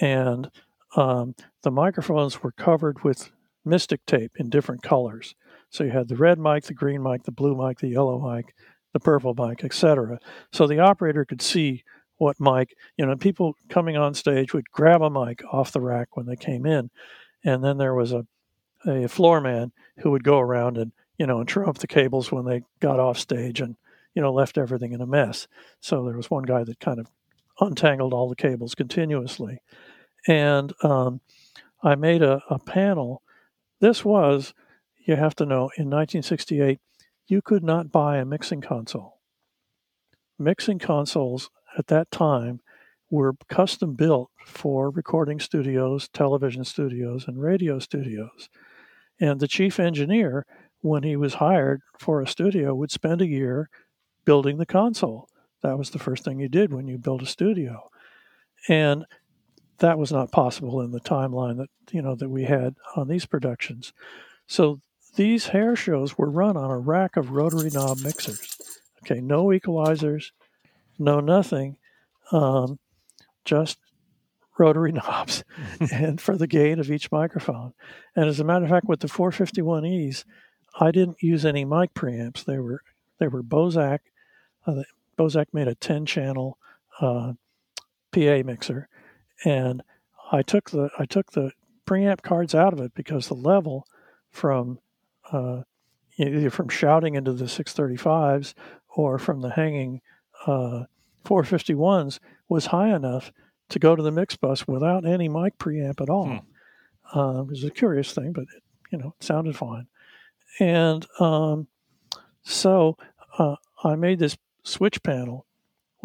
And 0.00 0.50
um, 0.96 1.34
the 1.62 1.70
microphones 1.70 2.42
were 2.42 2.52
covered 2.52 3.04
with 3.04 3.30
Mystik 3.66 4.00
tape 4.06 4.32
in 4.36 4.48
different 4.48 4.82
colors. 4.82 5.34
So 5.70 5.84
you 5.84 5.90
had 5.90 6.08
the 6.08 6.16
red 6.16 6.38
mic, 6.38 6.64
the 6.64 6.74
green 6.74 7.02
mic, 7.02 7.24
the 7.24 7.32
blue 7.32 7.56
mic, 7.56 7.78
the 7.78 7.88
yellow 7.88 8.18
mic, 8.18 8.54
the 8.92 9.00
purple 9.00 9.34
mic, 9.34 9.64
etc. 9.64 10.18
So 10.52 10.66
the 10.66 10.78
operator 10.78 11.24
could 11.24 11.42
see 11.42 11.84
what 12.18 12.40
mic, 12.40 12.76
you 12.96 13.04
know, 13.04 13.16
people 13.16 13.54
coming 13.68 13.96
on 13.96 14.14
stage 14.14 14.54
would 14.54 14.70
grab 14.70 15.02
a 15.02 15.10
mic 15.10 15.42
off 15.52 15.72
the 15.72 15.80
rack 15.80 16.16
when 16.16 16.26
they 16.26 16.36
came 16.36 16.64
in. 16.64 16.90
And 17.44 17.62
then 17.62 17.78
there 17.78 17.94
was 17.94 18.12
a, 18.12 18.26
a 18.86 19.08
floor 19.08 19.40
man 19.40 19.72
who 19.98 20.10
would 20.12 20.24
go 20.24 20.38
around 20.38 20.78
and, 20.78 20.92
you 21.18 21.26
know, 21.26 21.40
and 21.40 21.48
turn 21.48 21.68
off 21.68 21.78
the 21.78 21.86
cables 21.86 22.32
when 22.32 22.44
they 22.44 22.62
got 22.80 23.00
off 23.00 23.18
stage 23.18 23.60
and, 23.60 23.76
you 24.14 24.22
know, 24.22 24.32
left 24.32 24.56
everything 24.56 24.92
in 24.92 25.00
a 25.00 25.06
mess. 25.06 25.46
So 25.80 26.04
there 26.04 26.16
was 26.16 26.30
one 26.30 26.44
guy 26.44 26.64
that 26.64 26.80
kind 26.80 26.98
of 26.98 27.08
untangled 27.60 28.12
all 28.12 28.28
the 28.28 28.36
cables 28.36 28.74
continuously. 28.74 29.60
And 30.26 30.72
um, 30.82 31.20
I 31.82 31.94
made 31.94 32.22
a, 32.22 32.42
a 32.48 32.58
panel. 32.58 33.22
This 33.80 34.04
was, 34.04 34.54
you 35.06 35.16
have 35.16 35.34
to 35.36 35.46
know, 35.46 35.70
in 35.76 35.90
1968, 35.90 36.78
you 37.26 37.42
could 37.42 37.62
not 37.62 37.92
buy 37.92 38.18
a 38.18 38.24
mixing 38.24 38.60
console. 38.60 39.18
Mixing 40.38 40.78
consoles 40.78 41.50
at 41.76 41.88
that 41.88 42.10
time 42.10 42.60
were 43.10 43.34
custom 43.48 43.94
built 43.94 44.30
for 44.44 44.90
recording 44.90 45.40
studios, 45.40 46.08
television 46.08 46.64
studios, 46.64 47.26
and 47.26 47.40
radio 47.40 47.78
studios. 47.78 48.48
And 49.20 49.40
the 49.40 49.48
chief 49.48 49.78
engineer, 49.78 50.44
when 50.80 51.02
he 51.02 51.16
was 51.16 51.34
hired 51.34 51.82
for 51.98 52.20
a 52.20 52.26
studio, 52.26 52.74
would 52.74 52.90
spend 52.90 53.20
a 53.20 53.26
year 53.26 53.68
building 54.24 54.58
the 54.58 54.66
console. 54.66 55.28
That 55.62 55.78
was 55.78 55.90
the 55.90 55.98
first 55.98 56.24
thing 56.24 56.40
you 56.40 56.48
did 56.48 56.72
when 56.72 56.86
you 56.86 56.98
built 56.98 57.22
a 57.22 57.26
studio. 57.26 57.90
And 58.68 59.04
that 59.78 59.98
was 59.98 60.12
not 60.12 60.32
possible 60.32 60.80
in 60.80 60.92
the 60.92 61.00
timeline 61.00 61.58
that 61.58 61.68
you 61.90 62.02
know 62.02 62.14
that 62.14 62.28
we 62.28 62.44
had 62.44 62.76
on 62.94 63.08
these 63.08 63.26
productions. 63.26 63.92
So 64.46 64.80
these 65.16 65.48
hair 65.48 65.76
shows 65.76 66.16
were 66.16 66.30
run 66.30 66.56
on 66.56 66.70
a 66.70 66.78
rack 66.78 67.16
of 67.16 67.30
rotary 67.30 67.70
knob 67.70 68.00
mixers. 68.00 68.56
Okay, 69.02 69.20
no 69.20 69.46
equalizers, 69.46 70.32
no 70.98 71.20
nothing, 71.20 71.76
um, 72.32 72.78
just 73.44 73.78
rotary 74.58 74.92
knobs 74.92 75.44
and 75.92 76.20
for 76.20 76.36
the 76.36 76.46
gain 76.46 76.78
of 76.78 76.90
each 76.90 77.10
microphone. 77.12 77.72
And 78.14 78.26
as 78.26 78.40
a 78.40 78.44
matter 78.44 78.64
of 78.64 78.70
fact, 78.70 78.88
with 78.88 79.00
the 79.00 79.08
451Es, 79.08 80.24
I 80.78 80.90
didn't 80.90 81.22
use 81.22 81.44
any 81.44 81.64
mic 81.64 81.94
preamps. 81.94 82.44
They 82.44 82.58
were 82.58 82.82
they 83.18 83.28
were 83.28 83.42
Bozak. 83.42 84.00
Uh, 84.66 84.82
Bozak 85.18 85.46
made 85.52 85.68
a 85.68 85.74
10 85.74 86.04
channel 86.04 86.58
uh, 87.00 87.32
PA 88.12 88.42
mixer, 88.44 88.88
and 89.44 89.82
I 90.32 90.42
took 90.42 90.70
the 90.70 90.90
I 90.98 91.04
took 91.04 91.32
the 91.32 91.52
preamp 91.86 92.22
cards 92.22 92.54
out 92.54 92.72
of 92.72 92.80
it 92.80 92.92
because 92.94 93.28
the 93.28 93.34
level 93.34 93.86
from 94.30 94.80
uh, 95.32 95.62
either 96.18 96.50
from 96.50 96.68
shouting 96.68 97.14
into 97.14 97.32
the 97.32 97.44
635s 97.44 98.54
or 98.96 99.18
from 99.18 99.40
the 99.40 99.50
hanging 99.50 100.00
uh, 100.46 100.84
451s 101.24 102.18
was 102.48 102.66
high 102.66 102.94
enough 102.94 103.32
to 103.68 103.78
go 103.78 103.96
to 103.96 104.02
the 104.02 104.12
mix 104.12 104.36
bus 104.36 104.66
without 104.66 105.04
any 105.04 105.28
mic 105.28 105.58
preamp 105.58 106.00
at 106.00 106.08
all. 106.08 106.26
Hmm. 106.26 107.18
Uh, 107.18 107.42
it 107.42 107.48
was 107.48 107.64
a 107.64 107.70
curious 107.70 108.12
thing, 108.12 108.32
but 108.32 108.42
it, 108.42 108.62
you 108.90 108.98
know, 108.98 109.14
it 109.18 109.24
sounded 109.24 109.56
fine. 109.56 109.86
And 110.58 111.06
um, 111.20 111.68
so 112.42 112.96
uh, 113.38 113.56
I 113.84 113.96
made 113.96 114.18
this 114.18 114.36
switch 114.62 115.02
panel 115.02 115.45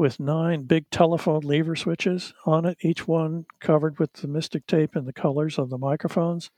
with 0.02 0.20
nine 0.20 0.64
big 0.64 0.90
telephone 0.90 1.42
lever 1.42 1.76
switches 1.76 2.34
on 2.44 2.66
it, 2.66 2.76
each 2.82 3.08
one 3.08 3.46
covered 3.60 4.00
with 4.00 4.12
the 4.14 4.28
Mystik 4.28 4.66
tape 4.66 4.96
and 4.96 5.08
the 5.08 5.14
colors 5.14 5.60
of 5.60 5.70
the 5.70 5.78
microphones. 5.78 6.50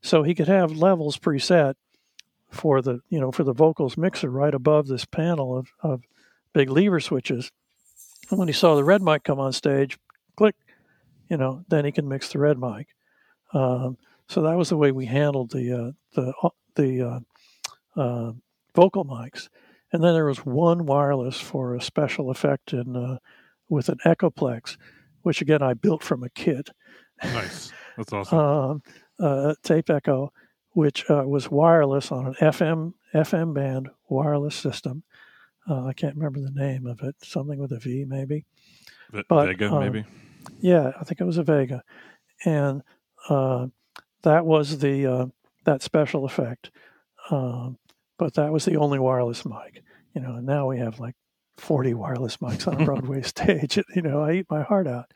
So 0.00 0.22
he 0.22 0.34
could 0.34 0.48
have 0.48 0.72
levels 0.72 1.18
preset 1.18 1.74
for 2.48 2.80
the 2.80 3.00
you 3.10 3.20
know 3.20 3.30
for 3.30 3.44
the 3.44 3.52
vocals 3.52 3.98
mixer 3.98 4.30
right 4.30 4.54
above 4.54 4.86
this 4.86 5.04
panel 5.04 5.54
of, 5.54 5.68
of 5.82 6.04
big 6.54 6.70
lever 6.70 6.98
switches. 6.98 7.52
And 8.30 8.38
when 8.38 8.48
he 8.48 8.54
saw 8.54 8.74
the 8.74 8.84
red 8.84 9.02
mic 9.02 9.22
come 9.22 9.38
on 9.38 9.52
stage, 9.52 9.98
click, 10.34 10.56
you 11.28 11.36
know, 11.36 11.66
then 11.68 11.84
he 11.84 11.92
can 11.92 12.08
mix 12.08 12.32
the 12.32 12.38
red 12.38 12.58
mic. 12.58 12.86
Um, 13.52 13.98
so 14.28 14.40
that 14.40 14.56
was 14.56 14.70
the 14.70 14.78
way 14.78 14.92
we 14.92 15.04
handled 15.04 15.50
the 15.50 15.72
uh, 15.72 15.92
the 16.14 16.32
uh, 16.42 16.48
the 16.74 17.02
uh, 17.02 18.00
uh, 18.00 18.32
vocal 18.74 19.04
mics. 19.04 19.50
And 19.92 20.02
then 20.02 20.12
there 20.12 20.26
was 20.26 20.44
one 20.44 20.86
wireless 20.86 21.40
for 21.40 21.74
a 21.74 21.80
special 21.80 22.30
effect 22.30 22.72
in 22.72 22.94
uh, 22.94 23.18
with 23.68 23.88
an 23.88 23.98
Echoplex, 24.04 24.76
which 25.22 25.40
again 25.40 25.62
I 25.62 25.74
built 25.74 26.02
from 26.02 26.22
a 26.22 26.30
kit. 26.30 26.70
Nice, 27.22 27.72
that's 27.96 28.12
awesome. 28.12 28.38
um, 28.38 28.82
uh, 29.18 29.54
tape 29.62 29.90
echo, 29.90 30.32
which 30.72 31.08
uh, 31.10 31.24
was 31.26 31.50
wireless 31.50 32.12
on 32.12 32.26
an 32.26 32.34
FM 32.40 32.92
FM 33.14 33.54
band 33.54 33.88
wireless 34.08 34.54
system. 34.54 35.04
Uh, 35.68 35.86
I 35.86 35.92
can't 35.92 36.16
remember 36.16 36.40
the 36.40 36.50
name 36.50 36.86
of 36.86 37.02
it. 37.02 37.16
Something 37.22 37.58
with 37.58 37.72
a 37.72 37.78
V, 37.78 38.04
maybe. 38.06 38.44
V- 39.12 39.22
but, 39.28 39.46
Vega, 39.46 39.72
um, 39.72 39.80
maybe. 39.80 40.04
Yeah, 40.60 40.92
I 40.98 41.04
think 41.04 41.20
it 41.20 41.24
was 41.24 41.38
a 41.38 41.42
Vega, 41.42 41.82
and 42.44 42.82
uh, 43.28 43.66
that 44.22 44.46
was 44.46 44.78
the 44.78 45.06
uh, 45.06 45.26
that 45.64 45.82
special 45.82 46.24
effect. 46.24 46.70
Um, 47.30 47.78
but 48.18 48.34
that 48.34 48.52
was 48.52 48.64
the 48.64 48.76
only 48.76 48.98
wireless 48.98 49.44
mic, 49.46 49.82
you 50.14 50.20
know. 50.20 50.34
And 50.36 50.46
now 50.46 50.66
we 50.66 50.78
have 50.78 51.00
like 51.00 51.14
40 51.56 51.94
wireless 51.94 52.38
mics 52.38 52.66
on 52.68 52.80
a 52.80 52.84
Broadway 52.86 53.22
stage. 53.22 53.78
You 53.94 54.02
know, 54.02 54.22
I 54.22 54.32
eat 54.34 54.46
my 54.50 54.62
heart 54.62 54.86
out. 54.86 55.10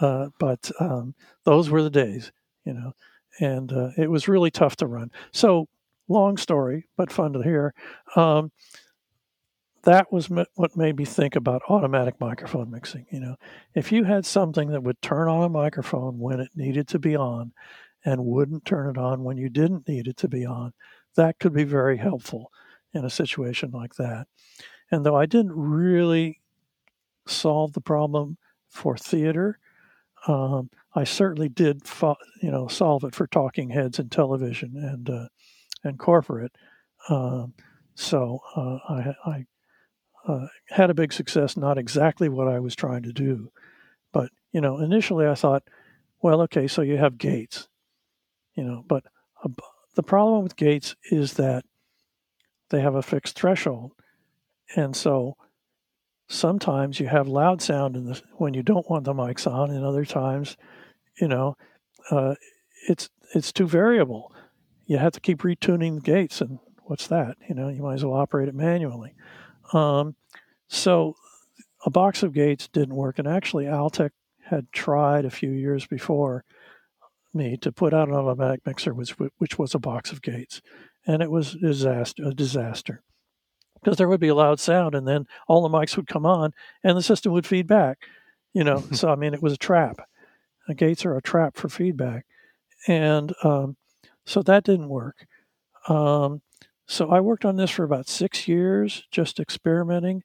Uh, 0.00 0.28
but 0.38 0.70
um, 0.80 1.14
those 1.44 1.70
were 1.70 1.82
the 1.82 1.90
days, 1.90 2.30
you 2.64 2.72
know, 2.72 2.92
and 3.40 3.72
uh, 3.72 3.90
it 3.96 4.10
was 4.10 4.28
really 4.28 4.50
tough 4.50 4.76
to 4.76 4.86
run. 4.86 5.10
So, 5.32 5.66
long 6.08 6.36
story, 6.36 6.86
but 6.96 7.12
fun 7.12 7.32
to 7.32 7.42
hear. 7.42 7.74
Um, 8.16 8.52
that 9.82 10.12
was 10.12 10.28
what 10.28 10.76
made 10.76 10.96
me 10.96 11.04
think 11.04 11.36
about 11.36 11.62
automatic 11.68 12.20
microphone 12.20 12.70
mixing. 12.70 13.06
You 13.10 13.20
know, 13.20 13.36
if 13.74 13.90
you 13.92 14.04
had 14.04 14.26
something 14.26 14.68
that 14.70 14.82
would 14.82 15.00
turn 15.00 15.28
on 15.28 15.44
a 15.44 15.48
microphone 15.48 16.18
when 16.18 16.40
it 16.40 16.50
needed 16.54 16.88
to 16.88 16.98
be 16.98 17.16
on 17.16 17.52
and 18.04 18.24
wouldn't 18.24 18.64
turn 18.64 18.90
it 18.90 18.98
on 18.98 19.24
when 19.24 19.36
you 19.36 19.48
didn't 19.48 19.88
need 19.88 20.06
it 20.06 20.16
to 20.18 20.28
be 20.28 20.44
on, 20.44 20.72
that 21.18 21.40
could 21.40 21.52
be 21.52 21.64
very 21.64 21.96
helpful 21.96 22.52
in 22.94 23.04
a 23.04 23.10
situation 23.10 23.72
like 23.72 23.96
that. 23.96 24.28
And 24.90 25.04
though 25.04 25.16
I 25.16 25.26
didn't 25.26 25.52
really 25.52 26.40
solve 27.26 27.72
the 27.72 27.80
problem 27.80 28.38
for 28.68 28.96
theater, 28.96 29.58
um, 30.28 30.70
I 30.94 31.02
certainly 31.02 31.48
did, 31.48 31.86
fo- 31.86 32.16
you 32.40 32.52
know, 32.52 32.68
solve 32.68 33.02
it 33.02 33.16
for 33.16 33.26
talking 33.26 33.70
heads 33.70 33.98
and 33.98 34.10
television 34.10 34.76
and 34.76 35.10
uh, 35.10 35.28
and 35.82 35.98
corporate. 35.98 36.52
Um, 37.08 37.54
so 37.94 38.40
uh, 38.56 38.78
I, 38.88 39.14
I 39.26 39.46
uh, 40.26 40.46
had 40.68 40.90
a 40.90 40.94
big 40.94 41.12
success. 41.12 41.56
Not 41.56 41.78
exactly 41.78 42.28
what 42.28 42.46
I 42.46 42.60
was 42.60 42.76
trying 42.76 43.02
to 43.02 43.12
do, 43.12 43.50
but 44.12 44.30
you 44.52 44.60
know, 44.60 44.78
initially 44.78 45.26
I 45.26 45.34
thought, 45.34 45.64
well, 46.22 46.42
okay, 46.42 46.68
so 46.68 46.82
you 46.82 46.96
have 46.96 47.18
gates, 47.18 47.68
you 48.54 48.62
know, 48.62 48.84
but 48.86 49.02
the 49.98 50.02
problem 50.04 50.44
with 50.44 50.54
gates 50.54 50.94
is 51.10 51.32
that 51.34 51.64
they 52.70 52.80
have 52.80 52.94
a 52.94 53.02
fixed 53.02 53.36
threshold. 53.36 53.90
And 54.76 54.94
so 54.94 55.36
sometimes 56.28 57.00
you 57.00 57.08
have 57.08 57.26
loud 57.26 57.60
sound 57.60 57.96
in 57.96 58.04
the, 58.04 58.22
when 58.34 58.54
you 58.54 58.62
don't 58.62 58.88
want 58.88 59.02
the 59.02 59.12
mics 59.12 59.44
on, 59.44 59.72
and 59.72 59.84
other 59.84 60.04
times, 60.04 60.56
you 61.20 61.26
know, 61.26 61.56
uh, 62.12 62.36
it's 62.88 63.10
it's 63.34 63.50
too 63.50 63.66
variable. 63.66 64.32
You 64.86 64.98
have 64.98 65.14
to 65.14 65.20
keep 65.20 65.40
retuning 65.40 65.96
the 65.96 66.00
gates, 66.00 66.40
and 66.40 66.60
what's 66.84 67.08
that? 67.08 67.36
You 67.48 67.56
know, 67.56 67.68
you 67.68 67.82
might 67.82 67.94
as 67.94 68.04
well 68.04 68.14
operate 68.14 68.48
it 68.48 68.54
manually. 68.54 69.14
Um, 69.72 70.14
so 70.68 71.16
a 71.84 71.90
box 71.90 72.22
of 72.22 72.32
gates 72.32 72.68
didn't 72.68 72.94
work, 72.94 73.18
and 73.18 73.26
actually 73.26 73.64
Altec 73.64 74.10
had 74.44 74.70
tried 74.70 75.24
a 75.24 75.30
few 75.30 75.50
years 75.50 75.86
before 75.86 76.44
me 77.34 77.56
to 77.58 77.72
put 77.72 77.94
out 77.94 78.08
an 78.08 78.14
automatic 78.14 78.64
mixer, 78.66 78.94
which 78.94 79.12
which 79.38 79.58
was 79.58 79.74
a 79.74 79.78
box 79.78 80.12
of 80.12 80.22
gates, 80.22 80.60
and 81.06 81.22
it 81.22 81.30
was 81.30 81.54
a 81.54 81.58
disaster. 81.58 82.24
A 82.24 82.34
disaster 82.34 83.02
because 83.80 83.96
there 83.96 84.08
would 84.08 84.20
be 84.20 84.28
a 84.28 84.34
loud 84.34 84.60
sound, 84.60 84.94
and 84.94 85.06
then 85.06 85.26
all 85.46 85.62
the 85.62 85.76
mics 85.76 85.96
would 85.96 86.06
come 86.06 86.26
on, 86.26 86.52
and 86.82 86.96
the 86.96 87.02
system 87.02 87.32
would 87.32 87.46
feed 87.46 87.66
back. 87.66 87.98
You 88.52 88.64
know, 88.64 88.82
so 88.92 89.10
I 89.10 89.14
mean, 89.14 89.34
it 89.34 89.42
was 89.42 89.52
a 89.52 89.58
trap. 89.58 90.00
The 90.66 90.74
gates 90.74 91.04
are 91.04 91.16
a 91.16 91.22
trap 91.22 91.56
for 91.56 91.68
feedback, 91.68 92.26
and 92.86 93.32
um, 93.42 93.76
so 94.26 94.42
that 94.42 94.64
didn't 94.64 94.88
work. 94.88 95.26
Um, 95.88 96.42
so 96.86 97.10
I 97.10 97.20
worked 97.20 97.44
on 97.44 97.56
this 97.56 97.70
for 97.70 97.84
about 97.84 98.08
six 98.08 98.48
years, 98.48 99.04
just 99.10 99.40
experimenting. 99.40 100.22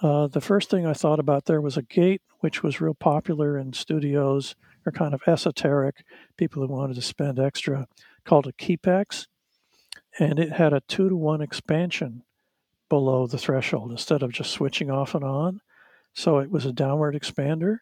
Uh, 0.00 0.26
the 0.26 0.40
first 0.40 0.70
thing 0.70 0.86
I 0.86 0.92
thought 0.92 1.18
about 1.18 1.46
there 1.46 1.60
was 1.60 1.76
a 1.76 1.82
gate, 1.82 2.22
which 2.40 2.62
was 2.62 2.80
real 2.80 2.94
popular 2.94 3.58
in 3.58 3.72
studios 3.72 4.54
kind 4.90 5.14
of 5.14 5.22
esoteric, 5.26 6.04
people 6.36 6.62
who 6.62 6.72
wanted 6.72 6.94
to 6.94 7.02
spend 7.02 7.38
extra, 7.38 7.86
called 8.24 8.46
a 8.46 8.52
Kepex. 8.52 9.26
And 10.18 10.38
it 10.38 10.52
had 10.52 10.72
a 10.72 10.82
two 10.88 11.08
to 11.08 11.16
one 11.16 11.40
expansion 11.40 12.22
below 12.88 13.26
the 13.26 13.38
threshold 13.38 13.90
instead 13.90 14.22
of 14.22 14.32
just 14.32 14.50
switching 14.50 14.90
off 14.90 15.14
and 15.14 15.24
on. 15.24 15.60
So 16.14 16.38
it 16.38 16.50
was 16.50 16.66
a 16.66 16.72
downward 16.72 17.14
expander. 17.14 17.78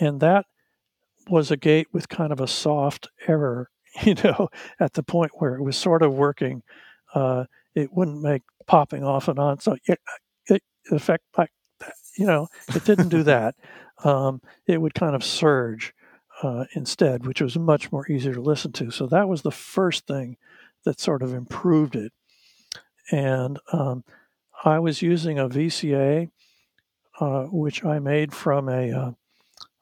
And 0.00 0.20
that 0.20 0.46
was 1.28 1.50
a 1.50 1.56
gate 1.56 1.88
with 1.92 2.08
kind 2.08 2.32
of 2.32 2.40
a 2.40 2.46
soft 2.46 3.08
error, 3.26 3.70
you 4.02 4.14
know, 4.24 4.48
at 4.78 4.94
the 4.94 5.02
point 5.02 5.32
where 5.34 5.54
it 5.54 5.62
was 5.62 5.76
sort 5.76 6.02
of 6.02 6.14
working. 6.14 6.62
Uh, 7.14 7.44
it 7.74 7.92
wouldn't 7.92 8.20
make 8.20 8.42
popping 8.66 9.04
off 9.04 9.28
and 9.28 9.38
on. 9.38 9.60
So 9.60 9.76
it, 9.86 10.00
it 10.46 10.62
effect 10.90 11.24
like 11.36 11.50
you 12.16 12.26
know, 12.26 12.48
it 12.74 12.84
didn't 12.84 13.08
do 13.08 13.22
that. 13.24 13.54
Um, 14.04 14.40
it 14.66 14.80
would 14.80 14.94
kind 14.94 15.14
of 15.14 15.24
surge 15.24 15.94
uh, 16.42 16.64
instead, 16.74 17.26
which 17.26 17.40
was 17.40 17.58
much 17.58 17.92
more 17.92 18.10
easier 18.10 18.34
to 18.34 18.40
listen 18.40 18.72
to. 18.72 18.90
So 18.90 19.06
that 19.06 19.28
was 19.28 19.42
the 19.42 19.50
first 19.50 20.06
thing 20.06 20.36
that 20.84 21.00
sort 21.00 21.22
of 21.22 21.34
improved 21.34 21.96
it 21.96 22.12
and 23.10 23.58
um, 23.72 24.04
I 24.64 24.78
was 24.78 25.02
using 25.02 25.38
a 25.38 25.48
VCA, 25.48 26.30
uh, 27.20 27.42
which 27.44 27.84
I 27.84 27.98
made 27.98 28.32
from 28.32 28.68
a, 28.68 28.92
uh, 28.92 29.12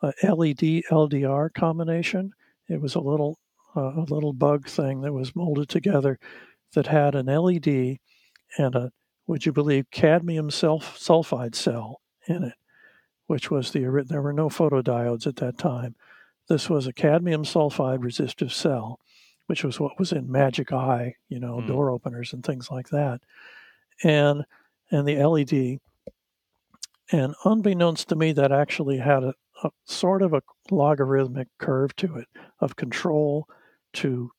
a, 0.03 0.35
LED 0.35 0.85
LDR 0.91 1.53
combination. 1.53 2.33
It 2.69 2.81
was 2.81 2.95
a 2.95 3.01
little 3.01 3.39
uh, 3.77 3.93
a 3.97 4.07
little 4.09 4.33
bug 4.33 4.67
thing 4.67 5.03
that 5.03 5.13
was 5.13 5.37
molded 5.37 5.69
together 5.69 6.19
that 6.75 6.87
had 6.87 7.15
an 7.15 7.27
LED 7.27 7.99
and 8.57 8.75
a 8.75 8.91
would 9.27 9.45
you 9.45 9.53
believe 9.53 9.91
cadmium 9.91 10.49
sulfide 10.49 11.55
cell 11.55 12.01
in 12.27 12.45
it, 12.45 12.55
which 13.27 13.51
was 13.51 13.73
the 13.73 14.05
there 14.09 14.23
were 14.23 14.33
no 14.33 14.49
photodiodes 14.49 15.27
at 15.27 15.37
that 15.37 15.59
time. 15.59 15.95
This 16.49 16.71
was 16.71 16.87
a 16.87 16.93
cadmium 16.93 17.45
sulfide 17.45 18.03
resistive 18.03 18.53
cell 18.53 18.99
which 19.49 19.65
was 19.65 19.81
what 19.81 19.99
was 19.99 20.13
in 20.13 20.31
Magic 20.31 20.73
Eye, 20.73 21.15
you 21.29 21.41
know, 21.41 21.57
mm. 21.57 21.67
door 21.67 21.91
openers 21.91 22.35
and 22.35 22.45
things 22.45 22.71
like 22.71 22.91
that, 22.91 23.21
and 24.05 24.45
and 24.91 25.09
the 25.09 25.17
LED. 25.25 25.81
And 27.11 27.35
unbeknownst 27.45 28.11
to 28.11 28.17
me, 28.17 28.33
that 28.33 28.53
actually 28.53 28.99
had 28.99 29.25
a, 29.25 29.33
a 29.65 29.71
sort 29.87 30.21
of 30.21 30.35
a 30.35 30.43
logarithmic 30.71 31.49
curve 31.59 31.97
to 31.97 32.17
it 32.17 32.29
of 32.61 32.77
control 32.77 33.47
to, 33.95 34.31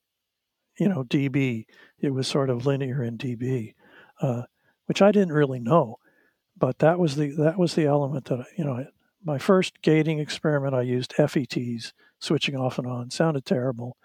you 0.79 0.87
know, 0.87 1.03
dB. 1.03 1.65
It 1.97 2.13
was 2.13 2.27
sort 2.27 2.51
of 2.51 2.67
linear 2.67 3.03
in 3.03 3.17
dB, 3.17 3.73
uh, 4.21 4.43
which 4.85 5.01
I 5.01 5.11
didn't 5.11 5.33
really 5.33 5.59
know, 5.59 5.97
but 6.55 6.77
that 6.79 6.99
was 6.99 7.15
the 7.15 7.31
that 7.39 7.57
was 7.57 7.73
the 7.73 7.85
element 7.85 8.25
that 8.25 8.45
you 8.55 8.63
know. 8.63 8.85
My 9.23 9.37
first 9.37 9.81
gating 9.81 10.19
experiment, 10.19 10.73
I 10.73 10.81
used 10.81 11.13
FETs, 11.17 11.93
switching 12.19 12.55
off 12.55 12.77
and 12.77 12.87
on. 12.87 13.09
Sounded 13.09 13.45
terrible 13.45 13.97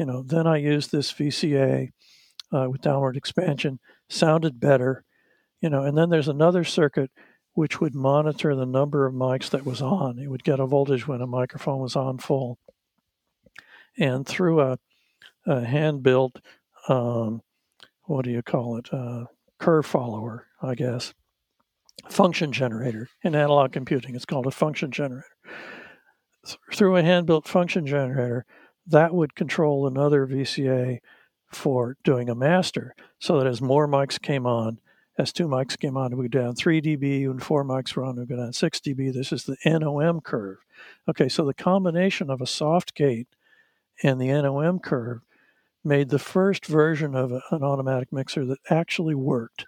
you 0.00 0.06
know, 0.06 0.22
then 0.22 0.46
I 0.46 0.56
used 0.56 0.90
this 0.90 1.12
VCA 1.12 1.90
uh, 2.54 2.70
with 2.70 2.80
downward 2.80 3.18
expansion, 3.18 3.78
sounded 4.08 4.58
better, 4.58 5.04
you 5.60 5.68
know, 5.68 5.82
and 5.82 5.96
then 5.96 6.08
there's 6.08 6.26
another 6.26 6.64
circuit 6.64 7.10
which 7.52 7.82
would 7.82 7.94
monitor 7.94 8.56
the 8.56 8.64
number 8.64 9.04
of 9.04 9.12
mics 9.12 9.50
that 9.50 9.66
was 9.66 9.82
on. 9.82 10.18
It 10.18 10.28
would 10.28 10.42
get 10.42 10.58
a 10.58 10.66
voltage 10.66 11.06
when 11.06 11.20
a 11.20 11.26
microphone 11.26 11.80
was 11.80 11.96
on 11.96 12.16
full. 12.16 12.58
And 13.98 14.26
through 14.26 14.62
a, 14.62 14.78
a 15.46 15.66
hand 15.66 16.02
built, 16.02 16.40
um, 16.88 17.42
what 18.04 18.24
do 18.24 18.30
you 18.30 18.40
call 18.40 18.78
it, 18.78 18.88
uh, 18.94 19.26
curve 19.58 19.84
follower, 19.84 20.46
I 20.62 20.76
guess, 20.76 21.12
function 22.08 22.52
generator. 22.52 23.08
In 23.22 23.34
analog 23.34 23.72
computing, 23.72 24.14
it's 24.14 24.24
called 24.24 24.46
a 24.46 24.50
function 24.50 24.90
generator. 24.90 25.26
Through 26.72 26.96
a 26.96 27.02
hand 27.02 27.26
built 27.26 27.46
function 27.46 27.86
generator, 27.86 28.46
that 28.86 29.14
would 29.14 29.34
control 29.34 29.86
another 29.86 30.26
VCA 30.26 30.98
for 31.52 31.96
doing 32.04 32.28
a 32.28 32.34
master 32.34 32.94
so 33.18 33.38
that 33.38 33.46
as 33.46 33.60
more 33.60 33.86
mics 33.86 34.20
came 34.20 34.46
on, 34.46 34.78
as 35.18 35.32
two 35.32 35.46
mics 35.46 35.78
came 35.78 35.96
on, 35.96 36.16
would 36.16 36.30
go 36.30 36.40
down 36.40 36.54
3 36.54 36.80
dB, 36.80 37.24
and 37.24 37.42
four 37.42 37.64
mics 37.64 37.94
were 37.94 38.04
on, 38.04 38.16
would 38.16 38.28
go 38.28 38.36
down 38.36 38.52
6 38.52 38.80
dB. 38.80 39.12
This 39.12 39.32
is 39.32 39.44
the 39.44 39.56
NOM 39.66 40.20
curve. 40.20 40.58
Okay, 41.08 41.28
so 41.28 41.44
the 41.44 41.54
combination 41.54 42.30
of 42.30 42.40
a 42.40 42.46
soft 42.46 42.94
gate 42.94 43.28
and 44.02 44.20
the 44.20 44.28
NOM 44.28 44.78
curve 44.78 45.20
made 45.84 46.08
the 46.08 46.18
first 46.18 46.64
version 46.66 47.14
of 47.14 47.32
an 47.32 47.62
automatic 47.62 48.12
mixer 48.12 48.44
that 48.46 48.58
actually 48.70 49.14
worked. 49.14 49.66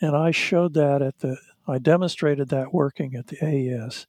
And 0.00 0.14
I 0.14 0.30
showed 0.30 0.74
that 0.74 1.02
at 1.02 1.18
the, 1.18 1.38
I 1.66 1.78
demonstrated 1.78 2.48
that 2.50 2.72
working 2.72 3.14
at 3.14 3.26
the 3.28 3.38
AES. 3.44 4.06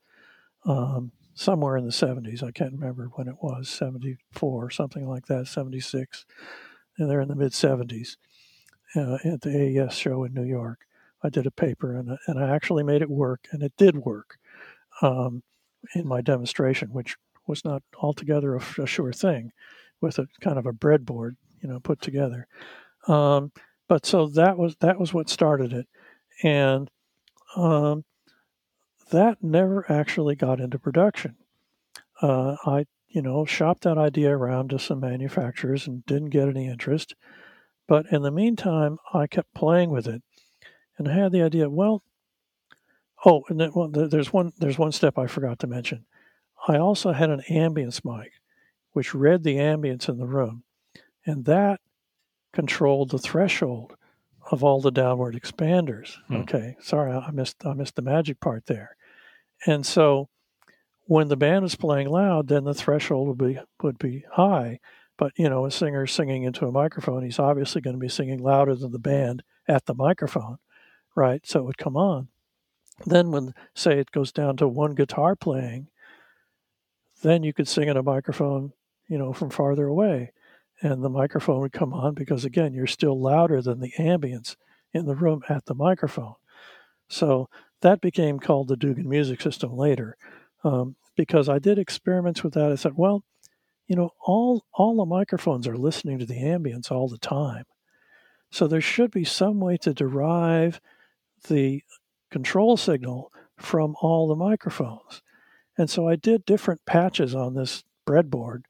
Um, 0.65 1.11
somewhere 1.37 1.77
in 1.77 1.85
the 1.85 1.91
70s. 1.91 2.41
I 2.41 2.51
can't 2.51 2.73
remember 2.73 3.09
when 3.13 3.27
it 3.27 3.35
was, 3.41 3.69
74, 3.69 4.71
something 4.71 5.07
like 5.07 5.27
that, 5.27 5.47
76. 5.47 6.25
And 6.97 7.09
they're 7.09 7.21
in 7.21 7.27
the 7.27 7.35
mid 7.35 7.51
70s 7.51 8.17
uh, 8.95 9.19
at 9.23 9.41
the 9.41 9.55
AES 9.55 9.93
show 9.93 10.23
in 10.23 10.33
New 10.33 10.43
York. 10.43 10.79
I 11.23 11.29
did 11.29 11.45
a 11.45 11.51
paper 11.51 11.95
and, 11.95 12.17
and 12.25 12.39
I 12.43 12.49
actually 12.49 12.83
made 12.83 13.03
it 13.03 13.09
work, 13.09 13.47
and 13.51 13.61
it 13.61 13.73
did 13.77 13.97
work 13.97 14.37
um, 15.01 15.43
in 15.93 16.07
my 16.07 16.21
demonstration, 16.21 16.89
which 16.89 17.15
was 17.45 17.63
not 17.63 17.83
altogether 18.01 18.55
a, 18.55 18.81
a, 18.81 18.87
sure 18.87 19.13
thing 19.13 19.51
with 20.01 20.17
a 20.17 20.27
kind 20.41 20.57
of 20.57 20.65
a 20.65 20.73
breadboard, 20.73 21.35
you 21.61 21.69
know, 21.69 21.79
put 21.79 22.01
together. 22.01 22.47
Um, 23.07 23.51
but 23.87 24.05
so 24.05 24.27
that 24.27 24.57
was 24.57 24.75
that 24.81 24.99
was 24.99 25.13
what 25.13 25.29
started 25.29 25.71
it, 25.71 25.87
and 26.43 26.89
um, 27.57 28.05
that 29.11 29.43
never 29.43 29.89
actually 29.91 30.35
got 30.35 30.59
into 30.59 30.77
production. 30.77 31.35
Uh, 32.21 32.55
I, 32.65 32.85
you 33.07 33.21
know, 33.21 33.45
shopped 33.45 33.83
that 33.83 33.97
idea 33.97 34.35
around 34.35 34.69
to 34.69 34.79
some 34.79 34.99
manufacturers 34.99 35.87
and 35.87 36.05
didn't 36.05 36.29
get 36.29 36.47
any 36.47 36.67
interest. 36.67 37.15
But 37.87 38.05
in 38.11 38.21
the 38.21 38.31
meantime, 38.31 38.97
I 39.13 39.27
kept 39.27 39.53
playing 39.53 39.91
with 39.91 40.07
it, 40.07 40.21
and 40.97 41.07
I 41.07 41.13
had 41.13 41.31
the 41.31 41.41
idea. 41.41 41.69
Well, 41.69 42.03
oh, 43.25 43.43
and 43.49 43.59
then, 43.59 43.71
well, 43.73 43.89
there's 43.89 44.33
one 44.33 44.51
there's 44.57 44.77
one 44.77 44.91
step 44.91 45.17
I 45.17 45.27
forgot 45.27 45.59
to 45.59 45.67
mention. 45.67 46.05
I 46.67 46.77
also 46.77 47.13
had 47.13 47.29
an 47.29 47.43
ambience 47.49 48.03
mic, 48.03 48.33
which 48.91 49.15
read 49.15 49.43
the 49.43 49.55
ambience 49.55 50.09
in 50.09 50.17
the 50.17 50.27
room, 50.27 50.63
and 51.25 51.45
that 51.45 51.79
controlled 52.51 53.11
the 53.11 53.19
threshold 53.19 53.95
of 54.51 54.63
all 54.63 54.81
the 54.81 54.91
downward 54.91 55.35
expanders. 55.35 56.17
Hmm. 56.27 56.37
Okay, 56.37 56.75
sorry, 56.79 57.11
I 57.11 57.31
missed 57.31 57.65
I 57.65 57.73
missed 57.73 57.95
the 57.95 58.01
magic 58.01 58.39
part 58.39 58.65
there. 58.65 58.95
And 59.65 59.85
so 59.85 60.29
when 61.05 61.29
the 61.29 61.37
band 61.37 61.65
is 61.65 61.75
playing 61.75 62.09
loud, 62.09 62.47
then 62.47 62.63
the 62.63 62.73
threshold 62.73 63.27
would 63.27 63.37
be 63.37 63.59
would 63.81 63.97
be 63.97 64.25
high. 64.33 64.79
But 65.17 65.33
you 65.35 65.49
know, 65.49 65.65
a 65.65 65.71
singer 65.71 66.05
singing 66.05 66.43
into 66.43 66.67
a 66.67 66.71
microphone, 66.71 67.23
he's 67.23 67.39
obviously 67.39 67.81
going 67.81 67.95
to 67.95 67.99
be 67.99 68.09
singing 68.09 68.39
louder 68.39 68.75
than 68.75 68.91
the 68.91 68.99
band 68.99 69.43
at 69.67 69.85
the 69.85 69.95
microphone, 69.95 70.57
right? 71.15 71.45
So 71.45 71.61
it 71.61 71.65
would 71.65 71.77
come 71.77 71.97
on. 71.97 72.29
Then 73.05 73.31
when 73.31 73.53
say 73.73 73.99
it 73.99 74.11
goes 74.11 74.31
down 74.31 74.57
to 74.57 74.67
one 74.67 74.95
guitar 74.95 75.35
playing, 75.35 75.87
then 77.21 77.43
you 77.43 77.53
could 77.53 77.67
sing 77.67 77.87
in 77.87 77.97
a 77.97 78.03
microphone, 78.03 78.73
you 79.07 79.17
know, 79.17 79.33
from 79.33 79.49
farther 79.49 79.87
away. 79.87 80.31
And 80.81 81.03
the 81.03 81.09
microphone 81.09 81.59
would 81.61 81.73
come 81.73 81.93
on 81.93 82.13
because 82.13 82.45
again, 82.45 82.73
you're 82.73 82.87
still 82.87 83.19
louder 83.19 83.61
than 83.61 83.79
the 83.79 83.93
ambience 83.97 84.55
in 84.93 85.05
the 85.05 85.15
room 85.15 85.41
at 85.49 85.65
the 85.65 85.73
microphone. 85.73 86.35
So 87.09 87.49
that 87.81 88.01
became 88.01 88.39
called 88.39 88.67
the 88.67 88.75
Dugan 88.75 89.09
Music 89.09 89.41
System 89.41 89.75
later, 89.75 90.17
um, 90.63 90.95
because 91.15 91.49
I 91.49 91.59
did 91.59 91.79
experiments 91.79 92.43
with 92.43 92.53
that. 92.53 92.71
I 92.71 92.75
said, 92.75 92.93
well, 92.95 93.23
you 93.87 93.95
know, 93.95 94.11
all 94.19 94.65
all 94.73 94.97
the 94.97 95.05
microphones 95.05 95.67
are 95.67 95.77
listening 95.77 96.19
to 96.19 96.25
the 96.25 96.41
ambience 96.41 96.91
all 96.91 97.07
the 97.07 97.17
time, 97.17 97.63
so 98.51 98.67
there 98.67 98.81
should 98.81 99.11
be 99.11 99.23
some 99.23 99.59
way 99.59 99.77
to 99.77 99.93
derive 99.93 100.81
the 101.47 101.83
control 102.29 102.75
signal 102.75 103.31
from 103.57 103.95
all 104.01 104.27
the 104.27 104.35
microphones. 104.35 105.21
And 105.77 105.89
so 105.89 106.07
I 106.07 106.15
did 106.15 106.45
different 106.45 106.85
patches 106.85 107.33
on 107.33 107.53
this 107.53 107.83
breadboard 108.05 108.63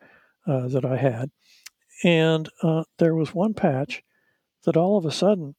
uh, 0.45 0.67
that 0.67 0.85
I 0.85 0.97
had, 0.97 1.31
and 2.03 2.49
uh, 2.61 2.83
there 2.97 3.15
was 3.15 3.33
one 3.33 3.53
patch 3.53 4.03
that 4.65 4.77
all 4.77 4.97
of 4.97 5.05
a 5.05 5.11
sudden 5.11 5.55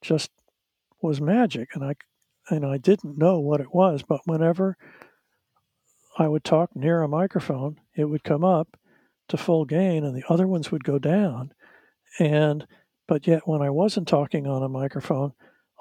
just 0.00 0.30
was 1.02 1.20
magic, 1.20 1.70
and 1.74 1.84
I 1.84 1.94
and 2.48 2.64
I 2.64 2.78
didn't 2.78 3.18
know 3.18 3.38
what 3.38 3.60
it 3.60 3.74
was, 3.74 4.02
but 4.02 4.20
whenever 4.24 4.76
I 6.18 6.28
would 6.28 6.44
talk 6.44 6.74
near 6.74 7.02
a 7.02 7.08
microphone, 7.08 7.80
it 7.94 8.06
would 8.06 8.24
come 8.24 8.44
up 8.44 8.76
to 9.28 9.36
full 9.36 9.64
gain, 9.64 10.04
and 10.04 10.16
the 10.16 10.24
other 10.28 10.46
ones 10.46 10.70
would 10.70 10.84
go 10.84 10.98
down, 10.98 11.52
and 12.18 12.66
but 13.06 13.26
yet 13.26 13.46
when 13.46 13.62
I 13.62 13.70
wasn't 13.70 14.08
talking 14.08 14.46
on 14.46 14.62
a 14.62 14.68
microphone, 14.68 15.32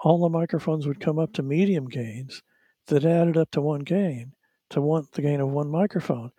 all 0.03 0.19
the 0.19 0.29
microphones 0.29 0.87
would 0.87 0.99
come 0.99 1.19
up 1.19 1.33
to 1.33 1.43
medium 1.43 1.87
gains 1.87 2.41
that 2.87 3.05
added 3.05 3.37
up 3.37 3.51
to 3.51 3.61
one 3.61 3.81
gain, 3.81 4.33
to 4.69 4.81
one 4.81 5.07
the 5.13 5.21
gain 5.21 5.41
of 5.41 5.49
one 5.49 5.69
microphone. 5.69 6.31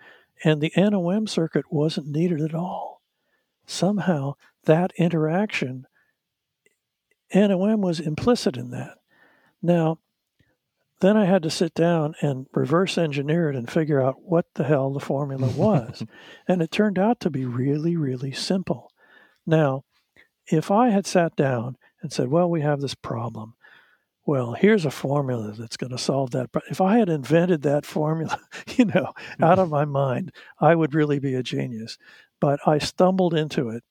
And 0.42 0.60
the 0.60 0.72
NOM 0.76 1.26
circuit 1.26 1.66
wasn't 1.70 2.08
needed 2.08 2.40
at 2.40 2.54
all. 2.54 2.99
Somehow 3.70 4.34
that 4.64 4.92
interaction, 4.96 5.86
NOM 7.32 7.80
was 7.80 8.00
implicit 8.00 8.56
in 8.56 8.70
that. 8.70 8.98
Now, 9.62 10.00
then 10.98 11.16
I 11.16 11.24
had 11.24 11.44
to 11.44 11.50
sit 11.50 11.72
down 11.72 12.16
and 12.20 12.46
reverse 12.52 12.98
engineer 12.98 13.48
it 13.48 13.54
and 13.54 13.70
figure 13.70 14.02
out 14.02 14.22
what 14.22 14.46
the 14.54 14.64
hell 14.64 14.92
the 14.92 14.98
formula 14.98 15.46
was. 15.56 16.02
and 16.48 16.60
it 16.60 16.72
turned 16.72 16.98
out 16.98 17.20
to 17.20 17.30
be 17.30 17.44
really, 17.44 17.96
really 17.96 18.32
simple. 18.32 18.90
Now, 19.46 19.84
if 20.48 20.72
I 20.72 20.88
had 20.88 21.06
sat 21.06 21.36
down 21.36 21.76
and 22.02 22.12
said, 22.12 22.26
well, 22.26 22.50
we 22.50 22.62
have 22.62 22.80
this 22.80 22.96
problem. 22.96 23.54
Well, 24.26 24.54
here's 24.54 24.84
a 24.84 24.90
formula 24.90 25.52
that's 25.52 25.76
going 25.76 25.92
to 25.92 25.98
solve 25.98 26.32
that. 26.32 26.50
But 26.50 26.64
if 26.68 26.80
I 26.80 26.98
had 26.98 27.08
invented 27.08 27.62
that 27.62 27.86
formula, 27.86 28.40
you 28.76 28.86
know, 28.86 29.12
mm-hmm. 29.14 29.44
out 29.44 29.60
of 29.60 29.70
my 29.70 29.84
mind, 29.84 30.32
I 30.58 30.74
would 30.74 30.92
really 30.92 31.20
be 31.20 31.34
a 31.34 31.42
genius. 31.44 31.98
But 32.40 32.60
I 32.66 32.78
stumbled 32.78 33.34
into 33.34 33.68
it. 33.68 33.84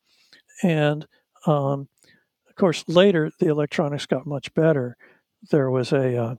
And 0.63 1.07
um, 1.45 1.87
of 2.47 2.55
course, 2.55 2.83
later 2.87 3.31
the 3.39 3.47
electronics 3.47 4.05
got 4.05 4.25
much 4.25 4.53
better. 4.53 4.97
There 5.51 5.69
was 5.69 5.93
a, 5.93 6.17
uh, 6.17 6.35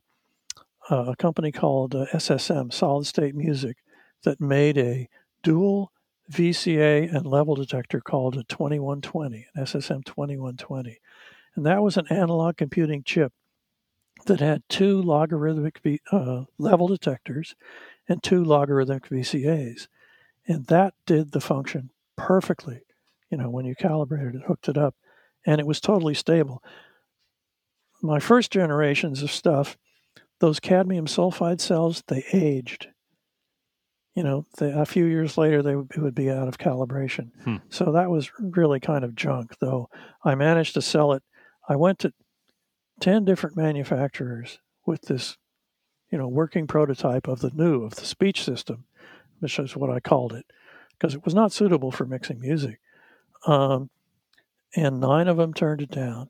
a 0.90 1.16
company 1.16 1.52
called 1.52 1.94
uh, 1.94 2.06
SSM, 2.12 2.72
Solid 2.72 3.06
State 3.06 3.34
Music, 3.34 3.78
that 4.24 4.40
made 4.40 4.76
a 4.76 5.08
dual 5.42 5.92
VCA 6.30 7.12
and 7.14 7.26
level 7.26 7.54
detector 7.54 8.00
called 8.00 8.36
a 8.36 8.44
2120, 8.44 9.46
an 9.54 9.64
SSM 9.64 10.04
2120. 10.04 10.98
And 11.56 11.66
that 11.66 11.82
was 11.82 11.96
an 11.96 12.06
analog 12.10 12.56
computing 12.56 13.02
chip 13.02 13.32
that 14.26 14.40
had 14.40 14.62
two 14.68 15.00
logarithmic 15.00 15.80
uh, 16.12 16.44
level 16.58 16.86
detectors 16.88 17.54
and 18.08 18.22
two 18.22 18.44
logarithmic 18.44 19.08
VCAs. 19.08 19.88
And 20.46 20.66
that 20.66 20.94
did 21.06 21.32
the 21.32 21.40
function 21.40 21.90
perfectly, 22.20 22.80
you 23.30 23.38
know, 23.38 23.50
when 23.50 23.64
you 23.64 23.74
calibrated 23.74 24.34
it, 24.34 24.42
hooked 24.46 24.68
it 24.68 24.76
up, 24.76 24.94
and 25.46 25.60
it 25.60 25.66
was 25.66 25.80
totally 25.80 26.14
stable. 26.14 26.62
My 28.02 28.18
first 28.18 28.50
generations 28.50 29.22
of 29.22 29.30
stuff, 29.30 29.76
those 30.40 30.60
cadmium 30.60 31.06
sulfide 31.06 31.60
cells, 31.60 32.02
they 32.08 32.24
aged. 32.32 32.88
You 34.14 34.22
know, 34.22 34.46
they, 34.58 34.70
a 34.70 34.86
few 34.86 35.04
years 35.04 35.38
later, 35.38 35.62
they 35.62 35.76
would, 35.76 35.96
would 35.96 36.14
be 36.14 36.30
out 36.30 36.48
of 36.48 36.58
calibration. 36.58 37.30
Hmm. 37.44 37.56
So 37.68 37.92
that 37.92 38.10
was 38.10 38.30
really 38.38 38.80
kind 38.80 39.04
of 39.04 39.14
junk, 39.14 39.56
though 39.60 39.88
I 40.24 40.34
managed 40.34 40.74
to 40.74 40.82
sell 40.82 41.12
it. 41.12 41.22
I 41.68 41.76
went 41.76 42.00
to 42.00 42.12
10 43.00 43.24
different 43.24 43.56
manufacturers 43.56 44.58
with 44.86 45.02
this, 45.02 45.36
you 46.10 46.18
know, 46.18 46.28
working 46.28 46.66
prototype 46.66 47.28
of 47.28 47.40
the 47.40 47.50
new, 47.54 47.84
of 47.84 47.94
the 47.94 48.04
speech 48.04 48.44
system, 48.44 48.84
which 49.38 49.58
is 49.58 49.76
what 49.76 49.90
I 49.90 50.00
called 50.00 50.32
it, 50.32 50.44
because 51.00 51.14
it 51.14 51.24
was 51.24 51.34
not 51.34 51.50
suitable 51.50 51.90
for 51.90 52.04
mixing 52.04 52.40
music. 52.40 52.78
Um, 53.46 53.88
and 54.76 55.00
nine 55.00 55.28
of 55.28 55.38
them 55.38 55.54
turned 55.54 55.80
it 55.80 55.90
down. 55.90 56.28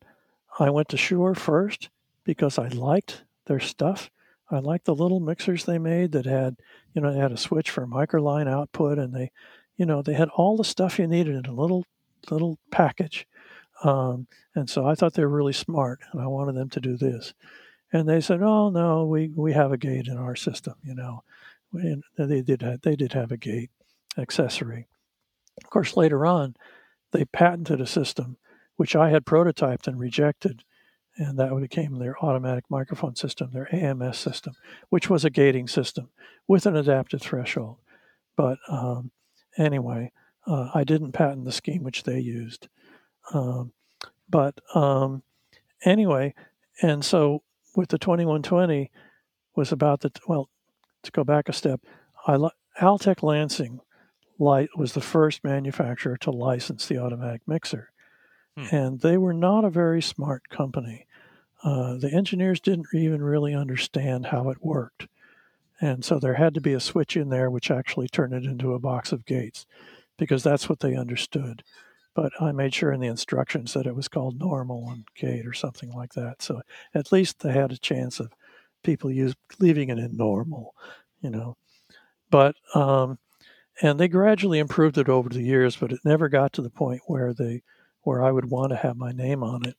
I 0.59 0.71
went 0.71 0.89
to 0.91 0.97
Shure 0.97 1.35
first 1.35 1.91
because 2.25 2.57
I 2.59 2.68
liked 2.68 3.25
their 3.47 3.59
stuff. 3.59 4.11
I 4.51 4.61
liked 4.61 4.85
the 4.85 4.95
little 4.95 5.21
mixers 5.21 5.64
they 5.64 5.79
made 5.79 6.12
that 6.12 6.27
had, 6.27 6.57
you 6.95 7.03
know, 7.03 7.12
they 7.12 7.18
had 7.18 7.33
a 7.33 7.37
switch 7.37 7.71
for 7.71 7.87
microline 7.87 8.49
output 8.49 8.99
and 8.99 9.12
they, 9.12 9.33
you 9.77 9.87
know, 9.87 10.03
they 10.03 10.14
had 10.14 10.29
all 10.29 10.57
the 10.57 10.64
stuff 10.64 10.99
you 10.99 11.07
needed 11.07 11.35
in 11.35 11.47
a 11.47 11.55
little 11.55 11.85
little 12.31 12.59
package. 12.71 13.27
Um, 13.83 14.27
and 14.55 14.68
so 14.68 14.87
I 14.87 14.95
thought 14.95 15.14
they 15.14 15.25
were 15.25 15.37
really 15.37 15.55
smart, 15.55 16.01
and 16.12 16.21
I 16.21 16.27
wanted 16.27 16.55
them 16.55 16.68
to 16.71 16.81
do 16.81 16.99
this. 16.99 17.33
And 17.93 18.07
they 18.07 18.21
said, 18.21 18.43
"Oh 18.43 18.68
no, 18.68 19.07
we 19.07 19.29
we 19.35 19.55
have 19.55 19.73
a 19.73 19.79
gate 19.79 20.07
in 20.07 20.18
our 20.18 20.37
system, 20.37 20.75
you 20.85 20.95
know." 20.95 21.23
And 21.73 22.03
they 22.18 22.43
did 22.43 22.61
have, 22.62 22.83
they 22.83 22.95
did 22.95 23.14
have 23.14 23.33
a 23.33 23.37
gate 23.39 23.71
accessory. 24.19 24.87
Of 25.63 25.71
course, 25.71 25.97
later 25.97 26.25
on, 26.27 26.57
they 27.13 27.25
patented 27.25 27.81
a 27.81 27.87
system 27.87 28.37
which 28.77 28.97
I 28.97 29.11
had 29.11 29.27
prototyped 29.27 29.87
and 29.87 29.99
rejected, 29.99 30.65
and 31.17 31.39
that 31.39 31.55
became 31.61 31.99
their 31.99 32.17
automatic 32.25 32.65
microphone 32.71 33.15
system, 33.15 33.51
their 33.53 33.73
AMS 33.75 34.17
system, 34.17 34.55
which 34.89 35.11
was 35.11 35.25
a 35.25 35.31
gating 35.31 35.69
system 35.69 36.09
with 36.49 36.65
an 36.67 36.77
adaptive 36.77 37.21
threshold. 37.21 37.77
But 38.37 38.59
um, 38.69 39.11
anyway, 39.59 40.13
uh, 40.47 40.71
I 40.75 40.85
didn't 40.85 41.13
patent 41.13 41.45
the 41.45 41.53
scheme 41.53 41.83
which 41.83 42.05
they 42.05 42.21
used. 42.21 42.69
Um, 43.35 43.73
but 44.29 44.59
um, 44.75 45.23
anyway, 45.85 46.35
and 46.81 47.05
so 47.05 47.43
with 47.77 47.91
the 47.91 47.99
2120 47.99 48.91
was 49.55 49.73
about 49.73 50.01
the 50.01 50.11
well 50.27 50.49
to 51.03 51.11
go 51.11 51.25
back 51.25 51.49
a 51.49 51.53
step. 51.53 51.81
I 52.27 52.39
Altec 52.81 53.23
Lansing 53.23 53.81
light 54.41 54.70
was 54.76 54.93
the 54.93 55.01
first 55.01 55.45
manufacturer 55.45 56.16
to 56.16 56.30
license 56.30 56.86
the 56.86 56.99
automatic 56.99 57.43
mixer, 57.47 57.91
hmm. 58.57 58.74
and 58.74 59.01
they 59.01 59.16
were 59.16 59.34
not 59.34 59.64
a 59.64 59.70
very 59.70 60.03
smart 60.03 60.49
company. 60.49 61.07
Uh, 61.62 61.97
the 61.97 62.12
engineers 62.12 62.59
didn't 62.59 62.86
even 62.95 63.22
really 63.22 63.55
understand 63.55 64.26
how 64.26 64.49
it 64.51 64.64
worked. 64.64 65.07
And 65.80 66.05
so 66.05 66.18
there 66.18 66.34
had 66.34 66.55
to 66.55 66.61
be 66.61 66.72
a 66.72 66.80
switch 66.80 67.16
in 67.16 67.28
there 67.28 67.51
which 67.51 67.70
actually 67.70 68.09
turned 68.09 68.34
it 68.34 68.45
into 68.45 68.74
a 68.74 68.78
box 68.78 69.12
of 69.12 69.24
gates 69.24 69.66
because 70.18 70.43
that's 70.43 70.68
what 70.68 70.80
they 70.80 70.97
understood 70.97 71.62
but 72.14 72.32
I 72.41 72.53
made 72.53 72.74
sure 72.74 72.93
in 72.93 73.01
the 73.01 73.07
instructions 73.07 73.72
that 73.74 73.86
it 73.86 73.95
was 73.95 74.09
called 74.09 74.38
normal 74.38 74.88
and 74.91 75.05
gate 75.14 75.47
or 75.47 75.53
something 75.53 75.91
like 75.91 76.14
that. 76.14 76.43
So 76.43 76.62
at 76.95 77.12
least 77.12 77.41
they 77.41 77.53
had 77.53 77.72
a 77.72 77.78
chance 77.78 78.18
of 78.20 78.32
people 78.82 79.11
use 79.11 79.34
leaving 79.59 79.91
it 79.91 79.99
in 79.99 80.16
normal, 80.16 80.74
you 81.20 81.30
know. 81.30 81.57
But 82.30 82.57
um, 82.74 83.18
and 83.83 83.99
they 83.99 84.09
gradually 84.09 84.59
improved 84.59 84.99
it 84.99 85.09
over 85.09 85.28
the 85.28 85.43
years, 85.43 85.76
but 85.76 85.93
it 85.93 86.01
never 86.05 86.28
got 86.28 86.53
to 86.55 86.62
the 86.62 86.70
point 86.70 87.03
where 87.07 87.33
they 87.33 87.62
where 88.03 88.22
I 88.22 88.33
would 88.33 88.51
want 88.51 88.70
to 88.70 88.76
have 88.76 88.97
my 88.97 89.12
name 89.12 89.43
on 89.43 89.66
it, 89.66 89.76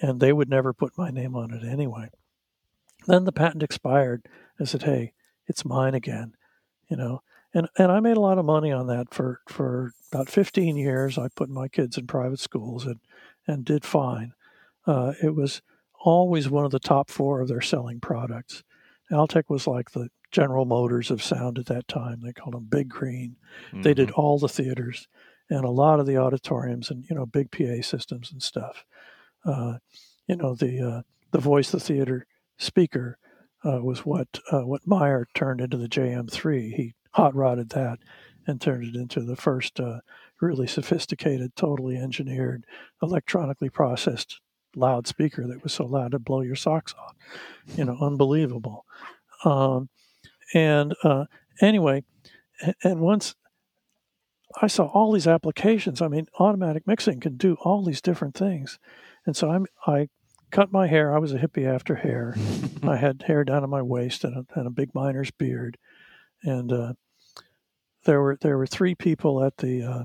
and 0.00 0.20
they 0.20 0.32
would 0.32 0.48
never 0.48 0.72
put 0.72 0.96
my 0.96 1.10
name 1.10 1.34
on 1.34 1.52
it 1.52 1.64
anyway. 1.64 2.10
Then 3.06 3.24
the 3.24 3.32
patent 3.32 3.62
expired. 3.62 4.26
I 4.60 4.64
said, 4.64 4.84
"Hey, 4.84 5.12
it's 5.46 5.64
mine 5.64 5.94
again," 5.94 6.34
you 6.88 6.96
know 6.96 7.22
and 7.56 7.68
and 7.78 7.90
I 7.90 8.00
made 8.00 8.18
a 8.18 8.20
lot 8.20 8.38
of 8.38 8.44
money 8.44 8.70
on 8.70 8.86
that 8.88 9.14
for 9.14 9.40
for 9.48 9.92
about 10.12 10.28
15 10.28 10.76
years. 10.76 11.16
I 11.16 11.28
put 11.28 11.48
my 11.48 11.68
kids 11.68 11.96
in 11.96 12.06
private 12.06 12.38
schools 12.38 12.84
and 12.84 13.00
and 13.46 13.64
did 13.64 13.84
fine. 13.84 14.34
Uh, 14.86 15.14
it 15.22 15.34
was 15.34 15.62
always 16.04 16.50
one 16.50 16.66
of 16.66 16.70
the 16.70 16.78
top 16.78 17.10
four 17.10 17.40
of 17.40 17.48
their 17.48 17.62
selling 17.62 17.98
products. 17.98 18.62
Altec 19.10 19.44
was 19.48 19.66
like 19.66 19.92
the 19.92 20.10
General 20.30 20.64
Motors 20.64 21.10
of 21.10 21.22
sound 21.22 21.58
at 21.58 21.66
that 21.66 21.88
time. 21.88 22.20
They 22.22 22.32
called 22.32 22.54
them 22.54 22.66
Big 22.68 22.88
Green. 22.88 23.36
Mm-hmm. 23.68 23.82
They 23.82 23.94
did 23.94 24.08
mm-hmm. 24.08 24.20
all 24.20 24.38
the 24.38 24.48
theaters 24.48 25.08
and 25.48 25.64
a 25.64 25.70
lot 25.70 26.00
of 26.00 26.06
the 26.06 26.16
auditoriums 26.16 26.90
and 26.90 27.04
you 27.08 27.16
know 27.16 27.26
big 27.26 27.50
PA 27.50 27.82
systems 27.82 28.32
and 28.32 28.42
stuff. 28.42 28.84
Uh, 29.44 29.78
you 30.26 30.36
know 30.36 30.54
the 30.54 30.80
uh, 30.80 31.02
the 31.30 31.38
voice 31.38 31.70
the 31.70 31.80
theater 31.80 32.26
speaker 32.58 33.18
uh, 33.64 33.80
was 33.82 34.04
what 34.04 34.28
uh, 34.52 34.66
what 34.66 34.86
Meyer 34.86 35.26
turned 35.34 35.60
into 35.60 35.76
the 35.76 35.88
JM3. 35.88 36.74
He 36.74 36.94
hot 37.12 37.34
rodded 37.34 37.70
that 37.70 37.98
and 38.46 38.60
turned 38.60 38.84
it 38.84 38.98
into 38.98 39.20
the 39.20 39.36
first 39.36 39.80
uh, 39.80 40.00
really 40.40 40.66
sophisticated, 40.66 41.56
totally 41.56 41.96
engineered, 41.96 42.64
electronically 43.02 43.70
processed 43.70 44.40
loudspeaker 44.74 45.46
that 45.46 45.62
was 45.62 45.72
so 45.72 45.86
loud 45.86 46.12
to 46.12 46.18
blow 46.18 46.42
your 46.42 46.54
socks 46.54 46.94
off. 46.98 47.14
You 47.76 47.84
know, 47.84 47.96
unbelievable. 48.00 48.84
Um, 49.44 49.88
and 50.54 50.94
uh, 51.02 51.24
anyway, 51.60 52.04
and 52.82 53.00
once 53.00 53.34
I 54.60 54.66
saw 54.66 54.86
all 54.86 55.12
these 55.12 55.26
applications, 55.26 56.00
I 56.00 56.08
mean, 56.08 56.26
automatic 56.38 56.86
mixing 56.86 57.20
can 57.20 57.36
do 57.36 57.56
all 57.60 57.84
these 57.84 58.00
different 58.00 58.34
things. 58.34 58.78
And 59.26 59.36
so 59.36 59.50
I'm, 59.50 59.66
I 59.86 60.08
cut 60.50 60.72
my 60.72 60.86
hair. 60.86 61.14
I 61.14 61.18
was 61.18 61.32
a 61.32 61.38
hippie 61.38 61.66
after 61.66 61.96
hair. 61.96 62.36
I 62.82 62.96
had 62.96 63.24
hair 63.26 63.44
down 63.44 63.62
to 63.62 63.68
my 63.68 63.82
waist 63.82 64.24
and 64.24 64.36
a, 64.36 64.58
and 64.58 64.66
a 64.66 64.70
big 64.70 64.94
miner's 64.94 65.30
beard. 65.30 65.76
And 66.42 66.72
uh, 66.72 66.92
there 68.04 68.20
were 68.20 68.38
there 68.40 68.56
were 68.56 68.66
three 68.66 68.94
people 68.94 69.42
at 69.42 69.56
the 69.58 69.82
uh, 69.82 70.04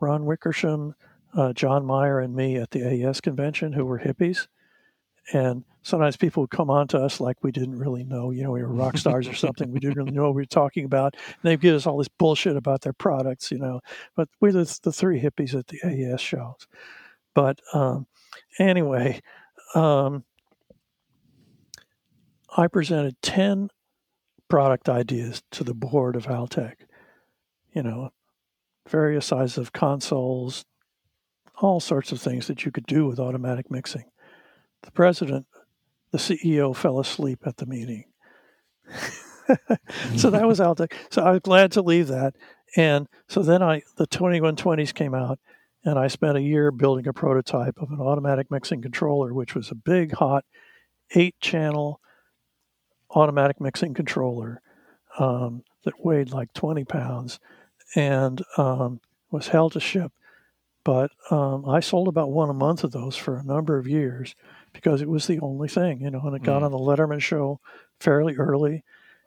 Ron 0.00 0.24
Wickersham, 0.24 0.94
uh, 1.36 1.52
John 1.52 1.84
Meyer, 1.84 2.20
and 2.20 2.34
me 2.34 2.56
at 2.56 2.70
the 2.70 2.82
AES 2.82 3.20
convention 3.20 3.72
who 3.72 3.84
were 3.84 3.98
hippies, 3.98 4.46
And 5.32 5.64
sometimes 5.82 6.16
people 6.16 6.42
would 6.42 6.50
come 6.50 6.70
on 6.70 6.88
to 6.88 6.98
us 6.98 7.20
like 7.20 7.42
we 7.42 7.52
didn't 7.52 7.78
really 7.78 8.04
know, 8.04 8.30
you 8.30 8.42
know, 8.42 8.52
we 8.52 8.62
were 8.62 8.68
rock 8.68 8.98
stars 8.98 9.26
or 9.26 9.34
something. 9.34 9.70
We 9.70 9.80
didn't 9.80 9.96
really 9.96 10.10
know 10.10 10.24
what 10.24 10.34
we 10.34 10.42
were 10.42 10.46
talking 10.46 10.84
about. 10.84 11.14
And 11.14 11.50
they'd 11.50 11.60
give 11.60 11.74
us 11.74 11.86
all 11.86 11.98
this 11.98 12.08
bullshit 12.08 12.56
about 12.56 12.82
their 12.82 12.92
products, 12.92 13.50
you 13.50 13.58
know. 13.58 13.80
But 14.14 14.28
we're 14.40 14.52
the, 14.52 14.78
the 14.82 14.92
three 14.92 15.20
hippies 15.20 15.58
at 15.58 15.68
the 15.68 15.80
AES 15.84 16.20
shows. 16.20 16.66
But 17.34 17.60
um, 17.72 18.06
anyway, 18.58 19.20
um, 19.74 20.24
I 22.56 22.66
presented 22.66 23.20
10 23.22 23.70
product 24.48 24.88
ideas 24.88 25.42
to 25.52 25.64
the 25.64 25.74
board 25.74 26.16
of 26.16 26.26
Altec. 26.26 26.74
You 27.72 27.84
know, 27.84 28.10
various 28.88 29.26
sizes 29.26 29.56
of 29.56 29.72
consoles, 29.72 30.64
all 31.58 31.78
sorts 31.78 32.10
of 32.10 32.20
things 32.20 32.48
that 32.48 32.64
you 32.64 32.72
could 32.72 32.86
do 32.86 33.06
with 33.06 33.20
automatic 33.20 33.70
mixing. 33.70 34.04
The 34.82 34.90
president, 34.90 35.46
the 36.10 36.18
CEO, 36.18 36.74
fell 36.74 36.98
asleep 36.98 37.40
at 37.46 37.56
the 37.58 37.66
meeting. 37.66 38.04
so 40.16 40.30
that 40.30 40.46
was 40.46 40.60
Altec. 40.60 40.92
So 41.10 41.22
I 41.22 41.32
was 41.32 41.40
glad 41.40 41.72
to 41.72 41.82
leave 41.82 42.08
that. 42.08 42.34
And 42.76 43.08
so 43.28 43.42
then 43.42 43.62
I 43.62 43.82
the 43.96 44.06
2120s 44.06 44.94
came 44.94 45.14
out 45.14 45.38
and 45.84 45.98
I 45.98 46.08
spent 46.08 46.36
a 46.36 46.42
year 46.42 46.70
building 46.70 47.06
a 47.08 47.12
prototype 47.12 47.78
of 47.78 47.90
an 47.90 48.00
automatic 48.00 48.50
mixing 48.50 48.82
controller, 48.82 49.32
which 49.32 49.54
was 49.54 49.70
a 49.70 49.74
big, 49.74 50.12
hot, 50.12 50.44
eight 51.14 51.34
channel 51.40 52.00
automatic 53.12 53.60
mixing 53.60 53.94
controller 53.94 54.62
um, 55.18 55.64
that 55.84 56.04
weighed 56.04 56.30
like 56.30 56.52
20 56.52 56.84
pounds 56.84 57.40
and 57.96 58.42
um, 58.56 59.00
was 59.30 59.48
held 59.48 59.72
to 59.72 59.80
ship. 59.80 60.12
But 60.84 61.10
um, 61.30 61.68
I 61.68 61.80
sold 61.80 62.08
about 62.08 62.30
one 62.30 62.50
a 62.50 62.54
month 62.54 62.84
of 62.84 62.92
those 62.92 63.16
for 63.16 63.36
a 63.36 63.42
number 63.42 63.78
of 63.78 63.86
years 63.86 64.34
because 64.72 65.02
it 65.02 65.08
was 65.08 65.26
the 65.26 65.40
only 65.40 65.68
thing, 65.68 66.00
you 66.00 66.10
know, 66.10 66.20
and 66.20 66.36
it 66.36 66.42
got 66.42 66.62
Mm. 66.62 66.66
on 66.66 66.72
the 66.72 66.78
Letterman 66.78 67.20
show 67.20 67.60
fairly 67.98 68.36
early 68.36 68.84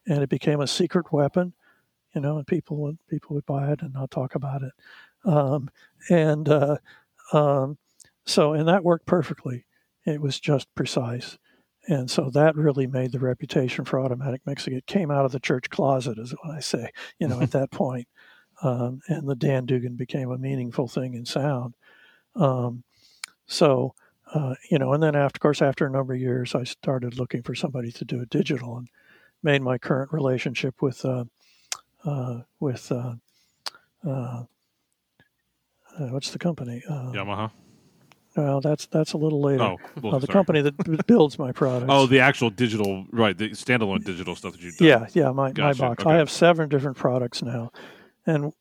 and 0.08 0.22
it 0.24 0.30
became 0.30 0.60
a 0.62 0.68
secret 0.68 1.12
weapon, 1.12 1.54
you 2.14 2.22
know, 2.22 2.38
and 2.38 2.48
people 2.48 2.78
would, 2.78 2.98
people 3.08 3.36
would 3.36 3.46
buy 3.46 3.72
it 3.72 3.82
and 3.82 3.94
not 3.94 4.12
talk 4.12 4.36
about 4.36 4.62
it. 4.64 4.72
Um, 5.26 5.70
and 6.10 6.48
uh, 6.50 6.78
um, 7.32 7.78
so, 8.26 8.54
and 8.54 8.68
that 8.68 8.84
worked 8.84 9.06
perfectly. 9.06 9.66
It 10.06 10.22
was 10.22 10.40
just 10.40 10.74
precise. 10.76 11.38
And 11.88 12.10
so 12.10 12.30
that 12.30 12.56
really 12.56 12.88
made 12.88 13.12
the 13.12 13.20
reputation 13.20 13.84
for 13.86 14.00
automatic 14.00 14.42
mixing. 14.46 14.74
It 14.74 14.86
came 14.86 15.12
out 15.12 15.26
of 15.26 15.32
the 15.34 15.40
church 15.40 15.70
closet, 15.70 16.18
is 16.18 16.34
what 16.44 16.56
I 16.56 16.60
say, 16.60 16.90
you 17.20 17.28
know, 17.28 17.42
at 17.42 17.52
that 17.54 17.72
point. 17.72 18.08
Um, 18.62 19.02
and 19.08 19.28
the 19.28 19.36
Dan 19.36 19.66
Dugan 19.66 19.96
became 19.96 20.32
a 20.32 20.38
meaningful 20.38 20.88
thing 20.88 21.14
in 21.16 21.26
sound. 21.26 21.76
Um, 22.36 22.84
so, 23.46 23.94
uh, 24.34 24.56
you 24.70 24.80
know, 24.80 24.94
and 24.94 25.02
then 25.04 25.16
after, 25.16 25.38
of 25.38 25.42
course, 25.42 25.62
after 25.62 25.86
a 25.86 25.90
number 25.92 26.14
of 26.14 26.20
years, 26.20 26.56
I 26.56 26.64
started 26.64 27.18
looking 27.18 27.44
for 27.44 27.56
somebody 27.56 27.92
to 27.92 28.06
do 28.06 28.22
it 28.22 28.30
digital 28.30 28.78
and 28.78 28.88
made 29.42 29.62
my 29.62 29.78
current 29.78 30.12
relationship 30.12 30.82
with, 30.82 31.06
uh, 31.06 31.26
uh, 32.04 32.42
with, 32.60 32.92
uh, 32.92 33.14
uh, 34.06 34.44
uh, 36.00 36.08
what's 36.08 36.32
the 36.32 36.40
company? 36.40 36.82
Uh, 36.90 37.12
Yamaha. 37.12 37.52
Well, 38.36 38.62
that's 38.62 38.88
that's 38.88 39.14
a 39.14 39.18
little 39.18 39.42
later. 39.42 39.62
Oh, 39.62 39.78
well, 40.02 40.20
the 40.20 40.26
sorry. 40.26 40.34
company 40.34 40.62
that 40.62 41.06
builds 41.06 41.38
my 41.38 41.52
products. 41.52 41.86
Oh, 41.88 42.08
the 42.08 42.20
actual 42.20 42.50
digital, 42.50 43.06
right? 43.12 43.38
The 43.38 43.50
standalone 43.52 44.04
digital 44.04 44.36
stuff 44.36 44.54
that 44.54 44.62
you've 44.62 44.76
done. 44.76 44.88
yeah, 44.88 45.08
yeah. 45.14 45.32
My 45.32 45.52
Gotcha, 45.52 45.82
my 45.82 45.90
box. 45.90 46.02
okay. 46.02 46.16
I 46.16 46.18
have 46.18 46.32
seven 46.32 46.68
different 46.68 46.98
products 46.98 47.44
now, 47.44 47.72
and 48.26 48.52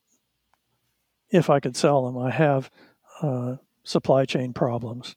if 1.30 1.48
I 1.48 1.58
could 1.58 1.74
sell 1.74 2.04
them, 2.04 2.18
I 2.18 2.30
have 2.30 2.70
uh, 3.22 3.56
supply 3.82 4.26
chain 4.26 4.52
problems, 4.52 5.16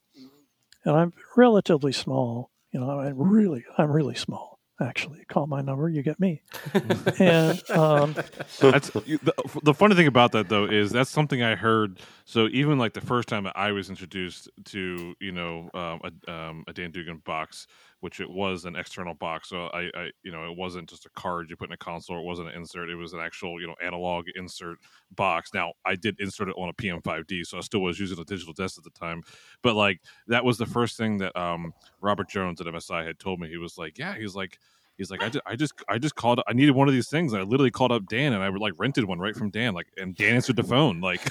and 0.86 0.95
I'm 0.95 1.13
relatively 1.36 1.91
small. 1.91 2.51
You 2.71 2.79
know, 2.79 2.99
I'm 2.99 3.17
really 3.17 3.65
I'm 3.77 3.91
really 3.91 4.15
small. 4.15 4.59
Actually, 4.81 5.23
call 5.29 5.47
my 5.47 5.61
number, 5.61 5.88
you 5.88 6.03
get 6.03 6.19
me. 6.19 6.41
and 7.19 7.71
um, 7.71 8.13
That's 8.59 8.89
the, 8.89 9.33
the 9.63 9.73
funny 9.73 9.95
thing 9.95 10.07
about 10.07 10.33
that 10.33 10.49
though 10.49 10.65
is 10.65 10.91
that's 10.91 11.09
something 11.09 11.41
I 11.41 11.55
heard. 11.55 12.01
So 12.25 12.49
even 12.51 12.77
like 12.77 12.91
the 12.91 12.99
first 12.99 13.29
time 13.29 13.47
I 13.55 13.71
was 13.71 13.89
introduced 13.89 14.49
to 14.65 15.15
you 15.21 15.31
know 15.31 15.69
um, 15.73 16.01
a, 16.27 16.31
um, 16.31 16.63
a 16.67 16.73
Dan 16.73 16.91
Dugan 16.91 17.21
box, 17.23 17.67
which 18.01 18.19
it 18.19 18.29
was 18.29 18.65
an 18.65 18.75
external 18.75 19.13
box, 19.13 19.49
so 19.49 19.67
I, 19.67 19.89
I 19.95 20.09
you 20.23 20.31
know 20.31 20.49
it 20.49 20.57
wasn't 20.57 20.89
just 20.89 21.05
a 21.05 21.09
card 21.09 21.49
you 21.49 21.55
put 21.55 21.69
in 21.69 21.73
a 21.73 21.77
console. 21.77 22.19
It 22.19 22.25
wasn't 22.25 22.49
an 22.49 22.55
insert. 22.55 22.89
It 22.89 22.95
was 22.95 23.13
an 23.13 23.19
actual 23.19 23.59
you 23.59 23.67
know 23.67 23.75
analog 23.83 24.25
insert 24.35 24.77
box. 25.15 25.51
Now 25.53 25.73
I 25.85 25.95
did 25.95 26.19
insert 26.19 26.49
it 26.49 26.55
on 26.57 26.69
a 26.69 26.73
PM5D, 26.73 27.45
so 27.45 27.57
I 27.57 27.61
still 27.61 27.81
was 27.81 27.99
using 27.99 28.19
a 28.19 28.25
digital 28.25 28.53
desk 28.53 28.77
at 28.77 28.83
the 28.83 28.89
time. 28.91 29.23
But 29.61 29.75
like 29.75 30.01
that 30.27 30.43
was 30.45 30.57
the 30.57 30.65
first 30.65 30.97
thing 30.97 31.17
that 31.17 31.35
um, 31.35 31.73
Robert 32.01 32.29
Jones 32.29 32.61
at 32.61 32.67
MSI 32.67 33.05
had 33.05 33.19
told 33.19 33.39
me. 33.39 33.49
He 33.49 33.57
was 33.57 33.77
like, 33.77 33.97
yeah, 33.97 34.15
he's 34.15 34.35
like. 34.35 34.59
He's 34.97 35.11
like, 35.11 35.21
I 35.21 35.27
just, 35.27 35.43
I 35.45 35.55
just, 35.57 35.73
I 35.89 35.97
just 35.97 36.15
called. 36.15 36.39
I 36.47 36.53
needed 36.53 36.71
one 36.71 36.87
of 36.87 36.93
these 36.93 37.09
things. 37.09 37.33
And 37.33 37.41
I 37.41 37.43
literally 37.43 37.69
called 37.69 37.91
up 37.91 38.05
Dan, 38.07 38.31
and 38.31 38.41
I 38.41 38.47
like 38.47 38.71
rented 38.77 39.03
one 39.03 39.19
right 39.19 39.35
from 39.35 39.49
Dan. 39.49 39.73
Like, 39.73 39.87
and 39.97 40.15
Dan 40.15 40.35
answered 40.35 40.55
the 40.55 40.63
phone. 40.63 41.01
Like, 41.01 41.19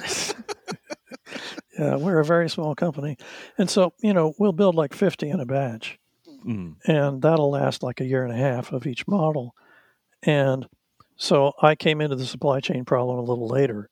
yeah, 1.80 1.96
we're 1.96 2.20
a 2.20 2.24
very 2.24 2.50
small 2.50 2.74
company, 2.74 3.16
and 3.56 3.70
so 3.70 3.94
you 4.02 4.12
know 4.12 4.34
we'll 4.38 4.52
build 4.52 4.74
like 4.74 4.94
fifty 4.94 5.30
in 5.30 5.40
a 5.40 5.46
batch. 5.46 5.98
mm, 6.46 6.76
and 6.86 7.22
that'll 7.22 7.50
last 7.50 7.82
like 7.82 8.00
a 8.00 8.04
year 8.04 8.22
and 8.22 8.32
a 8.32 8.36
half 8.36 8.72
of 8.72 8.86
each 8.86 9.06
model. 9.08 9.54
And 10.22 10.66
so 11.16 11.52
I 11.62 11.74
came 11.74 12.00
into 12.00 12.16
the 12.16 12.26
supply 12.26 12.60
chain 12.60 12.84
problem 12.84 13.18
a 13.18 13.22
little 13.22 13.48
later, 13.48 13.88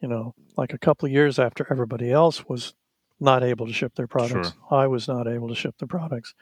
you 0.00 0.08
know, 0.08 0.34
like 0.56 0.72
a 0.72 0.78
couple 0.78 1.06
of 1.06 1.12
years 1.12 1.38
after 1.38 1.66
everybody 1.70 2.10
else 2.10 2.48
was 2.48 2.74
not 3.20 3.42
able 3.42 3.66
to 3.66 3.72
ship 3.72 3.94
their 3.96 4.06
products. 4.06 4.52
I 4.70 4.86
was 4.86 5.08
not 5.08 5.26
able 5.26 5.48
to 5.48 5.54
ship 5.54 5.74
the 5.78 5.86
products. 5.86 6.34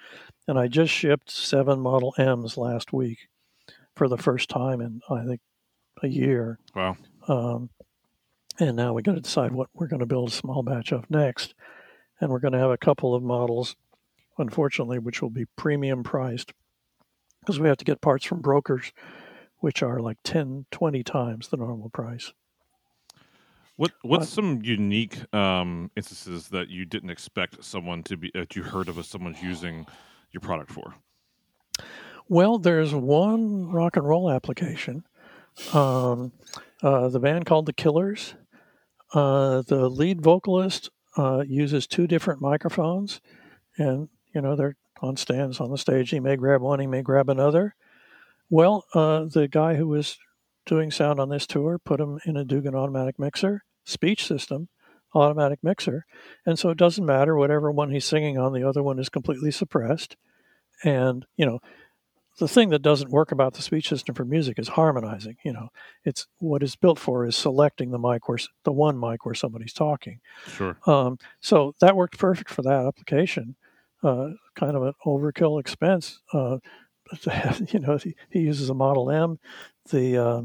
And 0.49 0.59
I 0.59 0.67
just 0.69 0.93
shipped 0.93 1.31
seven 1.31 1.81
Model 1.81 2.15
M's 2.19 2.57
last 2.57 2.93
week 2.93 3.29
for 3.97 4.09
the 4.09 4.19
first 4.19 4.49
time 4.49 4.81
in, 4.81 5.01
I 5.11 5.25
think, 5.25 5.41
a 6.03 6.09
year. 6.09 6.59
wow. 6.75 6.97
Um, 7.29 7.71
and 8.59 8.77
now 8.77 8.93
we 8.93 9.03
got 9.03 9.15
to 9.15 9.21
decide 9.21 9.53
what 9.53 9.69
we're 9.75 9.87
going 9.87 10.01
to 10.01 10.07
build 10.07 10.29
a 10.29 10.33
small 10.33 10.63
batch 10.63 10.93
of 10.93 11.11
next. 11.11 11.55
And 12.21 12.31
we're 12.31 12.39
going 12.39 12.53
to 12.53 12.59
have 12.59 12.71
a 12.71 12.79
couple 12.79 13.15
of 13.15 13.23
models, 13.23 13.77
unfortunately, 14.39 14.99
which 14.99 15.21
will 15.21 15.31
be 15.31 15.47
premium 15.57 16.03
priced 16.05 16.53
because 17.41 17.59
we 17.59 17.69
have 17.69 17.77
to 17.79 17.85
get 17.85 18.01
parts 18.01 18.25
from 18.25 18.41
brokers, 18.41 18.93
which 19.59 19.83
are 19.83 20.01
like 20.01 20.19
10, 20.25 20.67
20 20.71 21.03
times 21.03 21.49
the 21.49 21.57
normal 21.57 21.91
price. 21.91 22.33
What 23.77 23.93
What's 24.03 24.21
What? 24.21 24.29
some 24.29 24.61
unique 24.63 25.35
um, 25.35 25.91
instances 25.97 26.49
that 26.49 26.69
you 26.69 26.85
didn't 26.85 27.11
expect 27.11 27.65
someone 27.65 28.05
to 28.05 28.17
be 28.17 28.31
that 28.33 28.55
you 28.55 28.63
heard 28.63 28.89
of 28.89 28.99
as 28.99 29.09
someone's 29.09 29.43
using 29.43 29.87
your 30.31 30.41
product 30.41 30.71
for? 30.71 30.95
Well, 32.29 32.59
there's 32.59 32.95
one 32.95 33.69
rock 33.71 33.97
and 33.97 34.07
roll 34.07 34.31
application. 34.31 35.05
Um, 35.73 36.33
uh, 36.83 37.09
the 37.09 37.21
band 37.21 37.47
called 37.47 37.67
the 37.67 37.73
Killers. 37.73 38.35
Uh, 39.15 39.63
the 39.63 39.89
lead 39.89 40.21
vocalist 40.21 40.91
uh, 41.17 41.45
uses 41.47 41.87
two 41.87 42.09
different 42.09 42.41
microphones, 42.41 43.21
and 43.79 44.09
you 44.35 44.41
know 44.41 44.57
they're 44.57 44.77
on 45.01 45.17
stands 45.17 45.61
on 45.61 45.71
the 45.71 45.79
stage. 45.79 46.11
He 46.11 46.19
may 46.19 46.37
grab 46.37 46.61
one, 46.61 46.81
he 46.81 46.87
may 46.89 47.03
grab 47.03 47.29
another. 47.29 47.77
Well, 48.51 48.85
uh, 48.93 49.25
the 49.25 49.47
guy 49.47 49.77
who 49.77 49.87
was 49.87 50.19
doing 50.67 50.91
sound 50.91 51.21
on 51.21 51.29
this 51.29 51.47
tour 51.47 51.79
put 51.79 52.01
him 52.01 52.19
in 52.25 52.37
a 52.37 52.45
Dugan 52.45 52.75
automatic 52.75 53.19
mixer, 53.19 53.63
speech 53.85 54.27
system, 54.27 54.69
automatic 55.15 55.61
mixer, 55.63 56.07
and 56.45 56.59
so 56.59 56.71
it 56.71 56.79
doesn't 56.79 57.07
matter 57.07 57.37
whatever 57.37 57.71
one 57.71 57.93
he's 57.93 58.05
singing 58.05 58.37
on. 58.37 58.53
The 58.53 58.69
other 58.69 58.83
one 58.83 58.99
is 58.99 59.09
completely 59.09 59.53
suppressed, 59.53 60.17
and 60.83 61.25
you 61.37 61.47
know 61.47 61.61
the 62.39 62.49
thing 62.49 62.71
that 62.71 62.83
doesn't 62.83 63.11
work 63.11 63.31
about 63.31 63.55
the 63.55 63.63
speech 63.63 63.89
system 63.89 64.15
for 64.15 64.25
music 64.25 64.59
is 64.59 64.69
harmonizing. 64.69 65.37
You 65.45 65.53
know, 65.53 65.69
it's 66.05 66.27
what 66.39 66.63
it's 66.63 66.77
built 66.77 66.99
for 66.99 67.27
is 67.27 67.37
selecting 67.37 67.91
the 67.91 67.99
mic 67.99 68.29
where 68.29 68.39
the 68.65 68.73
one 68.73 68.99
mic 68.99 69.25
where 69.25 69.35
somebody's 69.35 69.73
talking. 69.73 70.21
Sure. 70.47 70.77
Um, 70.87 71.19
so 71.41 71.75
that 71.81 71.97
worked 71.97 72.19
perfect 72.19 72.51
for 72.51 72.63
that 72.63 72.87
application. 72.87 73.57
Uh, 74.03 74.31
kind 74.55 74.77
of 74.77 74.83
an 74.83 74.93
overkill 75.07 75.61
expense. 75.61 76.21
Uh, 76.33 76.59
but 77.09 77.73
you 77.73 77.81
know, 77.81 77.97
he, 77.97 78.17
he 78.31 78.41
uses 78.41 78.69
a 78.69 78.75
Model 78.75 79.11
M, 79.11 79.39
the 79.91 80.19
uh, 80.19 80.43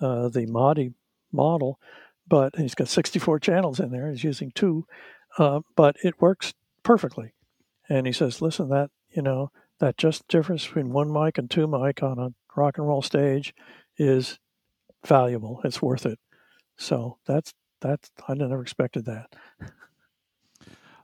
uh, 0.00 0.28
the 0.28 0.46
Modi 0.46 0.92
model, 1.32 1.80
but 2.28 2.56
he's 2.56 2.74
got 2.74 2.88
64 2.88 3.40
channels 3.40 3.80
in 3.80 3.90
there. 3.90 4.10
He's 4.10 4.24
using 4.24 4.52
two, 4.52 4.86
uh, 5.38 5.60
but 5.74 5.96
it 6.04 6.20
works 6.20 6.54
perfectly. 6.82 7.32
And 7.88 8.06
he 8.06 8.12
says, 8.12 8.42
"Listen, 8.42 8.68
that 8.70 8.90
you 9.10 9.22
know 9.22 9.50
that 9.80 9.98
just 9.98 10.28
difference 10.28 10.66
between 10.66 10.92
one 10.92 11.12
mic 11.12 11.38
and 11.38 11.50
two 11.50 11.66
mic 11.66 12.02
on 12.02 12.18
a 12.18 12.30
rock 12.56 12.78
and 12.78 12.88
roll 12.88 13.02
stage 13.02 13.54
is 13.98 14.38
valuable. 15.06 15.60
It's 15.64 15.82
worth 15.82 16.06
it." 16.06 16.18
So 16.78 17.18
that's 17.26 17.52
that's 17.82 18.10
I 18.28 18.34
never 18.34 18.62
expected 18.62 19.06
that. 19.06 19.28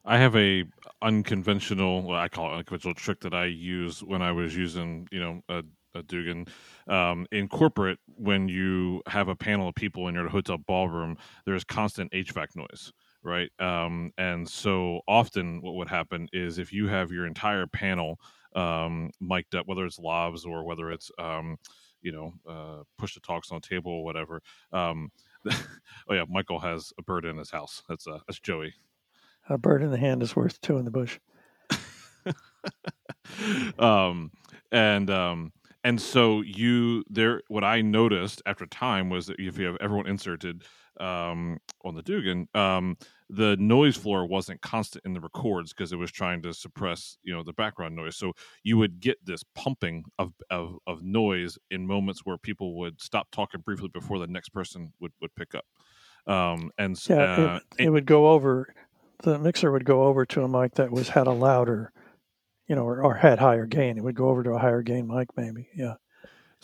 I 0.04 0.18
have 0.18 0.36
a 0.36 0.64
unconventional, 1.02 2.02
well, 2.02 2.18
I 2.20 2.28
call 2.28 2.52
it 2.52 2.58
unconventional 2.58 2.94
trick 2.94 3.20
that 3.20 3.34
I 3.34 3.46
use 3.46 4.02
when 4.02 4.22
I 4.22 4.32
was 4.32 4.56
using, 4.56 5.08
you 5.12 5.20
know, 5.20 5.42
a, 5.48 5.62
a 5.94 6.02
Dugan. 6.02 6.46
Um, 6.88 7.26
in 7.32 7.48
corporate, 7.48 7.98
when 8.06 8.48
you 8.48 9.02
have 9.08 9.28
a 9.28 9.36
panel 9.36 9.68
of 9.68 9.76
people 9.76 10.08
in 10.08 10.14
your 10.16 10.28
hotel 10.28 10.58
ballroom, 10.58 11.18
there's 11.46 11.64
constant 11.64 12.12
HVAC 12.12 12.56
noise. 12.56 12.92
right? 13.22 13.50
Um, 13.60 14.12
and 14.18 14.48
so 14.48 15.02
often, 15.08 15.62
what 15.62 15.74
would 15.76 15.88
happen 15.88 16.28
is 16.32 16.58
if 16.58 16.72
you 16.72 16.88
have 16.88 17.12
your 17.12 17.26
entire 17.26 17.66
panel 17.68 18.18
um, 18.54 19.10
mic'd 19.20 19.54
up, 19.54 19.66
whether 19.66 19.84
it's 19.84 19.98
lavs 19.98 20.44
or 20.44 20.64
whether 20.64 20.90
it's 20.90 21.10
um, 21.18 21.58
you 22.02 22.12
know 22.12 22.32
uh, 22.48 22.82
push 22.98 23.14
the 23.14 23.20
talks 23.20 23.50
on 23.50 23.60
the 23.60 23.68
table 23.68 23.92
or 23.92 24.04
whatever. 24.04 24.42
Um, 24.72 25.10
oh 25.50 26.14
yeah, 26.14 26.24
Michael 26.28 26.60
has 26.60 26.92
a 26.98 27.02
bird 27.02 27.24
in 27.24 27.36
his 27.36 27.50
house. 27.50 27.82
That's 27.88 28.06
uh, 28.06 28.18
that's 28.26 28.40
Joey. 28.40 28.74
A 29.48 29.58
bird 29.58 29.82
in 29.82 29.90
the 29.90 29.98
hand 29.98 30.22
is 30.22 30.36
worth 30.36 30.60
two 30.60 30.78
in 30.78 30.84
the 30.84 30.90
bush. 30.90 31.18
um, 33.78 34.30
and 34.70 35.10
um, 35.10 35.52
and 35.84 36.00
so 36.00 36.42
you 36.42 37.04
there. 37.08 37.42
What 37.48 37.64
I 37.64 37.80
noticed 37.80 38.42
after 38.46 38.66
time 38.66 39.10
was 39.10 39.26
that 39.26 39.40
if 39.40 39.58
you 39.58 39.66
have 39.66 39.76
everyone 39.80 40.06
inserted 40.06 40.64
um, 41.00 41.58
on 41.84 41.94
the 41.94 42.02
Dugan, 42.02 42.48
um, 42.54 42.96
the 43.28 43.56
noise 43.56 43.96
floor 43.96 44.26
wasn't 44.26 44.60
constant 44.60 45.04
in 45.04 45.14
the 45.14 45.20
records 45.20 45.72
because 45.72 45.92
it 45.92 45.96
was 45.96 46.12
trying 46.12 46.42
to 46.42 46.52
suppress 46.52 47.18
you 47.22 47.34
know 47.34 47.42
the 47.42 47.52
background 47.52 47.96
noise. 47.96 48.16
So 48.16 48.32
you 48.62 48.76
would 48.78 49.00
get 49.00 49.24
this 49.24 49.42
pumping 49.54 50.04
of 50.18 50.32
of, 50.50 50.78
of 50.86 51.02
noise 51.02 51.58
in 51.70 51.86
moments 51.86 52.20
where 52.24 52.38
people 52.38 52.76
would 52.78 53.00
stop 53.00 53.28
talking 53.30 53.60
briefly 53.60 53.88
before 53.88 54.18
the 54.18 54.26
next 54.26 54.50
person 54.50 54.92
would 55.00 55.12
would 55.20 55.34
pick 55.34 55.54
up. 55.54 55.64
Um, 56.26 56.70
and 56.78 56.96
Yeah, 57.08 57.16
uh, 57.16 57.60
it, 57.78 57.86
it 57.86 57.90
would 57.90 58.06
go 58.06 58.28
over. 58.30 58.74
The 59.22 59.38
mixer 59.38 59.70
would 59.70 59.84
go 59.84 60.04
over 60.04 60.26
to 60.26 60.42
a 60.42 60.48
mic 60.48 60.74
that 60.74 60.90
was 60.90 61.08
had 61.08 61.26
a 61.26 61.32
louder, 61.32 61.92
you 62.66 62.74
know, 62.74 62.84
or, 62.84 63.02
or 63.02 63.14
had 63.14 63.38
higher 63.38 63.66
gain. 63.66 63.96
It 63.96 64.04
would 64.04 64.16
go 64.16 64.28
over 64.28 64.42
to 64.42 64.52
a 64.52 64.58
higher 64.58 64.82
gain 64.82 65.06
mic, 65.06 65.28
maybe. 65.36 65.68
Yeah. 65.74 65.94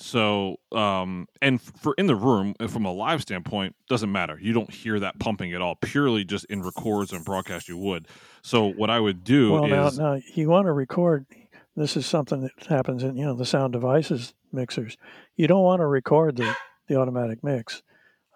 So, 0.01 0.61
um, 0.71 1.27
and 1.43 1.61
for 1.61 1.93
in 1.99 2.07
the 2.07 2.15
room, 2.15 2.55
uh, 2.61 2.69
from 2.69 2.85
a 2.85 2.93
live 2.93 3.21
standpoint, 3.21 3.75
doesn't 3.89 4.13
matter. 4.13 4.39
You 4.41 4.53
don't 4.53 4.73
hear 4.73 5.01
that 5.01 5.19
pumping 5.19 5.53
at 5.53 5.61
all. 5.61 5.75
Purely 5.75 6.25
just 6.25 6.45
in 6.45 6.63
records 6.63 7.13
and 7.13 7.25
broadcast, 7.25 7.69
you 7.69 7.77
would. 7.77 8.07
So, 8.43 8.67
what 8.67 8.91
I 8.91 9.01
would 9.01 9.25
do 9.25 9.53
Well, 9.53 9.67
now, 9.67 9.87
is, 9.89 9.99
now 9.99 10.21
you 10.35 10.49
want 10.49 10.67
to 10.67 10.73
record. 10.73 11.27
This 11.75 11.97
is 11.97 12.07
something 12.07 12.43
that 12.43 12.67
happens 12.69 13.03
in 13.03 13.17
you 13.17 13.25
know 13.25 13.35
the 13.35 13.45
sound 13.45 13.73
devices 13.73 14.35
mixers. 14.53 14.97
You 15.37 15.47
don't 15.49 15.63
want 15.63 15.81
to 15.81 15.87
record 15.87 16.37
the, 16.37 16.55
the 16.87 16.97
automatic 16.97 17.43
mix. 17.43 17.83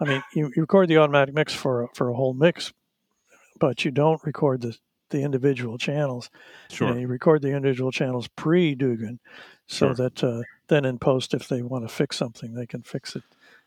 I 0.00 0.04
mean, 0.04 0.22
you, 0.34 0.52
you 0.56 0.62
record 0.62 0.88
the 0.88 0.98
automatic 0.98 1.34
mix 1.34 1.54
for 1.54 1.84
a, 1.84 1.88
for 1.94 2.08
a 2.08 2.14
whole 2.14 2.34
mix, 2.34 2.72
but 3.60 3.84
you 3.84 3.90
don't 3.90 4.22
record 4.24 4.62
the 4.62 4.76
the 5.12 5.22
individual 5.22 5.78
channels. 5.78 6.28
You, 6.70 6.76
sure, 6.76 6.90
know, 6.90 7.00
you 7.00 7.06
record 7.06 7.42
the 7.42 7.54
individual 7.54 7.92
channels 7.92 8.26
pre 8.28 8.74
Dugan, 8.74 9.20
so 9.66 9.86
Sure. 9.86 9.94
that 9.94 10.24
uh, 10.24 10.42
then 10.68 10.84
in 10.84 10.98
post, 10.98 11.34
if 11.34 11.48
they 11.48 11.62
want 11.62 11.88
to 11.88 11.94
fix 11.94 12.16
something, 12.16 12.54
they 12.54 12.66
can 12.66 12.82
fix 12.82 13.14
it. 13.14 13.22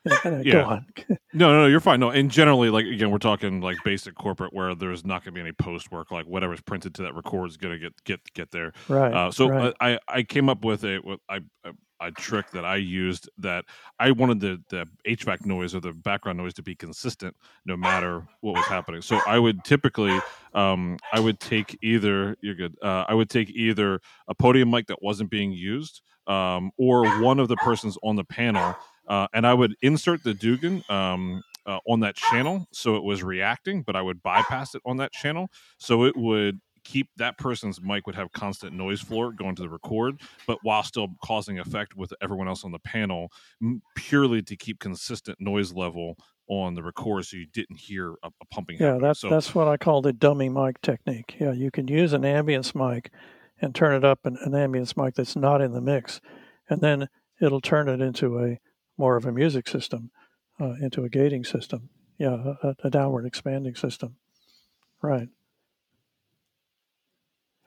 You 0.06 0.12
Yeah. 0.24 0.52
Go 0.52 0.64
on. 0.66 0.86
no, 1.34 1.52
no, 1.52 1.62
no, 1.62 1.66
you're 1.68 1.80
fine. 1.80 2.00
No, 2.00 2.10
and 2.10 2.30
generally, 2.30 2.70
like 2.70 2.86
again, 2.86 3.10
we're 3.10 3.18
talking 3.18 3.62
like 3.62 3.78
basic 3.84 4.16
corporate 4.16 4.54
where 4.54 4.76
there's 4.76 5.04
not 5.06 5.24
going 5.24 5.34
to 5.34 5.38
be 5.38 5.42
any 5.42 5.52
post 5.54 5.92
work. 5.92 6.12
Like 6.12 6.26
whatever's 6.26 6.62
printed 6.62 6.94
to 6.96 7.04
that 7.04 7.16
record 7.16 7.50
is 7.50 7.58
going 7.58 7.74
to 7.74 7.80
get 7.80 8.04
get 8.04 8.20
get 8.34 8.52
there. 8.52 8.74
right. 8.88 9.14
Uh, 9.14 9.32
so 9.32 9.50
right. 9.50 9.74
I 9.80 10.00
I 10.08 10.24
came 10.24 10.50
up 10.50 10.64
with 10.64 10.84
a 10.84 11.00
I 11.30 11.40
a, 12.00 12.12
trick 12.12 12.52
that 12.52 12.66
I 12.66 12.78
used 12.78 13.30
that 13.38 13.66
I 14.00 14.12
wanted 14.12 14.40
the 14.40 14.62
the 14.70 14.88
HVAC 15.08 15.46
noise 15.46 15.76
or 15.76 15.80
the 15.80 15.94
background 15.94 16.38
noise 16.38 16.54
to 16.56 16.64
be 16.64 16.76
consistent 16.76 17.36
no 17.66 17.76
matter 17.76 18.26
what 18.42 18.56
was 18.56 18.66
happening. 18.66 19.02
So 19.02 19.20
I 19.28 19.40
would 19.40 19.64
typically 19.64 20.20
um, 20.54 20.98
I 21.14 21.20
would 21.20 21.40
take 21.40 21.78
either 21.82 22.36
you're 22.42 22.56
good. 22.56 22.76
Uh, 22.82 23.06
I 23.08 23.14
would 23.14 23.30
take 23.30 23.50
either 23.50 24.00
a 24.28 24.36
podium 24.36 24.70
mic 24.70 24.88
that 24.88 25.02
wasn't 25.02 25.30
being 25.30 25.52
used 25.52 26.02
um, 26.28 26.72
or 26.78 27.22
one 27.22 27.40
of 27.40 27.48
the 27.48 27.58
persons 27.58 27.98
on 28.04 28.16
the 28.16 28.24
panel, 28.24 28.76
uh, 29.08 29.28
and 29.34 29.46
I 29.46 29.54
would 29.54 29.76
insert 29.82 30.24
the 30.24 30.34
Dugan. 30.34 30.84
Um, 30.90 31.44
uh, 31.68 31.80
on 31.88 32.00
that 32.02 32.16
channel, 32.16 32.68
so 32.72 32.96
it 32.96 33.04
was 33.04 33.24
reacting, 33.24 33.82
but 33.82 33.96
I 33.96 34.02
would 34.04 34.22
bypass 34.22 34.76
it 34.76 34.84
on 34.86 34.98
that 34.98 35.12
channel, 35.12 35.50
so 35.80 36.04
it 36.04 36.16
would 36.16 36.60
keep 36.86 37.10
that 37.18 37.38
person's 37.38 37.82
mic 37.82 38.06
would 38.06 38.16
have 38.16 38.32
constant 38.32 38.72
noise 38.74 39.02
floor 39.02 39.34
going 39.34 39.56
to 39.56 39.62
the 39.62 39.70
record, 39.70 40.22
but 40.48 40.60
while 40.62 40.84
still 40.84 41.10
causing 41.24 41.60
effect 41.60 41.98
with 41.98 42.14
everyone 42.22 42.48
else 42.48 42.64
on 42.64 42.72
the 42.72 42.80
panel, 42.80 43.32
purely 43.96 44.42
to 44.44 44.56
keep 44.56 44.80
consistent 44.80 45.42
noise 45.42 45.74
level 45.74 46.16
on 46.48 46.76
the 46.76 46.84
record, 46.84 47.26
so 47.26 47.38
you 47.38 47.48
didn't 47.48 47.78
hear 47.78 48.12
a, 48.24 48.28
a 48.28 48.46
pumping. 48.52 48.78
Yeah, 48.80 49.00
that's 49.02 49.20
so, 49.20 49.30
that's 49.30 49.56
what 49.56 49.68
I 49.68 49.78
call 49.78 50.02
the 50.02 50.14
dummy 50.14 50.48
mic 50.48 50.80
technique. 50.82 51.36
Yeah, 51.40 51.52
you 51.52 51.72
can 51.72 51.88
use 51.88 52.14
an 52.14 52.22
ambience 52.22 52.76
mic 52.76 53.12
and 53.60 53.74
turn 53.74 53.96
it 53.96 54.06
up 54.06 54.26
an, 54.26 54.38
an 54.46 54.52
ambience 54.52 54.96
mic 54.96 55.16
that's 55.16 55.36
not 55.36 55.62
in 55.62 55.74
the 55.74 55.82
mix, 55.82 56.22
and 56.70 56.82
then 56.82 57.10
it'll 57.42 57.62
turn 57.62 57.90
it 57.90 58.00
into 58.00 58.40
a 58.40 58.60
more 58.98 59.18
of 59.18 59.26
a 59.26 59.32
music 59.32 59.68
system, 59.68 60.12
uh, 60.62 60.76
into 60.82 61.04
a 61.04 61.10
gating 61.10 61.44
system. 61.44 61.90
Yeah, 62.18 62.54
a, 62.64 62.76
a 62.84 62.90
downward 62.90 63.26
expanding 63.26 63.76
system. 63.76 64.16
Right. 65.02 65.28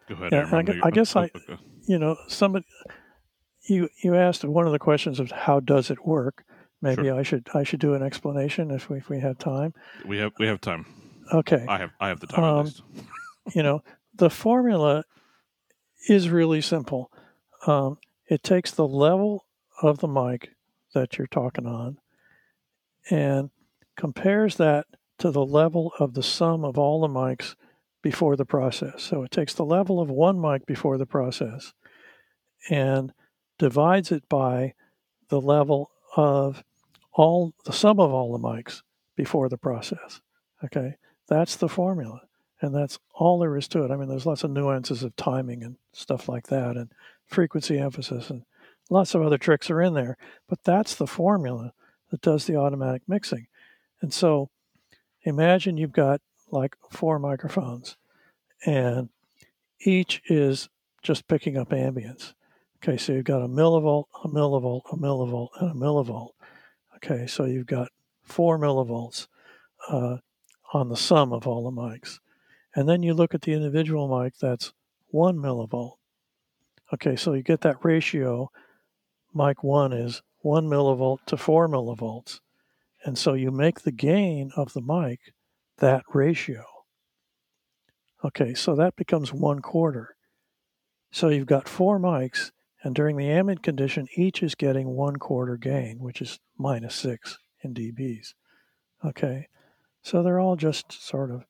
Go 0.09 0.14
ahead. 0.14 0.32
Yeah, 0.32 0.48
I 0.52 0.59
I'm 0.59 0.64
gu- 0.64 0.72
gonna- 0.72 0.86
I 0.86 0.90
guess 0.90 1.14
I- 1.16 1.30
You 1.86 1.98
know, 1.98 2.16
somebody 2.28 2.66
you 3.68 3.88
you 4.02 4.14
asked 4.14 4.44
one 4.44 4.66
of 4.66 4.72
the 4.72 4.78
questions 4.78 5.20
of 5.20 5.30
how 5.30 5.61
does 5.61 5.90
it 5.90 6.06
work. 6.06 6.44
Maybe 6.80 7.04
Sure. 7.04 7.18
I 7.18 7.22
should 7.22 7.48
I 7.54 7.62
should 7.64 7.80
do 7.80 7.94
an 7.94 8.02
explanation 8.02 8.70
if 8.70 8.88
we 8.88 8.98
if 8.98 9.09
we 9.09 9.20
have 9.20 9.38
time. 9.38 9.74
we 10.06 10.18
have 10.18 10.32
we 10.38 10.46
have 10.46 10.61
time. 10.61 10.86
Okay. 11.32 11.64
I 11.68 11.78
have 11.78 11.90
I 12.00 12.09
have 12.09 12.20
the 12.20 12.26
time 12.26 12.44
at 12.44 12.50
Um, 12.50 12.64
least. 12.66 12.82
you 13.54 13.62
know, 13.62 13.82
the 14.14 14.30
formula 14.30 15.04
is 16.09 16.30
really 16.30 16.61
simple. 16.61 17.11
Um, 17.66 17.98
it 18.28 18.42
takes 18.42 18.70
the 18.70 18.86
level 18.86 19.46
of 19.82 19.98
the 19.98 20.09
mic 20.09 20.50
that 20.94 21.18
you're 21.18 21.26
talking 21.26 21.66
on 21.66 21.98
and 23.11 23.50
compares 23.96 24.56
that 24.56 24.86
to 25.18 25.30
the 25.30 25.44
level 25.44 25.92
of 25.98 26.14
the 26.14 26.22
sum 26.22 26.64
of 26.64 26.78
all 26.78 27.00
the 27.00 27.09
mics 27.09 27.56
before 28.09 28.36
the 28.36 28.46
process. 28.46 29.02
So 29.02 29.22
it 29.22 29.30
takes 29.30 29.52
the 29.52 29.66
level 29.66 30.00
of 30.00 30.09
one 30.09 30.40
mic 30.40 30.64
before 30.64 30.96
the 30.96 31.04
process 31.04 31.74
and 32.70 33.12
divides 33.59 34.11
it 34.11 34.26
by 34.30 34.72
the 35.28 35.42
level 35.42 35.90
of 36.16 36.64
all 37.12 37.52
the 37.66 37.72
sum 37.74 38.00
of 38.00 38.11
all 38.11 38.32
the 38.32 38.38
mics 38.38 38.80
before 39.14 39.50
the 39.50 39.59
process. 39.59 40.22
Okay, 40.64 40.94
that's 41.28 41.54
the 41.56 41.68
formula 41.68 42.22
and 42.62 42.74
that's 42.74 42.98
all 43.12 43.38
there 43.38 43.59
is 43.59 43.68
to 43.68 43.84
it. 43.84 43.90
I 43.90 43.96
mean, 43.96 44.09
there's 44.09 44.24
lots 44.24 44.42
of 44.42 44.52
nuances 44.52 45.02
of 45.02 45.14
timing 45.14 45.62
and 45.62 45.76
stuff 45.92 46.30
like 46.30 46.46
that, 46.46 46.78
and 46.78 46.90
frequency 47.26 47.78
emphasis, 47.78 48.30
and 48.30 48.44
lots 48.88 49.14
of 49.14 49.20
other 49.20 49.36
tricks 49.36 49.68
are 49.68 49.82
in 49.82 49.92
there. 49.92 50.16
But 50.48 50.64
that's 50.64 50.94
the 50.94 51.06
formula 51.06 51.74
that 52.11 52.22
does 52.22 52.46
the 52.46 52.56
automatic 52.56 53.02
mixing. 53.06 53.48
And 54.00 54.14
so, 54.14 54.48
imagine 55.24 55.76
you've 55.76 55.92
got 55.92 56.22
like 56.51 56.76
four 56.90 57.18
microphones, 57.18 57.96
and 58.64 59.09
each 59.80 60.22
is 60.28 60.68
just 61.03 61.28
picking 61.28 61.57
up 61.57 61.70
ambience. 61.70 62.34
Okay, 62.82 62.96
so 62.96 63.12
you've 63.12 63.24
got 63.24 63.42
a 63.42 63.49
millivolt, 63.49 64.05
a 64.24 64.28
millivolt, 64.28 64.82
a 64.92 64.96
millivolt, 64.96 65.49
and 65.61 65.70
a 65.70 65.74
millivolt. 65.74 66.30
Okay, 66.96 67.26
so 67.26 67.44
you've 67.44 67.66
got 67.66 67.88
four 68.22 68.59
millivolts 68.59 69.26
uh, 69.88 70.18
on 70.72 70.88
the 70.88 70.96
sum 70.96 71.32
of 71.32 71.46
all 71.46 71.64
the 71.64 71.76
mics. 71.76 72.18
And 72.74 72.88
then 72.88 73.03
you 73.03 73.14
look 73.14 73.34
at 73.34 73.42
the 73.42 73.53
individual 73.53 74.22
mic 74.22 74.34
that's 74.40 74.72
one 75.09 75.36
millivolt. 75.36 75.94
Okay, 76.92 77.16
so 77.16 77.32
you 77.32 77.42
get 77.42 77.62
that 77.62 77.84
ratio. 77.84 78.51
Mic 79.34 79.64
one 79.64 79.92
is 79.92 80.22
one 80.40 80.66
millivolt 80.66 81.18
to 81.26 81.36
four 81.36 81.68
millivolts. 81.68 82.40
And 83.05 83.16
so 83.18 83.34
you 83.34 83.51
make 83.51 83.80
the 83.80 83.92
gain 83.92 84.51
of 84.57 84.72
the 84.72 84.82
mic 84.82 85.32
that 85.78 86.02
ratio. 86.12 86.64
Okay, 88.24 88.54
so 88.54 88.74
that 88.74 88.96
becomes 88.96 89.32
one 89.32 89.60
quarter. 89.60 90.16
So 91.10 91.28
you've 91.28 91.46
got 91.46 91.68
four 91.68 91.98
mics, 91.98 92.50
and 92.82 92.94
during 92.94 93.16
the 93.16 93.30
ambient 93.30 93.62
condition, 93.62 94.08
each 94.16 94.42
is 94.42 94.54
getting 94.54 94.88
one 94.88 95.16
quarter 95.16 95.56
gain, 95.56 95.98
which 96.00 96.20
is 96.20 96.38
minus 96.58 96.94
six 96.94 97.38
in 97.62 97.74
dBs. 97.74 98.34
Okay, 99.04 99.48
so 100.02 100.22
they're 100.22 100.40
all 100.40 100.56
just 100.56 100.92
sort 100.92 101.30
of 101.30 101.44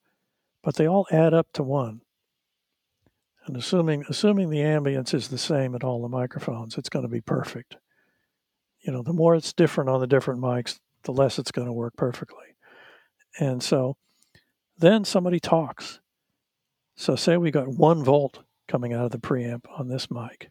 but 0.63 0.75
they 0.75 0.87
all 0.87 1.07
add 1.11 1.33
up 1.33 1.47
to 1.53 1.63
one. 1.63 2.01
And 3.45 3.55
assuming 3.57 4.03
assuming 4.09 4.49
the 4.49 4.57
ambience 4.57 5.13
is 5.13 5.29
the 5.29 5.37
same 5.37 5.73
at 5.73 5.83
all 5.83 6.01
the 6.01 6.09
microphones, 6.09 6.77
it's 6.77 6.89
going 6.89 7.03
to 7.03 7.09
be 7.09 7.21
perfect. 7.21 7.77
You 8.81 8.93
know, 8.93 9.01
the 9.01 9.13
more 9.13 9.35
it's 9.35 9.53
different 9.53 9.89
on 9.89 9.99
the 9.99 10.07
different 10.07 10.41
mics, 10.41 10.79
the 11.03 11.11
less 11.11 11.39
it's 11.39 11.51
going 11.51 11.67
to 11.67 11.73
work 11.73 11.95
perfectly. 11.97 12.55
And 13.39 13.63
so 13.63 13.97
then 14.79 15.05
somebody 15.05 15.39
talks. 15.39 15.99
So 16.95 17.15
say 17.15 17.37
we 17.37 17.51
got 17.51 17.67
one 17.67 18.03
volt 18.03 18.39
coming 18.67 18.93
out 18.93 19.05
of 19.05 19.11
the 19.11 19.19
preamp 19.19 19.61
on 19.77 19.87
this 19.87 20.09
mic, 20.11 20.49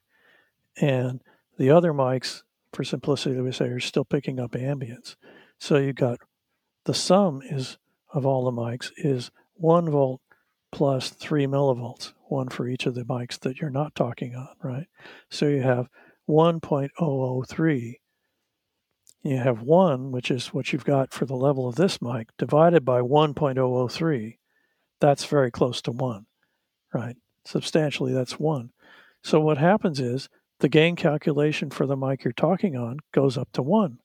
and 0.80 1.20
the 1.58 1.70
other 1.70 1.92
mics, 1.92 2.42
for 2.72 2.84
simplicity, 2.84 3.40
we 3.40 3.52
say 3.52 3.66
are 3.66 3.80
still 3.80 4.04
picking 4.04 4.38
up 4.38 4.52
ambience. 4.52 5.16
So 5.58 5.76
you 5.76 5.92
got 5.92 6.18
the 6.84 6.94
sum 6.94 7.42
is 7.44 7.78
of 8.12 8.24
all 8.24 8.44
the 8.44 8.52
mics 8.52 8.90
is 8.96 9.30
one 9.54 9.90
volt 9.90 10.20
plus 10.70 11.10
three 11.10 11.46
millivolts, 11.46 12.12
one 12.28 12.48
for 12.48 12.68
each 12.68 12.86
of 12.86 12.94
the 12.94 13.04
mics 13.04 13.38
that 13.40 13.60
you're 13.60 13.70
not 13.70 13.94
talking 13.94 14.34
on, 14.34 14.48
right? 14.62 14.86
So 15.30 15.46
you 15.46 15.62
have 15.62 15.88
1.003. 16.28 17.94
You 19.22 19.38
have 19.38 19.62
one, 19.62 20.12
which 20.12 20.30
is 20.30 20.48
what 20.48 20.72
you've 20.72 20.84
got 20.84 21.12
for 21.12 21.26
the 21.26 21.36
level 21.36 21.68
of 21.68 21.74
this 21.74 22.00
mic, 22.00 22.28
divided 22.38 22.84
by 22.84 23.00
1.003. 23.00 24.38
that's 25.00 25.24
very 25.24 25.50
close 25.50 25.82
to 25.82 25.92
one, 25.92 26.26
right? 26.92 27.16
Substantially, 27.44 28.12
that's 28.12 28.38
one. 28.38 28.70
So 29.22 29.40
what 29.40 29.58
happens 29.58 30.00
is 30.00 30.28
the 30.60 30.68
gain 30.68 30.96
calculation 30.96 31.70
for 31.70 31.86
the 31.86 31.96
mic 31.96 32.24
you're 32.24 32.32
talking 32.32 32.76
on 32.76 32.98
goes 33.12 33.36
up 33.36 33.48
to 33.52 33.62
one. 33.62 33.98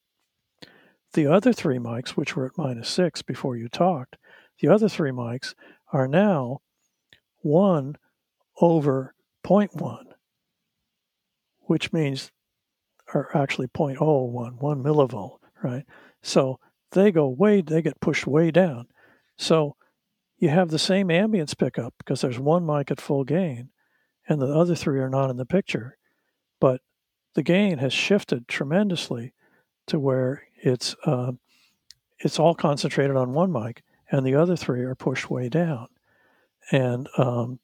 The 1.14 1.28
other 1.28 1.54
three 1.54 1.78
mics, 1.78 2.12
which 2.12 2.36
were 2.36 2.46
at 2.48 2.58
minus 2.58 2.90
six 2.90 3.22
before 3.22 3.56
you 3.56 3.70
talked, 3.70 4.18
the 4.60 4.68
other 4.68 4.90
three 4.90 5.12
mics 5.12 5.54
are 5.92 6.08
now 6.08 6.62
one 7.42 7.98
over 8.62 9.14
0.1, 9.46 10.06
which 11.62 11.94
means, 11.94 12.32
are 13.14 13.30
actually 13.36 13.68
0.01, 13.68 14.62
one 14.62 14.84
millivolt, 14.84 15.40
right? 15.64 15.84
So 16.22 16.60
they 16.92 17.12
go 17.12 17.28
way, 17.28 17.62
they 17.62 17.82
get 17.82 18.00
pushed 18.00 18.28
way 18.28 18.52
down. 18.52 18.88
So 19.38 19.76
you 20.38 20.50
have 20.50 20.70
the 20.70 20.80
same 20.80 21.08
ambience 21.08 21.58
pickup 21.58 21.94
because 21.98 22.22
there's 22.22 22.40
one 22.40 22.66
mic 22.66 22.92
at 22.92 23.02
full 23.02 23.24
gain 23.24 23.70
and 24.28 24.42
the 24.42 24.48
other 24.48 24.76
three 24.76 25.00
are 25.00 25.10
not 25.10 25.30
in 25.30 25.38
the 25.38 25.46
picture. 25.46 25.98
But 26.60 26.82
the 27.36 27.44
gain 27.44 27.80
has 27.80 27.94
shifted 27.94 28.48
tremendously 28.48 29.34
to 29.88 30.00
where 30.00 30.44
it's 30.58 30.96
uh, 31.06 31.34
it's 32.20 32.40
all 32.40 32.56
concentrated 32.56 33.18
on 33.18 33.34
one 33.34 33.52
mic, 33.52 33.84
and 34.12 34.26
the 34.26 34.36
other 34.36 34.56
three 34.56 34.82
are 34.82 34.96
pushed 34.96 35.30
way 35.30 35.50
down, 35.50 35.88
and 36.72 37.10
um, 37.18 37.60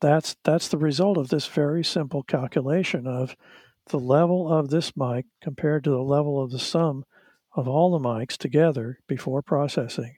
that's 0.00 0.36
that's 0.44 0.68
the 0.68 0.78
result 0.78 1.18
of 1.18 1.28
this 1.28 1.46
very 1.46 1.82
simple 1.82 2.22
calculation 2.22 3.06
of 3.06 3.34
the 3.88 3.98
level 3.98 4.52
of 4.52 4.70
this 4.70 4.96
mic 4.96 5.26
compared 5.42 5.84
to 5.84 5.90
the 5.90 6.02
level 6.02 6.42
of 6.42 6.50
the 6.50 6.58
sum 6.58 7.04
of 7.54 7.66
all 7.66 7.90
the 7.90 8.08
mics 8.08 8.36
together 8.36 8.98
before 9.08 9.42
processing, 9.42 10.16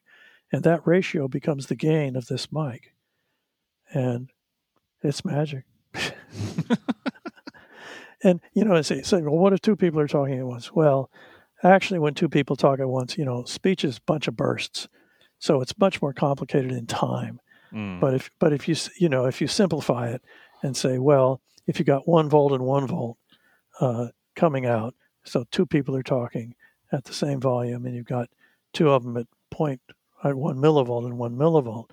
and 0.52 0.62
that 0.64 0.86
ratio 0.86 1.28
becomes 1.28 1.66
the 1.66 1.76
gain 1.76 2.16
of 2.16 2.26
this 2.26 2.52
mic, 2.52 2.92
and 3.92 4.30
it's 5.02 5.24
magic. 5.24 5.64
and 8.22 8.40
you 8.52 8.64
know, 8.64 8.74
I 8.74 8.82
say, 8.82 9.02
say, 9.02 9.22
well, 9.22 9.38
what 9.38 9.52
if 9.52 9.60
two 9.60 9.76
people 9.76 10.00
are 10.00 10.08
talking 10.08 10.38
at 10.38 10.46
once? 10.46 10.72
Well, 10.72 11.10
actually, 11.62 12.00
when 12.00 12.14
two 12.14 12.28
people 12.28 12.56
talk 12.56 12.80
at 12.80 12.88
once, 12.88 13.16
you 13.16 13.24
know, 13.24 13.44
speech 13.44 13.84
is 13.84 13.98
a 13.98 14.02
bunch 14.06 14.28
of 14.28 14.36
bursts, 14.36 14.88
so 15.38 15.60
it's 15.60 15.78
much 15.78 16.02
more 16.02 16.12
complicated 16.12 16.72
in 16.72 16.86
time. 16.86 17.40
Mm. 17.72 18.00
But 18.00 18.14
if 18.14 18.30
but 18.38 18.52
if 18.52 18.68
you 18.68 18.76
you 18.98 19.08
know 19.08 19.26
if 19.26 19.40
you 19.40 19.46
simplify 19.46 20.08
it 20.10 20.22
and 20.62 20.76
say, 20.76 20.98
well, 20.98 21.40
if 21.66 21.78
you 21.78 21.84
got 21.84 22.08
one 22.08 22.28
volt 22.28 22.52
and 22.52 22.64
one 22.64 22.86
volt 22.86 23.16
uh, 23.80 24.08
coming 24.36 24.66
out, 24.66 24.94
so 25.24 25.44
two 25.50 25.66
people 25.66 25.96
are 25.96 26.02
talking 26.02 26.54
at 26.92 27.04
the 27.04 27.12
same 27.12 27.40
volume, 27.40 27.86
and 27.86 27.94
you've 27.94 28.06
got 28.06 28.28
two 28.72 28.90
of 28.90 29.02
them 29.04 29.16
at 29.16 29.26
point 29.50 29.80
at 30.22 30.34
one 30.34 30.56
millivolt 30.56 31.04
and 31.04 31.18
one 31.18 31.36
millivolt, 31.36 31.90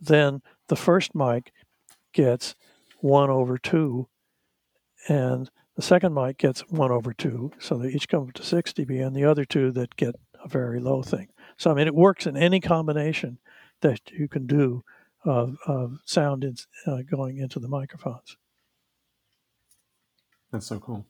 then 0.00 0.42
the 0.68 0.76
first 0.76 1.14
mic 1.14 1.52
gets 2.12 2.54
1 3.00 3.30
over 3.30 3.56
2, 3.58 4.06
and 5.08 5.50
the 5.76 5.82
second 5.82 6.14
mic 6.14 6.38
gets 6.38 6.60
1 6.68 6.90
over 6.90 7.12
2, 7.12 7.52
so 7.58 7.76
they 7.76 7.88
each 7.88 8.08
come 8.08 8.30
to 8.32 8.42
6 8.42 8.72
dB, 8.72 9.04
and 9.04 9.16
the 9.16 9.24
other 9.24 9.44
two 9.44 9.70
that 9.72 9.96
get 9.96 10.14
a 10.42 10.48
very 10.48 10.80
low 10.80 11.02
thing. 11.02 11.28
So, 11.56 11.70
I 11.70 11.74
mean, 11.74 11.86
it 11.86 11.94
works 11.94 12.26
in 12.26 12.36
any 12.36 12.60
combination 12.60 13.38
that 13.80 14.10
you 14.10 14.28
can 14.28 14.46
do 14.46 14.84
of, 15.24 15.56
of 15.66 15.98
sound 16.04 16.44
in, 16.44 16.56
uh, 16.86 17.02
going 17.10 17.38
into 17.38 17.58
the 17.58 17.68
microphones. 17.68 18.36
That's 20.50 20.66
so 20.66 20.78
cool. 20.80 21.06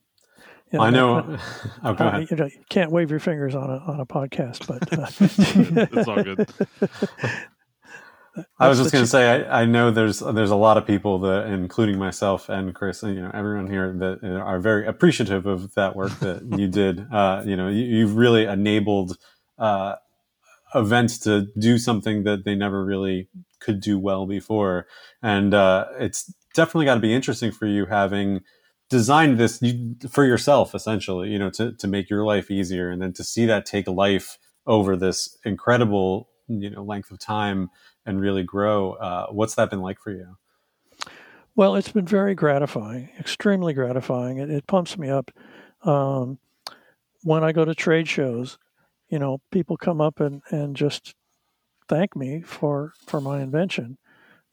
Yeah, 0.73 0.81
I 0.81 0.91
know. 0.91 1.17
Uh, 1.17 1.39
oh, 1.85 1.95
go 1.95 2.07
ahead. 2.07 2.31
You, 2.31 2.37
know, 2.37 2.45
you 2.45 2.65
can't 2.69 2.91
wave 2.91 3.11
your 3.11 3.21
fingers 3.21 3.55
on 3.55 3.71
a 3.71 3.79
on 3.79 4.01
a 4.01 4.07
podcast, 4.07 4.67
but 4.67 4.93
uh, 4.93 5.89
it's 5.99 6.09
all 6.09 6.23
good. 6.23 6.49
I 8.59 8.69
was 8.69 8.79
just 8.79 8.93
going 8.93 9.03
to 9.03 9.11
say, 9.11 9.45
I, 9.45 9.63
I, 9.63 9.65
know 9.65 9.91
there's 9.91 10.21
there's 10.21 10.53
a 10.53 10.57
lot 10.57 10.77
of 10.77 10.87
people 10.87 11.19
that, 11.21 11.47
including 11.47 11.99
myself 11.99 12.49
and 12.49 12.75
Chris, 12.75 13.03
and 13.03 13.15
you 13.15 13.23
know 13.23 13.31
everyone 13.35 13.67
here 13.67 13.93
that 13.99 14.25
are 14.25 14.61
very 14.61 14.87
appreciative 14.87 15.47
of 15.47 15.75
that 15.75 15.97
work 15.97 16.13
that 16.21 16.43
you 16.59 16.69
did. 16.69 17.07
Uh, 17.11 17.43
you 17.45 17.57
know, 17.57 17.69
you, 17.69 18.07
have 18.07 18.17
really 18.17 18.45
enabled 18.45 19.17
uh, 19.59 19.97
events 20.75 21.19
to 21.19 21.49
do 21.59 21.77
something 21.77 22.23
that 22.23 22.45
they 22.45 22.55
never 22.55 22.85
really 22.85 23.29
could 23.59 23.81
do 23.81 23.99
well 23.99 24.27
before, 24.27 24.87
and 25.23 25.53
uh, 25.53 25.87
it's 25.99 26.33
definitely 26.55 26.85
got 26.85 26.95
to 26.95 27.01
be 27.01 27.13
interesting 27.13 27.51
for 27.51 27.67
you 27.67 27.87
having 27.87 28.41
designed 28.91 29.39
this 29.39 29.63
for 30.11 30.25
yourself, 30.25 30.75
essentially. 30.75 31.31
You 31.31 31.39
know, 31.39 31.51
to 31.51 31.73
to 31.73 31.89
make 31.89 32.11
your 32.11 32.25
life 32.25 32.51
easier, 32.51 32.91
and 32.91 33.01
then 33.01 33.13
to 33.15 33.25
see 33.25 33.47
that 33.47 33.65
take 33.65 33.89
life 33.89 34.39
over 34.67 34.97
this 34.97 35.39
incredible 35.45 36.29
you 36.49 36.71
know 36.71 36.83
length 36.83 37.11
of 37.11 37.19
time 37.19 37.71
and 38.05 38.21
really 38.21 38.43
grow. 38.43 38.93
Uh, 38.93 39.27
what's 39.31 39.55
that 39.55 39.71
been 39.71 39.81
like 39.81 39.99
for 40.01 40.11
you? 40.11 40.37
Well, 41.57 41.77
it's 41.77 41.93
been 41.93 42.07
very 42.07 42.35
gratifying, 42.35 43.11
extremely 43.19 43.73
gratifying. 43.73 44.39
It, 44.39 44.51
it 44.51 44.67
pumps 44.67 44.97
me 44.97 45.11
up. 45.11 45.31
Um, 45.83 46.39
when 47.23 47.45
I 47.45 47.53
go 47.53 47.65
to 47.65 47.75
trade 47.75 48.09
shows, 48.09 48.59
you 49.09 49.19
know, 49.19 49.41
people 49.51 49.77
come 49.77 50.01
up 50.01 50.21
and, 50.21 50.43
and 50.51 50.77
just 50.77 51.15
thank 51.89 52.15
me 52.17 52.41
for, 52.43 52.93
for 53.07 53.21
my 53.21 53.41
invention. 53.41 53.99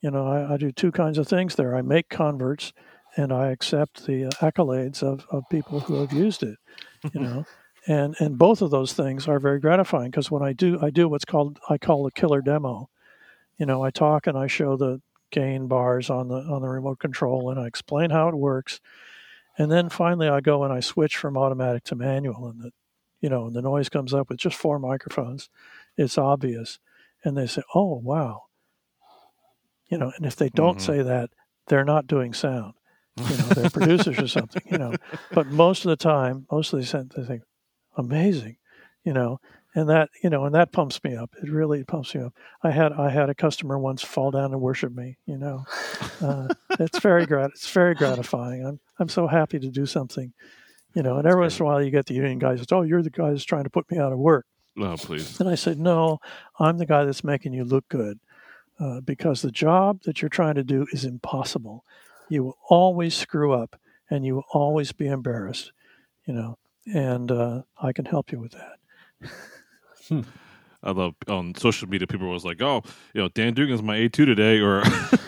You 0.02 0.12
know, 0.12 0.28
I, 0.28 0.56
I 0.56 0.58
do 0.58 0.72
two 0.72 0.92
kinds 0.92 1.18
of 1.18 1.28
things 1.28 1.56
there. 1.56 1.76
I 1.76 1.82
make 1.82 2.10
converts 2.10 2.74
and 3.18 3.34
I 3.34 3.48
accept 3.48 4.06
the 4.06 4.26
accolades 4.42 5.02
of, 5.02 5.26
of 5.32 5.44
people 5.50 5.82
who 5.82 5.96
have 5.96 6.14
used 6.14 6.44
it, 6.44 6.58
you 7.14 7.20
know. 7.20 7.46
and 7.88 8.16
and 8.20 8.38
both 8.38 8.62
of 8.62 8.72
those 8.72 8.94
things 8.94 9.28
are 9.28 9.40
very 9.40 9.60
gratifying 9.60 10.12
because 10.12 10.32
when 10.32 10.44
I 10.44 10.54
do 10.54 10.80
I 10.82 10.92
do 10.92 11.10
what's 11.10 11.26
called 11.26 11.60
I 11.70 11.78
call 11.78 12.06
a 12.06 12.12
killer 12.12 12.42
demo, 12.42 12.90
you 13.58 13.66
know, 13.66 13.84
I 13.84 13.90
talk 13.90 14.28
and 14.28 14.38
I 14.38 14.48
show 14.48 14.78
the 14.78 15.02
gain 15.32 15.68
bars 15.68 16.10
on 16.10 16.28
the 16.30 16.36
on 16.36 16.62
the 16.62 16.70
remote 16.70 17.00
control 17.00 17.50
and 17.50 17.60
I 17.60 17.66
explain 17.66 18.12
how 18.12 18.30
it 18.30 18.36
works. 18.36 18.80
And 19.58 19.72
then 19.72 19.90
finally 19.90 20.30
I 20.30 20.40
go 20.40 20.64
and 20.64 20.72
I 20.72 20.80
switch 20.80 21.18
from 21.18 21.36
automatic 21.36 21.84
to 21.86 21.96
manual 21.96 22.48
and 22.48 22.62
the 22.62 22.72
you 23.20 23.30
know, 23.30 23.48
and 23.48 23.56
the 23.56 23.64
noise 23.64 23.90
comes 23.90 24.14
up 24.14 24.30
with 24.30 24.38
just 24.38 24.56
four 24.56 24.78
microphones. 24.78 25.50
It's 25.98 26.20
obvious. 26.20 26.78
And 27.24 27.36
they 27.36 27.48
say, 27.48 27.64
Oh 27.74 28.00
wow. 28.04 28.44
You 29.88 29.98
know, 29.98 30.12
and 30.16 30.26
if 30.26 30.36
they 30.36 30.50
don't 30.50 30.78
mm-hmm. 30.78 30.98
say 30.98 31.02
that, 31.02 31.32
they're 31.68 31.84
not 31.84 32.06
doing 32.06 32.34
sound. 32.34 32.74
You 33.18 33.38
know, 33.38 33.48
they're 33.50 33.70
producers 33.70 34.20
or 34.20 34.28
something, 34.28 34.62
you 34.70 34.78
know. 34.78 34.94
But 35.32 35.48
most 35.48 35.86
of 35.86 35.90
the 35.90 35.96
time, 35.96 36.46
most 36.52 36.74
of 36.74 36.80
the 36.80 37.08
they 37.16 37.24
think, 37.24 37.44
amazing, 37.96 38.58
you 39.04 39.14
know. 39.14 39.40
And 39.76 39.90
that 39.90 40.10
you 40.24 40.32
know 40.32 40.46
and 40.46 40.56
that 40.56 40.72
pumps 40.72 41.04
me 41.04 41.16
up. 41.16 41.36
It 41.44 41.52
really 41.52 41.84
pumps 41.84 42.16
me 42.16 42.22
up. 42.22 42.34
I 42.64 42.72
had 42.72 42.94
i 42.94 43.12
had 43.12 43.30
a 43.30 43.36
customer 43.36 43.78
once 43.78 44.02
fall 44.02 44.32
down 44.32 44.52
and 44.52 44.60
worship 44.60 44.92
me 44.92 45.18
you 45.28 45.38
know. 45.38 45.66
Uh, 46.20 46.48
it's 46.80 46.98
very 47.00 47.28
grat 47.28 47.52
it's 47.54 47.70
very 47.70 47.94
gratifying. 47.94 48.66
I'm 48.66 48.80
i'm 48.98 49.10
so 49.10 49.28
happy 49.28 49.60
to 49.60 49.70
do 49.70 49.86
something 49.86 50.34
you 50.96 51.04
know. 51.04 51.18
And 51.18 51.28
every 51.28 51.42
once 51.42 51.60
in 51.60 51.66
a 51.66 51.70
while 51.70 51.84
you 51.84 51.92
get 51.92 52.08
the 52.08 52.16
union 52.16 52.40
guys 52.40 52.60
it's, 52.60 52.72
oh 52.72 52.82
you're 52.82 53.04
the 53.04 53.12
guy 53.12 53.30
that's 53.30 53.44
trying 53.44 53.66
to 53.66 53.70
put 53.70 53.92
me 53.92 54.00
out 54.00 54.12
of 54.12 54.18
work. 54.18 54.48
No 54.76 54.98
please. 54.98 55.40
And 55.40 55.48
i 55.48 55.54
said 55.54 55.78
no 55.78 56.18
i'm 56.60 56.80
the 56.80 56.88
guy 56.88 57.04
that's 57.06 57.24
making 57.24 57.54
you 57.54 57.64
look 57.64 57.88
good 57.88 58.20
uh, 58.80 59.02
because 59.02 59.44
the 59.44 59.52
job 59.52 60.02
that 60.04 60.24
you're 60.24 60.30
trying 60.30 60.56
to 60.56 60.64
do 60.64 60.88
is 60.92 61.06
impossible 61.06 61.84
you 62.30 62.44
will 62.44 62.58
always 62.70 63.16
screw 63.16 63.54
up 63.54 63.80
and 64.10 64.26
you 64.26 64.36
will 64.36 64.46
always 64.54 64.92
be 64.92 65.08
embarrassed 65.08 65.72
you 66.26 66.34
know 66.34 66.58
and 66.94 67.32
uh, 67.32 67.62
i 67.82 67.92
can 67.92 68.06
help 68.06 68.32
you 68.32 68.40
with 68.40 68.52
that 68.54 69.32
Hmm. 70.08 70.22
I 70.84 70.92
love 70.92 71.16
on 71.28 71.56
social 71.56 71.90
media. 71.90 72.06
People 72.06 72.30
was 72.30 72.46
like, 72.46 72.62
"Oh, 72.62 72.84
you 73.14 73.22
know, 73.22 73.30
Dan 73.30 73.56
Dugan's 73.56 73.82
my 73.82 73.96
A 73.98 74.10
two 74.10 74.26
today," 74.26 74.60
or 74.60 74.84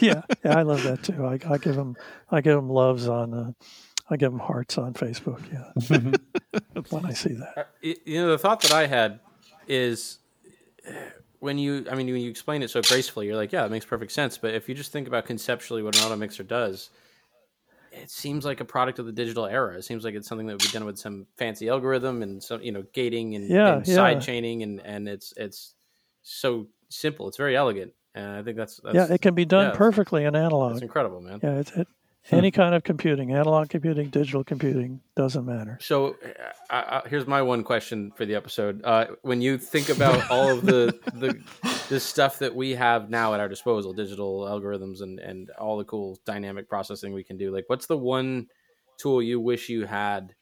yeah, 0.00 0.22
yeah, 0.42 0.58
I 0.58 0.62
love 0.62 0.82
that 0.82 1.02
too. 1.02 1.26
I, 1.26 1.38
I 1.46 1.58
give 1.58 1.76
him, 1.76 1.94
I 2.30 2.40
give 2.40 2.56
him 2.56 2.70
loves 2.70 3.06
on, 3.06 3.34
uh, 3.34 3.52
I 4.08 4.16
give 4.16 4.32
him 4.32 4.38
hearts 4.38 4.78
on 4.78 4.94
Facebook. 4.94 5.42
Yeah, 5.52 6.80
when 6.88 7.04
I 7.04 7.12
see 7.12 7.34
that, 7.34 7.58
uh, 7.58 7.64
you 7.82 8.22
know, 8.22 8.30
the 8.30 8.38
thought 8.38 8.62
that 8.62 8.72
I 8.72 8.86
had 8.86 9.20
is 9.68 10.18
when 11.40 11.58
you, 11.58 11.86
I 11.90 11.94
mean, 11.94 12.06
when 12.06 12.20
you 12.20 12.30
explain 12.30 12.62
it 12.62 12.70
so 12.70 12.82
gracefully, 12.82 13.26
you're 13.26 13.36
like, 13.36 13.52
"Yeah, 13.52 13.64
it 13.64 13.70
makes 13.70 13.84
perfect 13.84 14.12
sense." 14.12 14.38
But 14.38 14.54
if 14.54 14.68
you 14.68 14.74
just 14.74 14.92
think 14.92 15.06
about 15.06 15.26
conceptually 15.26 15.82
what 15.82 15.96
an 15.96 16.04
auto 16.04 16.16
mixer 16.16 16.42
does, 16.42 16.90
it 17.92 18.10
seems 18.10 18.44
like 18.44 18.60
a 18.60 18.64
product 18.64 18.98
of 18.98 19.06
the 19.06 19.12
digital 19.12 19.46
era. 19.46 19.76
It 19.76 19.84
seems 19.84 20.04
like 20.04 20.14
it's 20.14 20.28
something 20.28 20.46
that 20.46 20.54
would 20.54 20.62
be 20.62 20.68
done 20.68 20.84
with 20.84 20.98
some 20.98 21.26
fancy 21.36 21.68
algorithm 21.68 22.22
and 22.22 22.42
some, 22.42 22.62
you 22.62 22.72
know, 22.72 22.84
gating 22.92 23.34
and, 23.34 23.48
yeah, 23.48 23.76
and 23.76 23.86
yeah. 23.86 23.94
side 23.94 24.20
chaining, 24.20 24.62
and 24.62 24.80
and 24.84 25.08
it's 25.08 25.32
it's 25.36 25.74
so 26.22 26.68
simple. 26.88 27.28
It's 27.28 27.36
very 27.36 27.56
elegant, 27.56 27.92
and 28.14 28.26
I 28.26 28.42
think 28.42 28.56
that's, 28.56 28.80
that's 28.82 28.94
yeah, 28.94 29.12
it 29.12 29.20
can 29.20 29.34
be 29.34 29.44
done 29.44 29.70
yeah, 29.70 29.76
perfectly 29.76 30.24
in 30.24 30.34
analog. 30.34 30.72
It's 30.72 30.82
incredible, 30.82 31.20
man. 31.20 31.40
Yeah, 31.42 31.58
it's, 31.58 31.70
it, 31.72 31.88
any 32.30 32.50
kind 32.50 32.74
of 32.74 32.84
computing, 32.84 33.32
analog 33.32 33.68
computing, 33.68 34.08
digital 34.10 34.44
computing, 34.44 35.00
doesn't 35.16 35.44
matter. 35.44 35.78
So, 35.80 36.16
uh, 36.70 36.72
uh, 36.74 37.02
here's 37.08 37.26
my 37.26 37.42
one 37.42 37.62
question 37.64 38.12
for 38.16 38.24
the 38.26 38.34
episode: 38.34 38.80
uh, 38.84 39.06
When 39.22 39.40
you 39.40 39.58
think 39.58 39.88
about 39.88 40.30
all 40.30 40.52
of 40.58 40.64
the 40.64 40.98
the 41.14 41.42
the 41.88 42.00
stuff 42.00 42.38
that 42.40 42.54
we 42.54 42.72
have 42.74 43.10
now 43.10 43.34
at 43.34 43.40
our 43.40 43.48
disposal, 43.48 43.92
digital 43.92 44.40
algorithms 44.42 45.00
and 45.02 45.18
and 45.20 45.50
all 45.58 45.78
the 45.78 45.84
cool 45.84 46.18
dynamic 46.24 46.68
processing 46.68 47.12
we 47.12 47.24
can 47.24 47.36
do, 47.36 47.50
like, 47.50 47.64
what's 47.68 47.86
the 47.86 47.96
one 47.98 48.46
tool 48.98 49.22
you 49.22 49.40
wish 49.40 49.68
you 49.68 49.86
had 49.86 50.34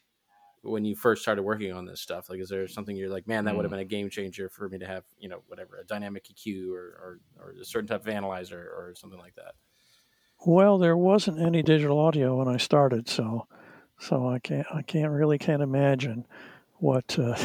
when 0.62 0.84
you 0.84 0.96
first 0.96 1.22
started 1.22 1.42
working 1.42 1.72
on 1.72 1.84
this 1.84 2.00
stuff? 2.00 2.28
Like, 2.28 2.40
is 2.40 2.48
there 2.48 2.66
something 2.66 2.96
you're 2.96 3.08
like, 3.10 3.28
man, 3.28 3.44
that 3.44 3.54
would 3.54 3.64
have 3.64 3.70
Mm. 3.70 3.74
been 3.76 3.80
a 3.80 3.84
game 3.84 4.10
changer 4.10 4.48
for 4.48 4.68
me 4.68 4.78
to 4.78 4.86
have, 4.86 5.04
you 5.18 5.28
know, 5.28 5.42
whatever, 5.46 5.78
a 5.78 5.84
dynamic 5.86 6.24
EQ 6.28 6.72
or, 6.72 6.78
or, 6.78 7.20
or 7.38 7.54
a 7.60 7.64
certain 7.64 7.86
type 7.86 8.00
of 8.00 8.08
analyzer 8.08 8.58
or 8.58 8.94
something 8.96 9.20
like 9.20 9.34
that? 9.36 9.54
Well, 10.44 10.78
there 10.78 10.96
wasn't 10.96 11.40
any 11.40 11.62
digital 11.62 11.98
audio 11.98 12.36
when 12.36 12.48
I 12.48 12.56
started, 12.56 13.08
so 13.08 13.46
so 13.98 14.28
I 14.28 14.38
can't 14.38 14.66
I 14.72 14.82
can't 14.82 15.12
really 15.12 15.38
can't 15.38 15.62
imagine 15.62 16.26
what 16.78 17.18
uh, 17.18 17.36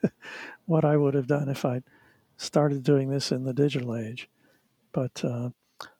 what 0.66 0.84
I 0.84 0.96
would 0.96 1.14
have 1.14 1.26
done 1.26 1.48
if 1.48 1.64
I 1.64 1.82
started 2.36 2.82
doing 2.82 3.10
this 3.10 3.32
in 3.32 3.44
the 3.44 3.52
digital 3.52 3.96
age. 3.96 4.28
But 4.92 5.24
uh, 5.24 5.50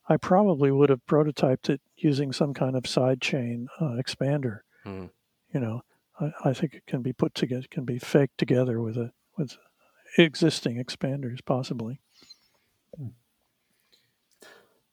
I 0.09 0.17
probably 0.17 0.71
would 0.71 0.91
have 0.91 1.07
prototyped 1.07 1.69
it 1.69 1.81
using 1.97 2.33
some 2.33 2.55
kind 2.55 2.77
of 2.77 2.85
sidechain 2.85 3.67
uh, 3.81 4.01
expander. 4.01 4.61
Hmm. 4.85 5.07
You 5.53 5.61
know, 5.61 5.83
I, 6.21 6.33
I 6.45 6.53
think 6.53 6.75
it 6.75 6.87
can 6.87 7.03
be 7.03 7.13
put 7.13 7.35
together, 7.35 7.67
can 7.71 7.85
be 7.85 7.99
faked 7.99 8.39
together 8.39 8.81
with 8.81 8.97
a 8.97 9.13
with 9.37 9.57
existing 10.19 10.83
expanders, 10.83 11.39
possibly. 11.45 12.01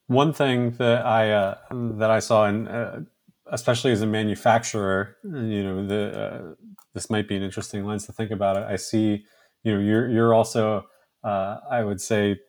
One 0.08 0.32
thing 0.34 0.72
that 0.74 1.06
I 1.06 1.32
uh, 1.32 1.56
that 1.98 2.10
I 2.10 2.20
saw, 2.20 2.46
and 2.46 2.70
uh, 2.70 3.00
especially 3.52 3.92
as 3.92 4.02
a 4.02 4.08
manufacturer, 4.08 5.18
you 5.24 5.64
know, 5.64 5.86
the 5.86 6.20
uh, 6.20 6.56
this 6.94 7.10
might 7.10 7.28
be 7.28 7.36
an 7.36 7.44
interesting 7.44 7.86
lens 7.86 8.06
to 8.06 8.14
think 8.14 8.32
about 8.32 8.56
it. 8.56 8.64
I 8.64 8.78
see, 8.78 9.26
you 9.64 9.74
know, 9.74 9.80
you're 9.80 10.10
you're 10.10 10.34
also, 10.34 10.86
uh, 11.26 11.58
I 11.70 11.84
would 11.84 12.00
say, 12.00 12.40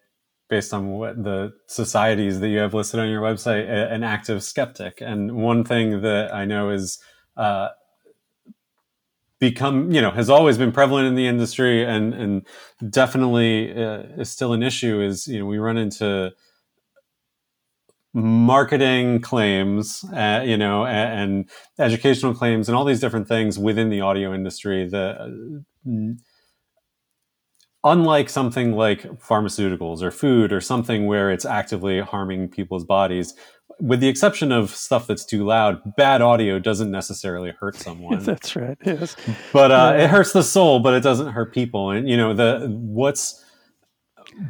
based 0.51 0.75
on 0.75 0.91
what 0.93 1.23
the 1.25 1.53
societies 1.69 2.41
that 2.41 2.49
you 2.49 2.59
have 2.59 2.75
listed 2.75 3.01
on 3.01 3.09
your 3.11 3.23
website, 3.23 3.65
a- 3.69 3.93
an 3.93 4.05
active 4.05 4.43
skeptic. 4.43 5.01
And 5.01 5.33
one 5.37 5.65
thing 5.65 6.03
that 6.03 6.35
I 6.35 6.45
know 6.47 6.71
is 6.71 7.01
uh, 7.37 7.71
become, 9.41 9.93
you 9.93 10.01
know, 10.01 10.11
has 10.11 10.31
always 10.31 10.59
been 10.59 10.73
prevalent 10.73 11.07
in 11.07 11.15
the 11.15 11.27
industry, 11.27 11.85
and 11.85 12.15
and 12.15 12.47
definitely 12.91 13.73
uh, 13.73 14.03
is 14.19 14.31
still 14.31 14.53
an 14.53 14.63
issue. 14.63 15.01
Is 15.01 15.27
you 15.29 15.39
know, 15.41 15.47
we 15.47 15.59
run 15.59 15.77
into 15.77 16.33
marketing 18.15 19.21
claims, 19.21 20.05
uh, 20.15 20.43
you 20.45 20.57
know, 20.57 20.87
and, 20.87 21.21
and 21.21 21.51
educational 21.79 22.35
claims, 22.35 22.69
and 22.69 22.77
all 22.77 22.85
these 22.85 23.01
different 23.01 23.29
things 23.29 23.59
within 23.59 23.91
the 23.91 24.01
audio 24.01 24.35
industry. 24.35 24.89
The 24.89 25.55
uh, 25.87 26.15
unlike 27.85 28.29
something 28.29 28.73
like 28.73 29.03
pharmaceuticals 29.21 30.03
or 30.03 30.11
food 30.11 30.53
or 30.53 30.61
something 30.61 31.07
where 31.07 31.31
it's 31.31 31.45
actively 31.45 32.01
harming 32.01 32.49
people's 32.49 32.85
bodies, 32.85 33.35
with 33.81 34.01
the 34.01 34.09
exception 34.09 34.51
of 34.51 34.71
stuff 34.75 35.07
that's 35.07 35.25
too 35.25 35.45
loud, 35.45 35.81
bad 35.97 36.21
audio 36.21 36.59
doesn't 36.59 36.91
necessarily 36.91 37.53
hurt 37.61 37.77
someone. 37.87 38.19
That's 38.25 38.57
right. 38.57 38.77
Yes. 38.85 39.15
but 39.53 39.71
uh, 39.71 39.93
Yeah. 39.97 40.05
it 40.05 40.11
hurts 40.11 40.33
the 40.33 40.43
soul, 40.43 40.81
but 40.81 40.95
it 40.95 41.03
doesn't 41.03 41.29
hurt 41.33 41.55
people. 41.55 41.91
And 41.91 42.09
you 42.09 42.17
know, 42.17 42.35
the 42.35 42.67
what's 42.69 43.45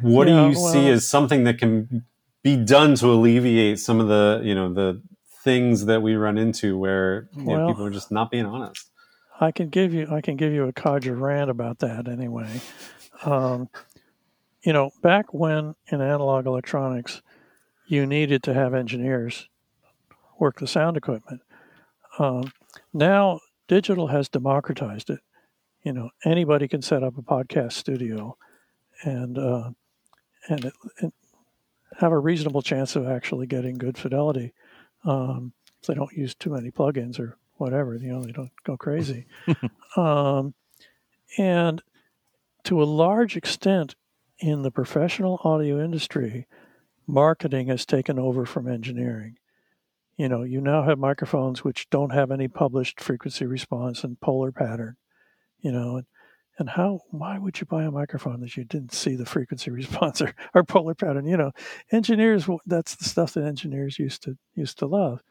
what 0.01 0.27
Yeah, 0.27 0.43
do 0.43 0.49
you 0.49 0.55
see 0.55 0.89
as 0.89 1.07
something 1.07 1.43
that 1.43 1.57
can 1.59 2.05
be 2.43 2.55
done 2.57 2.95
to 2.95 3.07
alleviate 3.07 3.79
some 3.79 3.99
of 3.99 4.07
the 4.07 4.41
you 4.43 4.55
know 4.55 4.73
the 4.73 5.01
things 5.43 5.85
that 5.85 6.01
we 6.01 6.15
run 6.15 6.37
into 6.37 6.77
where 6.77 7.29
you 7.35 7.43
know, 7.43 7.67
people 7.67 7.85
are 7.85 7.91
just 7.91 8.11
not 8.11 8.29
being 8.31 8.45
honest. 8.45 8.89
I 9.39 9.51
can 9.51 9.69
give 9.69 9.93
you 9.93 10.07
I 10.11 10.21
can 10.21 10.35
give 10.35 10.53
you 10.53 10.65
a 10.65 10.73
codger 10.73 11.15
rant 11.15 11.49
about 11.49 11.79
that 11.79 12.07
anyway. 12.07 12.61
Um, 13.23 13.69
you 14.61 14.73
know, 14.73 14.91
back 15.01 15.33
when 15.33 15.75
in 15.87 16.01
analog 16.01 16.45
electronics, 16.45 17.21
you 17.87 18.05
needed 18.05 18.43
to 18.43 18.53
have 18.53 18.73
engineers 18.73 19.47
work 20.37 20.59
the 20.59 20.67
sound 20.67 20.97
equipment. 20.97 21.41
Um, 22.17 22.51
now 22.93 23.39
digital 23.67 24.07
has 24.07 24.27
democratized 24.29 25.09
it. 25.09 25.19
You 25.83 25.93
know, 25.93 26.09
anybody 26.25 26.67
can 26.67 26.81
set 26.81 27.03
up 27.03 27.17
a 27.17 27.21
podcast 27.21 27.73
studio, 27.73 28.37
and 29.03 29.37
uh, 29.37 29.69
and, 30.49 30.65
it, 30.65 30.73
and 30.99 31.13
have 31.97 32.11
a 32.11 32.19
reasonable 32.19 32.61
chance 32.61 32.95
of 32.95 33.07
actually 33.07 33.47
getting 33.47 33.77
good 33.77 33.97
fidelity. 33.97 34.53
Um, 35.03 35.53
if 35.81 35.87
they 35.87 35.93
don't 35.93 36.13
use 36.13 36.35
too 36.35 36.51
many 36.51 36.71
plugins 36.71 37.19
or 37.19 37.37
whatever, 37.55 37.95
you 37.95 38.11
know, 38.11 38.23
they 38.23 38.31
don't 38.31 38.51
go 38.63 38.77
crazy. 38.77 39.25
um, 39.97 40.53
and 41.37 41.81
to 42.63 42.81
a 42.81 42.85
large 42.85 43.35
extent, 43.35 43.95
in 44.39 44.61
the 44.61 44.71
professional 44.71 45.39
audio 45.43 45.83
industry, 45.83 46.47
marketing 47.05 47.67
has 47.67 47.85
taken 47.85 48.17
over 48.17 48.45
from 48.45 48.67
engineering. 48.67 49.35
You 50.15 50.29
know, 50.29 50.43
you 50.43 50.61
now 50.61 50.83
have 50.83 50.97
microphones 50.97 51.63
which 51.63 51.89
don't 51.89 52.11
have 52.11 52.31
any 52.31 52.47
published 52.47 52.99
frequency 52.99 53.45
response 53.45 54.03
and 54.03 54.19
polar 54.19 54.51
pattern. 54.51 54.95
You 55.59 55.71
know, 55.71 55.97
and, 55.97 56.05
and 56.59 56.69
how 56.69 56.99
why 57.09 57.39
would 57.39 57.59
you 57.59 57.65
buy 57.65 57.85
a 57.85 57.91
microphone 57.91 58.41
that 58.41 58.57
you 58.57 58.65
didn't 58.65 58.93
see 58.93 59.15
the 59.15 59.25
frequency 59.25 59.71
response 59.71 60.21
or, 60.21 60.35
or 60.53 60.63
polar 60.63 60.93
pattern? 60.93 61.25
You 61.25 61.37
know, 61.37 61.51
engineers 61.91 62.47
that's 62.65 62.95
the 62.95 63.05
stuff 63.05 63.33
that 63.33 63.45
engineers 63.45 63.97
used 63.97 64.21
to 64.23 64.37
used 64.53 64.77
to 64.79 64.85
love 64.85 65.23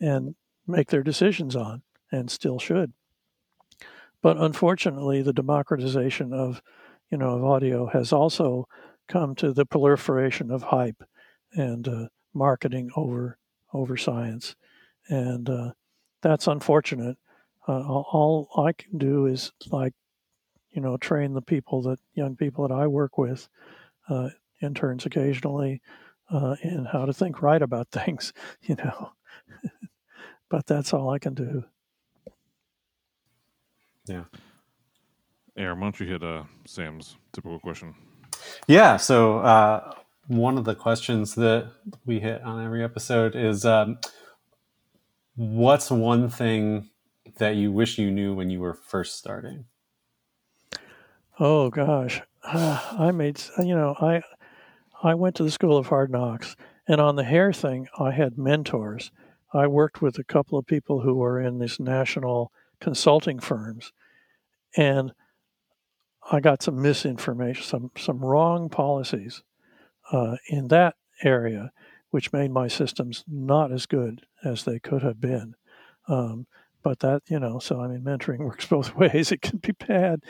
and 0.00 0.36
make 0.66 0.90
their 0.90 1.02
decisions 1.02 1.56
on 1.56 1.82
and 2.12 2.30
still 2.30 2.58
should. 2.58 2.92
But 4.22 4.36
unfortunately, 4.36 5.22
the 5.22 5.32
democratization 5.32 6.32
of 6.32 6.62
you 7.10 7.18
know 7.18 7.30
of 7.30 7.44
audio 7.44 7.86
has 7.86 8.12
also 8.12 8.68
come 9.08 9.34
to 9.36 9.52
the 9.52 9.66
proliferation 9.66 10.50
of 10.50 10.62
hype 10.64 11.02
and 11.54 11.88
uh, 11.88 12.06
marketing 12.34 12.90
over 12.94 13.38
over 13.72 13.96
science, 13.96 14.54
and 15.08 15.48
uh, 15.48 15.70
that's 16.20 16.46
unfortunate. 16.46 17.16
Uh, 17.66 17.80
all, 17.80 18.48
all 18.52 18.66
I 18.66 18.74
can 18.74 18.98
do 18.98 19.24
is 19.24 19.50
like 19.70 19.94
you 20.74 20.82
know 20.82 20.96
train 20.96 21.34
the 21.34 21.42
people 21.42 21.82
that 21.82 21.98
young 22.14 22.36
people 22.36 22.66
that 22.66 22.74
I 22.74 22.86
work 22.86 23.16
with, 23.16 23.48
uh, 24.08 24.30
interns 24.60 25.06
occasionally, 25.06 25.80
uh, 26.30 26.56
in 26.62 26.84
how 26.84 27.06
to 27.06 27.12
think 27.12 27.40
right 27.42 27.62
about 27.62 27.88
things. 27.92 28.32
You 28.62 28.76
know, 28.76 29.12
but 30.50 30.66
that's 30.66 30.92
all 30.92 31.10
I 31.10 31.18
can 31.18 31.34
do. 31.34 31.64
Yeah. 34.06 34.24
Aaron, 35.56 35.80
why 35.80 35.86
don't 35.86 36.00
you 36.00 36.06
hit 36.06 36.22
uh, 36.22 36.44
Sam's 36.66 37.16
typical 37.32 37.58
question? 37.60 37.94
Yeah. 38.66 38.96
So 38.96 39.38
uh, 39.38 39.94
one 40.26 40.58
of 40.58 40.64
the 40.64 40.74
questions 40.74 41.34
that 41.36 41.70
we 42.04 42.20
hit 42.20 42.42
on 42.42 42.64
every 42.64 42.82
episode 42.82 43.36
is, 43.36 43.64
um, 43.64 43.98
what's 45.36 45.90
one 45.90 46.28
thing 46.28 46.90
that 47.38 47.56
you 47.56 47.72
wish 47.72 47.98
you 47.98 48.10
knew 48.10 48.34
when 48.34 48.50
you 48.50 48.60
were 48.60 48.74
first 48.74 49.16
starting? 49.16 49.64
Oh 51.38 51.68
gosh, 51.68 52.22
I 52.44 53.10
made 53.12 53.42
you 53.58 53.74
know 53.74 53.96
I 54.00 54.22
I 55.02 55.14
went 55.14 55.34
to 55.36 55.42
the 55.42 55.50
School 55.50 55.76
of 55.76 55.88
Hard 55.88 56.10
Knocks, 56.10 56.56
and 56.86 57.00
on 57.00 57.16
the 57.16 57.24
hair 57.24 57.52
thing, 57.52 57.88
I 57.98 58.12
had 58.12 58.38
mentors. 58.38 59.10
I 59.52 59.66
worked 59.66 60.00
with 60.00 60.18
a 60.18 60.24
couple 60.24 60.58
of 60.58 60.66
people 60.66 61.00
who 61.00 61.14
were 61.14 61.40
in 61.40 61.58
these 61.58 61.80
national 61.80 62.52
consulting 62.80 63.40
firms, 63.40 63.92
and 64.76 65.12
I 66.30 66.40
got 66.40 66.62
some 66.62 66.80
misinformation, 66.80 67.64
some 67.64 67.90
some 67.96 68.24
wrong 68.24 68.68
policies 68.68 69.42
uh, 70.12 70.36
in 70.48 70.68
that 70.68 70.94
area, 71.22 71.72
which 72.10 72.32
made 72.32 72.52
my 72.52 72.68
systems 72.68 73.24
not 73.26 73.72
as 73.72 73.86
good 73.86 74.22
as 74.44 74.64
they 74.64 74.78
could 74.78 75.02
have 75.02 75.20
been. 75.20 75.54
Um, 76.08 76.46
but 76.84 77.00
that 77.00 77.22
you 77.28 77.40
know, 77.40 77.58
so 77.58 77.80
I 77.80 77.88
mean, 77.88 78.02
mentoring 78.02 78.38
works 78.44 78.66
both 78.66 78.94
ways. 78.94 79.32
It 79.32 79.42
can 79.42 79.58
be 79.58 79.72
bad. 79.72 80.20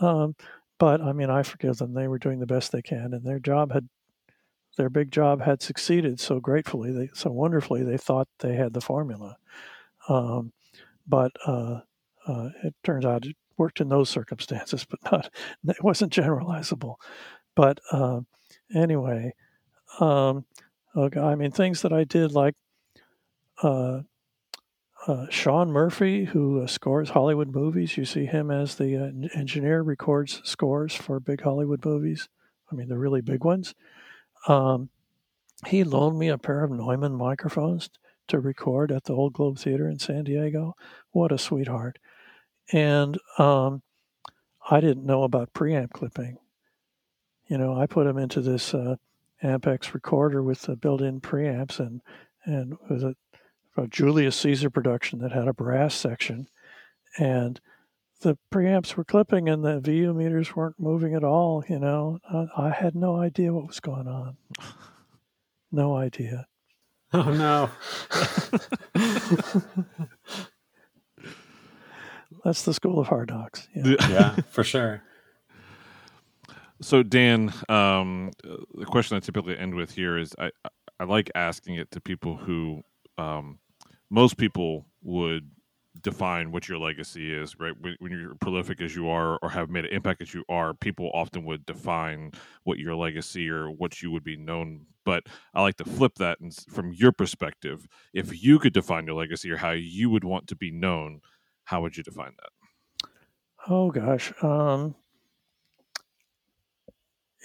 Um, 0.00 0.34
but 0.78 1.00
I 1.00 1.12
mean, 1.12 1.30
I 1.30 1.42
forgive 1.42 1.78
them. 1.78 1.94
They 1.94 2.08
were 2.08 2.18
doing 2.18 2.40
the 2.40 2.46
best 2.46 2.72
they 2.72 2.82
can, 2.82 3.14
and 3.14 3.24
their 3.24 3.38
job 3.38 3.72
had, 3.72 3.88
their 4.76 4.90
big 4.90 5.12
job 5.12 5.42
had 5.42 5.62
succeeded 5.62 6.18
so 6.20 6.40
gratefully, 6.40 6.92
they 6.92 7.10
so 7.14 7.30
wonderfully. 7.30 7.84
They 7.84 7.96
thought 7.96 8.28
they 8.40 8.56
had 8.56 8.72
the 8.74 8.80
formula, 8.80 9.36
um, 10.08 10.52
but 11.06 11.32
uh, 11.46 11.80
uh, 12.26 12.50
it 12.62 12.74
turns 12.82 13.04
out 13.04 13.26
it 13.26 13.36
worked 13.56 13.80
in 13.80 13.88
those 13.88 14.10
circumstances, 14.10 14.84
but 14.90 15.00
not. 15.10 15.30
It 15.66 15.82
wasn't 15.82 16.12
generalizable. 16.12 16.96
But 17.54 17.78
uh, 17.92 18.20
anyway, 18.74 19.32
um, 20.00 20.44
okay, 20.96 21.20
I 21.20 21.36
mean, 21.36 21.52
things 21.52 21.82
that 21.82 21.92
I 21.92 22.04
did 22.04 22.32
like. 22.32 22.54
Uh, 25.06 25.26
Shawn 25.28 25.70
Murphy, 25.70 26.24
who 26.24 26.62
uh, 26.62 26.66
scores 26.66 27.10
Hollywood 27.10 27.54
movies. 27.54 27.96
You 27.96 28.06
see 28.06 28.24
him 28.24 28.50
as 28.50 28.76
the 28.76 28.96
uh, 28.96 29.38
engineer, 29.38 29.82
records 29.82 30.40
scores 30.44 30.94
for 30.94 31.20
big 31.20 31.42
Hollywood 31.42 31.84
movies. 31.84 32.28
I 32.72 32.74
mean, 32.74 32.88
the 32.88 32.98
really 32.98 33.20
big 33.20 33.44
ones. 33.44 33.74
Um, 34.48 34.88
he 35.66 35.84
loaned 35.84 36.18
me 36.18 36.28
a 36.28 36.38
pair 36.38 36.64
of 36.64 36.70
Neumann 36.70 37.14
microphones 37.14 37.90
to 38.28 38.40
record 38.40 38.90
at 38.90 39.04
the 39.04 39.12
Old 39.12 39.34
Globe 39.34 39.58
Theater 39.58 39.88
in 39.88 39.98
San 39.98 40.24
Diego. 40.24 40.74
What 41.10 41.32
a 41.32 41.38
sweetheart. 41.38 41.98
And 42.72 43.18
um, 43.38 43.82
I 44.70 44.80
didn't 44.80 45.04
know 45.04 45.22
about 45.22 45.52
preamp 45.52 45.90
clipping. 45.92 46.38
You 47.46 47.58
know, 47.58 47.78
I 47.78 47.86
put 47.86 48.06
him 48.06 48.16
into 48.16 48.40
this 48.40 48.72
uh, 48.72 48.96
Ampex 49.42 49.92
recorder 49.92 50.42
with 50.42 50.62
the 50.62 50.76
built-in 50.76 51.20
preamps 51.20 51.78
and 51.78 52.00
and 52.46 52.74
with 52.90 53.02
a, 53.02 53.14
a 53.76 53.86
Julius 53.86 54.36
Caesar 54.36 54.70
production 54.70 55.18
that 55.20 55.32
had 55.32 55.48
a 55.48 55.52
brass 55.52 55.94
section, 55.94 56.48
and 57.18 57.60
the 58.20 58.38
preamps 58.52 58.94
were 58.96 59.04
clipping 59.04 59.48
and 59.48 59.64
the 59.64 59.80
VU 59.80 60.14
meters 60.14 60.56
weren't 60.56 60.80
moving 60.80 61.14
at 61.14 61.22
all. 61.24 61.64
You 61.68 61.78
know, 61.78 62.18
I, 62.28 62.46
I 62.56 62.70
had 62.70 62.94
no 62.94 63.16
idea 63.16 63.52
what 63.52 63.66
was 63.66 63.80
going 63.80 64.08
on. 64.08 64.36
No 65.72 65.96
idea. 65.96 66.46
Oh 67.12 67.32
no. 67.32 67.68
That's 72.44 72.62
the 72.62 72.72
school 72.72 73.00
of 73.00 73.08
hard 73.08 73.30
knocks. 73.30 73.66
Yeah. 73.74 73.96
yeah, 74.08 74.36
for 74.50 74.62
sure. 74.62 75.02
So 76.80 77.02
Dan, 77.02 77.52
um, 77.68 78.30
the 78.44 78.84
question 78.86 79.16
I 79.16 79.20
typically 79.20 79.58
end 79.58 79.74
with 79.74 79.90
here 79.90 80.16
is 80.16 80.32
I 80.38 80.52
I 81.00 81.04
like 81.04 81.28
asking 81.34 81.74
it 81.74 81.90
to 81.90 82.00
people 82.00 82.36
who 82.36 82.84
um, 83.18 83.58
most 84.14 84.36
people 84.36 84.86
would 85.02 85.50
define 86.02 86.52
what 86.52 86.68
your 86.68 86.78
legacy 86.78 87.34
is, 87.34 87.58
right? 87.58 87.74
When, 87.80 87.96
when, 87.98 88.12
you're 88.12 88.36
prolific 88.36 88.80
as 88.80 88.94
you 88.94 89.08
are 89.08 89.38
or 89.42 89.50
have 89.50 89.70
made 89.70 89.86
an 89.86 89.92
impact 89.92 90.22
as 90.22 90.32
you 90.32 90.44
are, 90.48 90.72
people 90.72 91.10
often 91.12 91.44
would 91.44 91.66
define 91.66 92.30
what 92.62 92.78
your 92.78 92.94
legacy 92.94 93.50
or 93.50 93.72
what 93.72 94.02
you 94.02 94.12
would 94.12 94.22
be 94.22 94.36
known. 94.36 94.86
But 95.04 95.24
I 95.52 95.62
like 95.62 95.76
to 95.78 95.84
flip 95.84 96.14
that 96.16 96.38
and 96.40 96.54
from 96.70 96.92
your 96.92 97.10
perspective, 97.10 97.88
if 98.12 98.40
you 98.40 98.60
could 98.60 98.72
define 98.72 99.06
your 99.06 99.16
legacy 99.16 99.50
or 99.50 99.56
how 99.56 99.72
you 99.72 100.10
would 100.10 100.24
want 100.24 100.46
to 100.48 100.56
be 100.56 100.70
known, 100.70 101.20
how 101.64 101.82
would 101.82 101.96
you 101.96 102.04
define 102.04 102.34
that? 102.38 103.08
Oh 103.68 103.90
gosh, 103.90 104.32
um, 104.42 104.94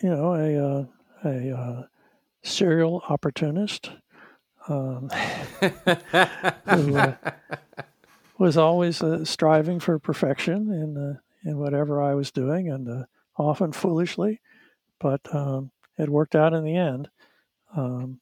you 0.04 0.10
know, 0.10 0.36
a 0.36 0.70
uh, 0.70 0.86
a 1.24 1.58
uh, 1.58 1.84
serial 2.44 3.02
opportunist 3.10 3.92
um, 4.70 5.10
who 6.70 6.96
uh, 6.96 7.16
was 8.38 8.58
always 8.58 9.02
uh, 9.02 9.26
striving 9.26 9.80
for 9.80 10.00
perfection 10.00 10.72
in 10.72 10.98
uh, 10.98 11.20
in 11.50 11.58
whatever 11.58 12.02
I 12.02 12.16
was 12.16 12.32
doing, 12.32 12.70
and 12.70 12.88
uh, 12.88 13.06
often 13.38 13.72
foolishly, 13.72 14.40
but 15.00 15.22
um, 15.34 15.72
it 15.98 16.10
worked 16.10 16.36
out 16.36 16.54
in 16.54 16.64
the 16.64 16.76
end. 16.76 17.10
Um, 17.76 18.20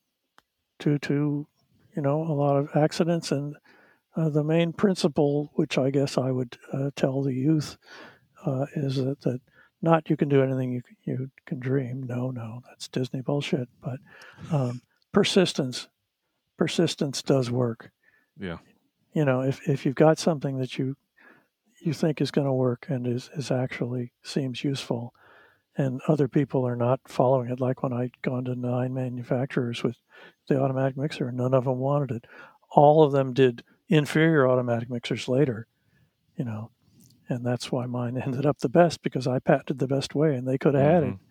due 0.80 1.00
to 1.00 1.48
you 1.96 2.02
know 2.02 2.22
a 2.22 2.34
lot 2.34 2.58
of 2.58 2.70
accidents 2.76 3.32
and 3.32 3.56
uh, 4.16 4.30
the 4.30 4.44
main 4.44 4.74
principle, 4.74 5.52
which 5.54 5.78
I 5.78 5.92
guess 5.92 6.18
I 6.18 6.32
would 6.32 6.58
uh, 6.74 6.90
tell 6.96 7.22
the 7.22 7.34
youth, 7.34 7.78
uh, 8.46 8.66
is 8.76 8.96
that, 8.96 9.22
that 9.22 9.40
not 9.82 10.10
you 10.10 10.18
can 10.18 10.28
do 10.28 10.42
anything 10.42 10.72
you 10.72 10.82
you 11.04 11.32
can 11.46 11.60
dream. 11.60 12.04
No, 12.04 12.32
no, 12.32 12.62
that's 12.68 12.88
Disney 12.88 13.22
bullshit. 13.22 13.70
But 13.82 14.00
um, 14.52 14.82
persistence, 15.12 15.88
persistence 16.58 17.22
does 17.22 17.50
work. 17.52 17.92
Yeah. 18.40 18.58
You 19.14 19.26
know, 19.26 19.42
if 19.42 19.68
if 19.68 19.86
you've 19.86 19.96
got 19.96 20.20
something 20.20 20.58
that 20.60 20.78
you 20.78 20.96
you 21.82 21.94
think 21.94 22.22
is 22.22 22.32
going 22.32 22.48
to 22.48 22.54
work 22.54 22.88
and 22.90 23.08
is 23.08 23.30
is 23.36 23.52
actually 23.52 24.12
seems 24.24 24.64
useful, 24.64 25.14
and 25.78 26.02
other 26.08 26.28
people 26.28 26.68
are 26.68 26.76
not 26.76 27.00
following 27.08 27.50
it, 27.50 27.60
like 27.60 27.84
when 27.84 27.94
I'd 27.94 28.22
gone 28.22 28.46
to 28.46 28.56
nine 28.56 28.94
manufacturers 28.94 29.84
with 29.84 29.98
the 30.48 30.60
automatic 30.60 30.98
mixer, 30.98 31.30
and 31.30 31.38
none 31.38 31.54
of 31.54 31.66
them 31.66 31.78
wanted 31.78 32.12
it. 32.12 32.26
All 32.72 33.04
of 33.04 33.12
them 33.12 33.34
did 33.34 33.64
inferior 33.88 34.48
automatic 34.48 34.90
mixers 34.90 35.28
later, 35.28 35.68
you 36.36 36.44
know, 36.44 36.72
and 37.30 37.46
that's 37.46 37.72
why 37.72 37.86
mine 37.86 38.18
ended 38.26 38.46
up 38.46 38.60
the 38.60 38.70
best 38.70 39.02
because 39.02 39.28
I 39.28 39.40
patented 39.40 39.80
the 39.80 39.88
best 39.88 40.16
way, 40.16 40.36
and 40.36 40.48
they 40.48 40.58
could 40.58 40.74
have 40.74 40.84
mm-hmm. 40.84 40.94
had 40.94 41.04
it, 41.04 41.14
mm-hmm. 41.14 41.24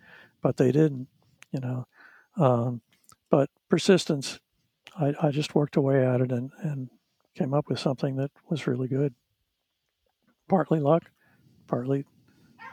but 0.42 0.56
they 0.56 0.72
didn't, 0.72 1.08
you 1.52 1.60
know. 1.60 1.86
Um, 2.36 2.80
but 3.30 3.50
persistence, 3.68 4.40
I, 4.98 5.14
I 5.22 5.30
just 5.30 5.54
worked 5.54 5.76
away 5.76 6.04
at 6.06 6.20
it 6.20 6.32
and, 6.32 6.50
and 6.62 6.90
came 7.34 7.52
up 7.54 7.68
with 7.68 7.78
something 7.78 8.16
that 8.16 8.30
was 8.48 8.66
really 8.66 8.88
good. 8.88 9.14
Partly 10.48 10.80
luck, 10.80 11.10
partly 11.66 12.04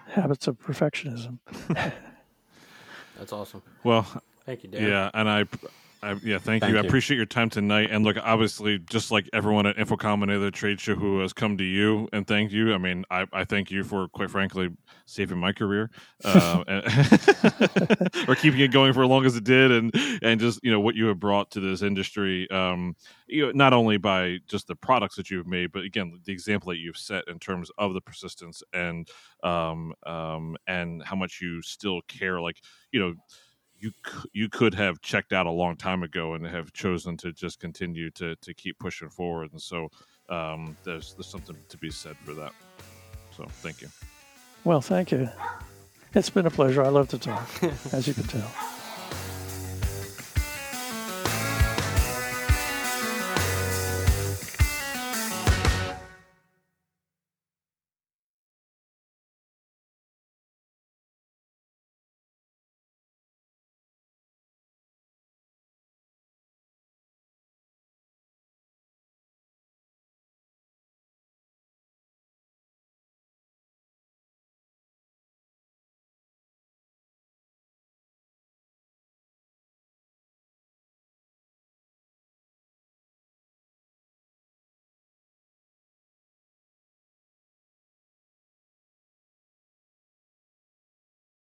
habits 0.08 0.48
of 0.48 0.60
perfectionism. 0.60 1.40
That's 3.18 3.34
awesome. 3.34 3.62
Well, 3.84 4.06
thank 4.46 4.64
you, 4.64 4.70
Dan. 4.70 4.84
Yeah, 4.84 5.10
and 5.14 5.30
I 5.30 5.46
I, 6.04 6.12
yeah, 6.24 6.38
thank, 6.38 6.62
thank 6.62 6.64
you. 6.64 6.70
you. 6.70 6.78
I 6.78 6.86
appreciate 6.86 7.18
your 7.18 7.26
time 7.26 7.50
tonight. 7.50 7.90
And 7.90 8.04
look, 8.04 8.18
obviously, 8.22 8.80
just 8.80 9.10
like 9.10 9.30
everyone 9.32 9.66
at 9.66 9.78
InfoComm 9.78 10.22
and 10.22 10.32
other 10.32 10.52
trade 10.52 10.82
show 10.82 10.96
who 10.96 11.20
has 11.22 11.32
come 11.32 11.58
to 11.58 11.64
you 11.64 12.10
and 12.12 12.28
thank 12.28 12.52
you. 12.52 12.74
I 12.74 12.78
mean, 12.78 13.06
I, 13.10 13.26
I 13.32 13.46
thank 13.46 13.72
you 13.72 13.84
for, 13.84 14.10
quite 14.10 14.30
frankly, 14.30 14.70
saving 15.06 15.38
my 15.38 15.54
career 15.54 15.90
uh, 16.24 16.64
or 18.28 18.36
keeping 18.36 18.60
it 18.60 18.72
going 18.72 18.94
for 18.94 19.04
as 19.04 19.10
long 19.10 19.26
as 19.26 19.36
it 19.36 19.44
did, 19.44 19.72
and 19.72 19.94
and 20.22 20.40
just 20.40 20.60
you 20.64 20.72
know 20.72 20.80
what 20.80 20.96
you 20.96 21.08
have 21.08 21.20
brought 21.20 21.52
to 21.52 21.60
this 21.60 21.82
industry. 21.82 22.50
Um, 22.50 22.96
you 23.28 23.46
know, 23.46 23.52
not 23.52 23.74
only 23.74 23.98
by 23.98 24.40
just 24.48 24.68
the 24.68 24.76
products 24.76 25.16
that 25.16 25.30
you've 25.30 25.48
made, 25.48 25.72
but 25.72 25.84
again, 25.84 26.20
the 26.26 26.32
example 26.32 26.70
that 26.70 26.78
you've 26.78 26.98
set 26.98 27.28
in 27.28 27.40
terms 27.40 27.70
of 27.78 27.94
the 27.94 28.02
persistence 28.02 28.64
and 28.74 29.08
um, 29.44 29.94
um, 30.06 30.56
and 30.68 31.04
how 31.04 31.16
much 31.16 31.40
you 31.42 31.62
still 31.62 32.02
care. 32.08 32.42
Like 32.42 32.62
you 32.92 33.00
know 33.00 33.16
you 33.84 33.92
you 34.32 34.50
could 34.50 34.74
have 34.74 35.02
checked 35.02 35.34
out 35.34 35.46
a 35.46 35.52
long 35.52 35.76
time 35.76 36.04
ago 36.04 36.34
and 36.34 36.46
have 36.46 36.72
chosen 36.72 37.18
to 37.18 37.34
just 37.34 37.60
continue 37.60 38.10
to 38.12 38.36
to 38.38 38.54
keep 38.54 38.80
pushing 38.80 39.10
forward. 39.10 39.52
And 39.52 39.62
so 39.62 39.90
um, 40.30 40.78
there's 40.84 41.14
there's 41.16 41.28
something 41.28 41.58
to 41.68 41.78
be 41.78 41.92
said 41.92 42.16
for 42.24 42.34
that. 42.36 42.54
So 43.36 43.46
thank 43.62 43.82
you. 43.82 43.90
Well, 44.64 44.82
thank 44.82 45.12
you. 45.12 45.30
It's 46.16 46.30
been 46.30 46.46
a 46.46 46.52
pleasure. 46.52 46.84
I 46.84 46.90
love 46.90 47.10
to 47.10 47.18
talk, 47.18 47.50
as 47.92 48.08
you 48.08 48.14
can 48.14 48.24
tell. 48.24 48.52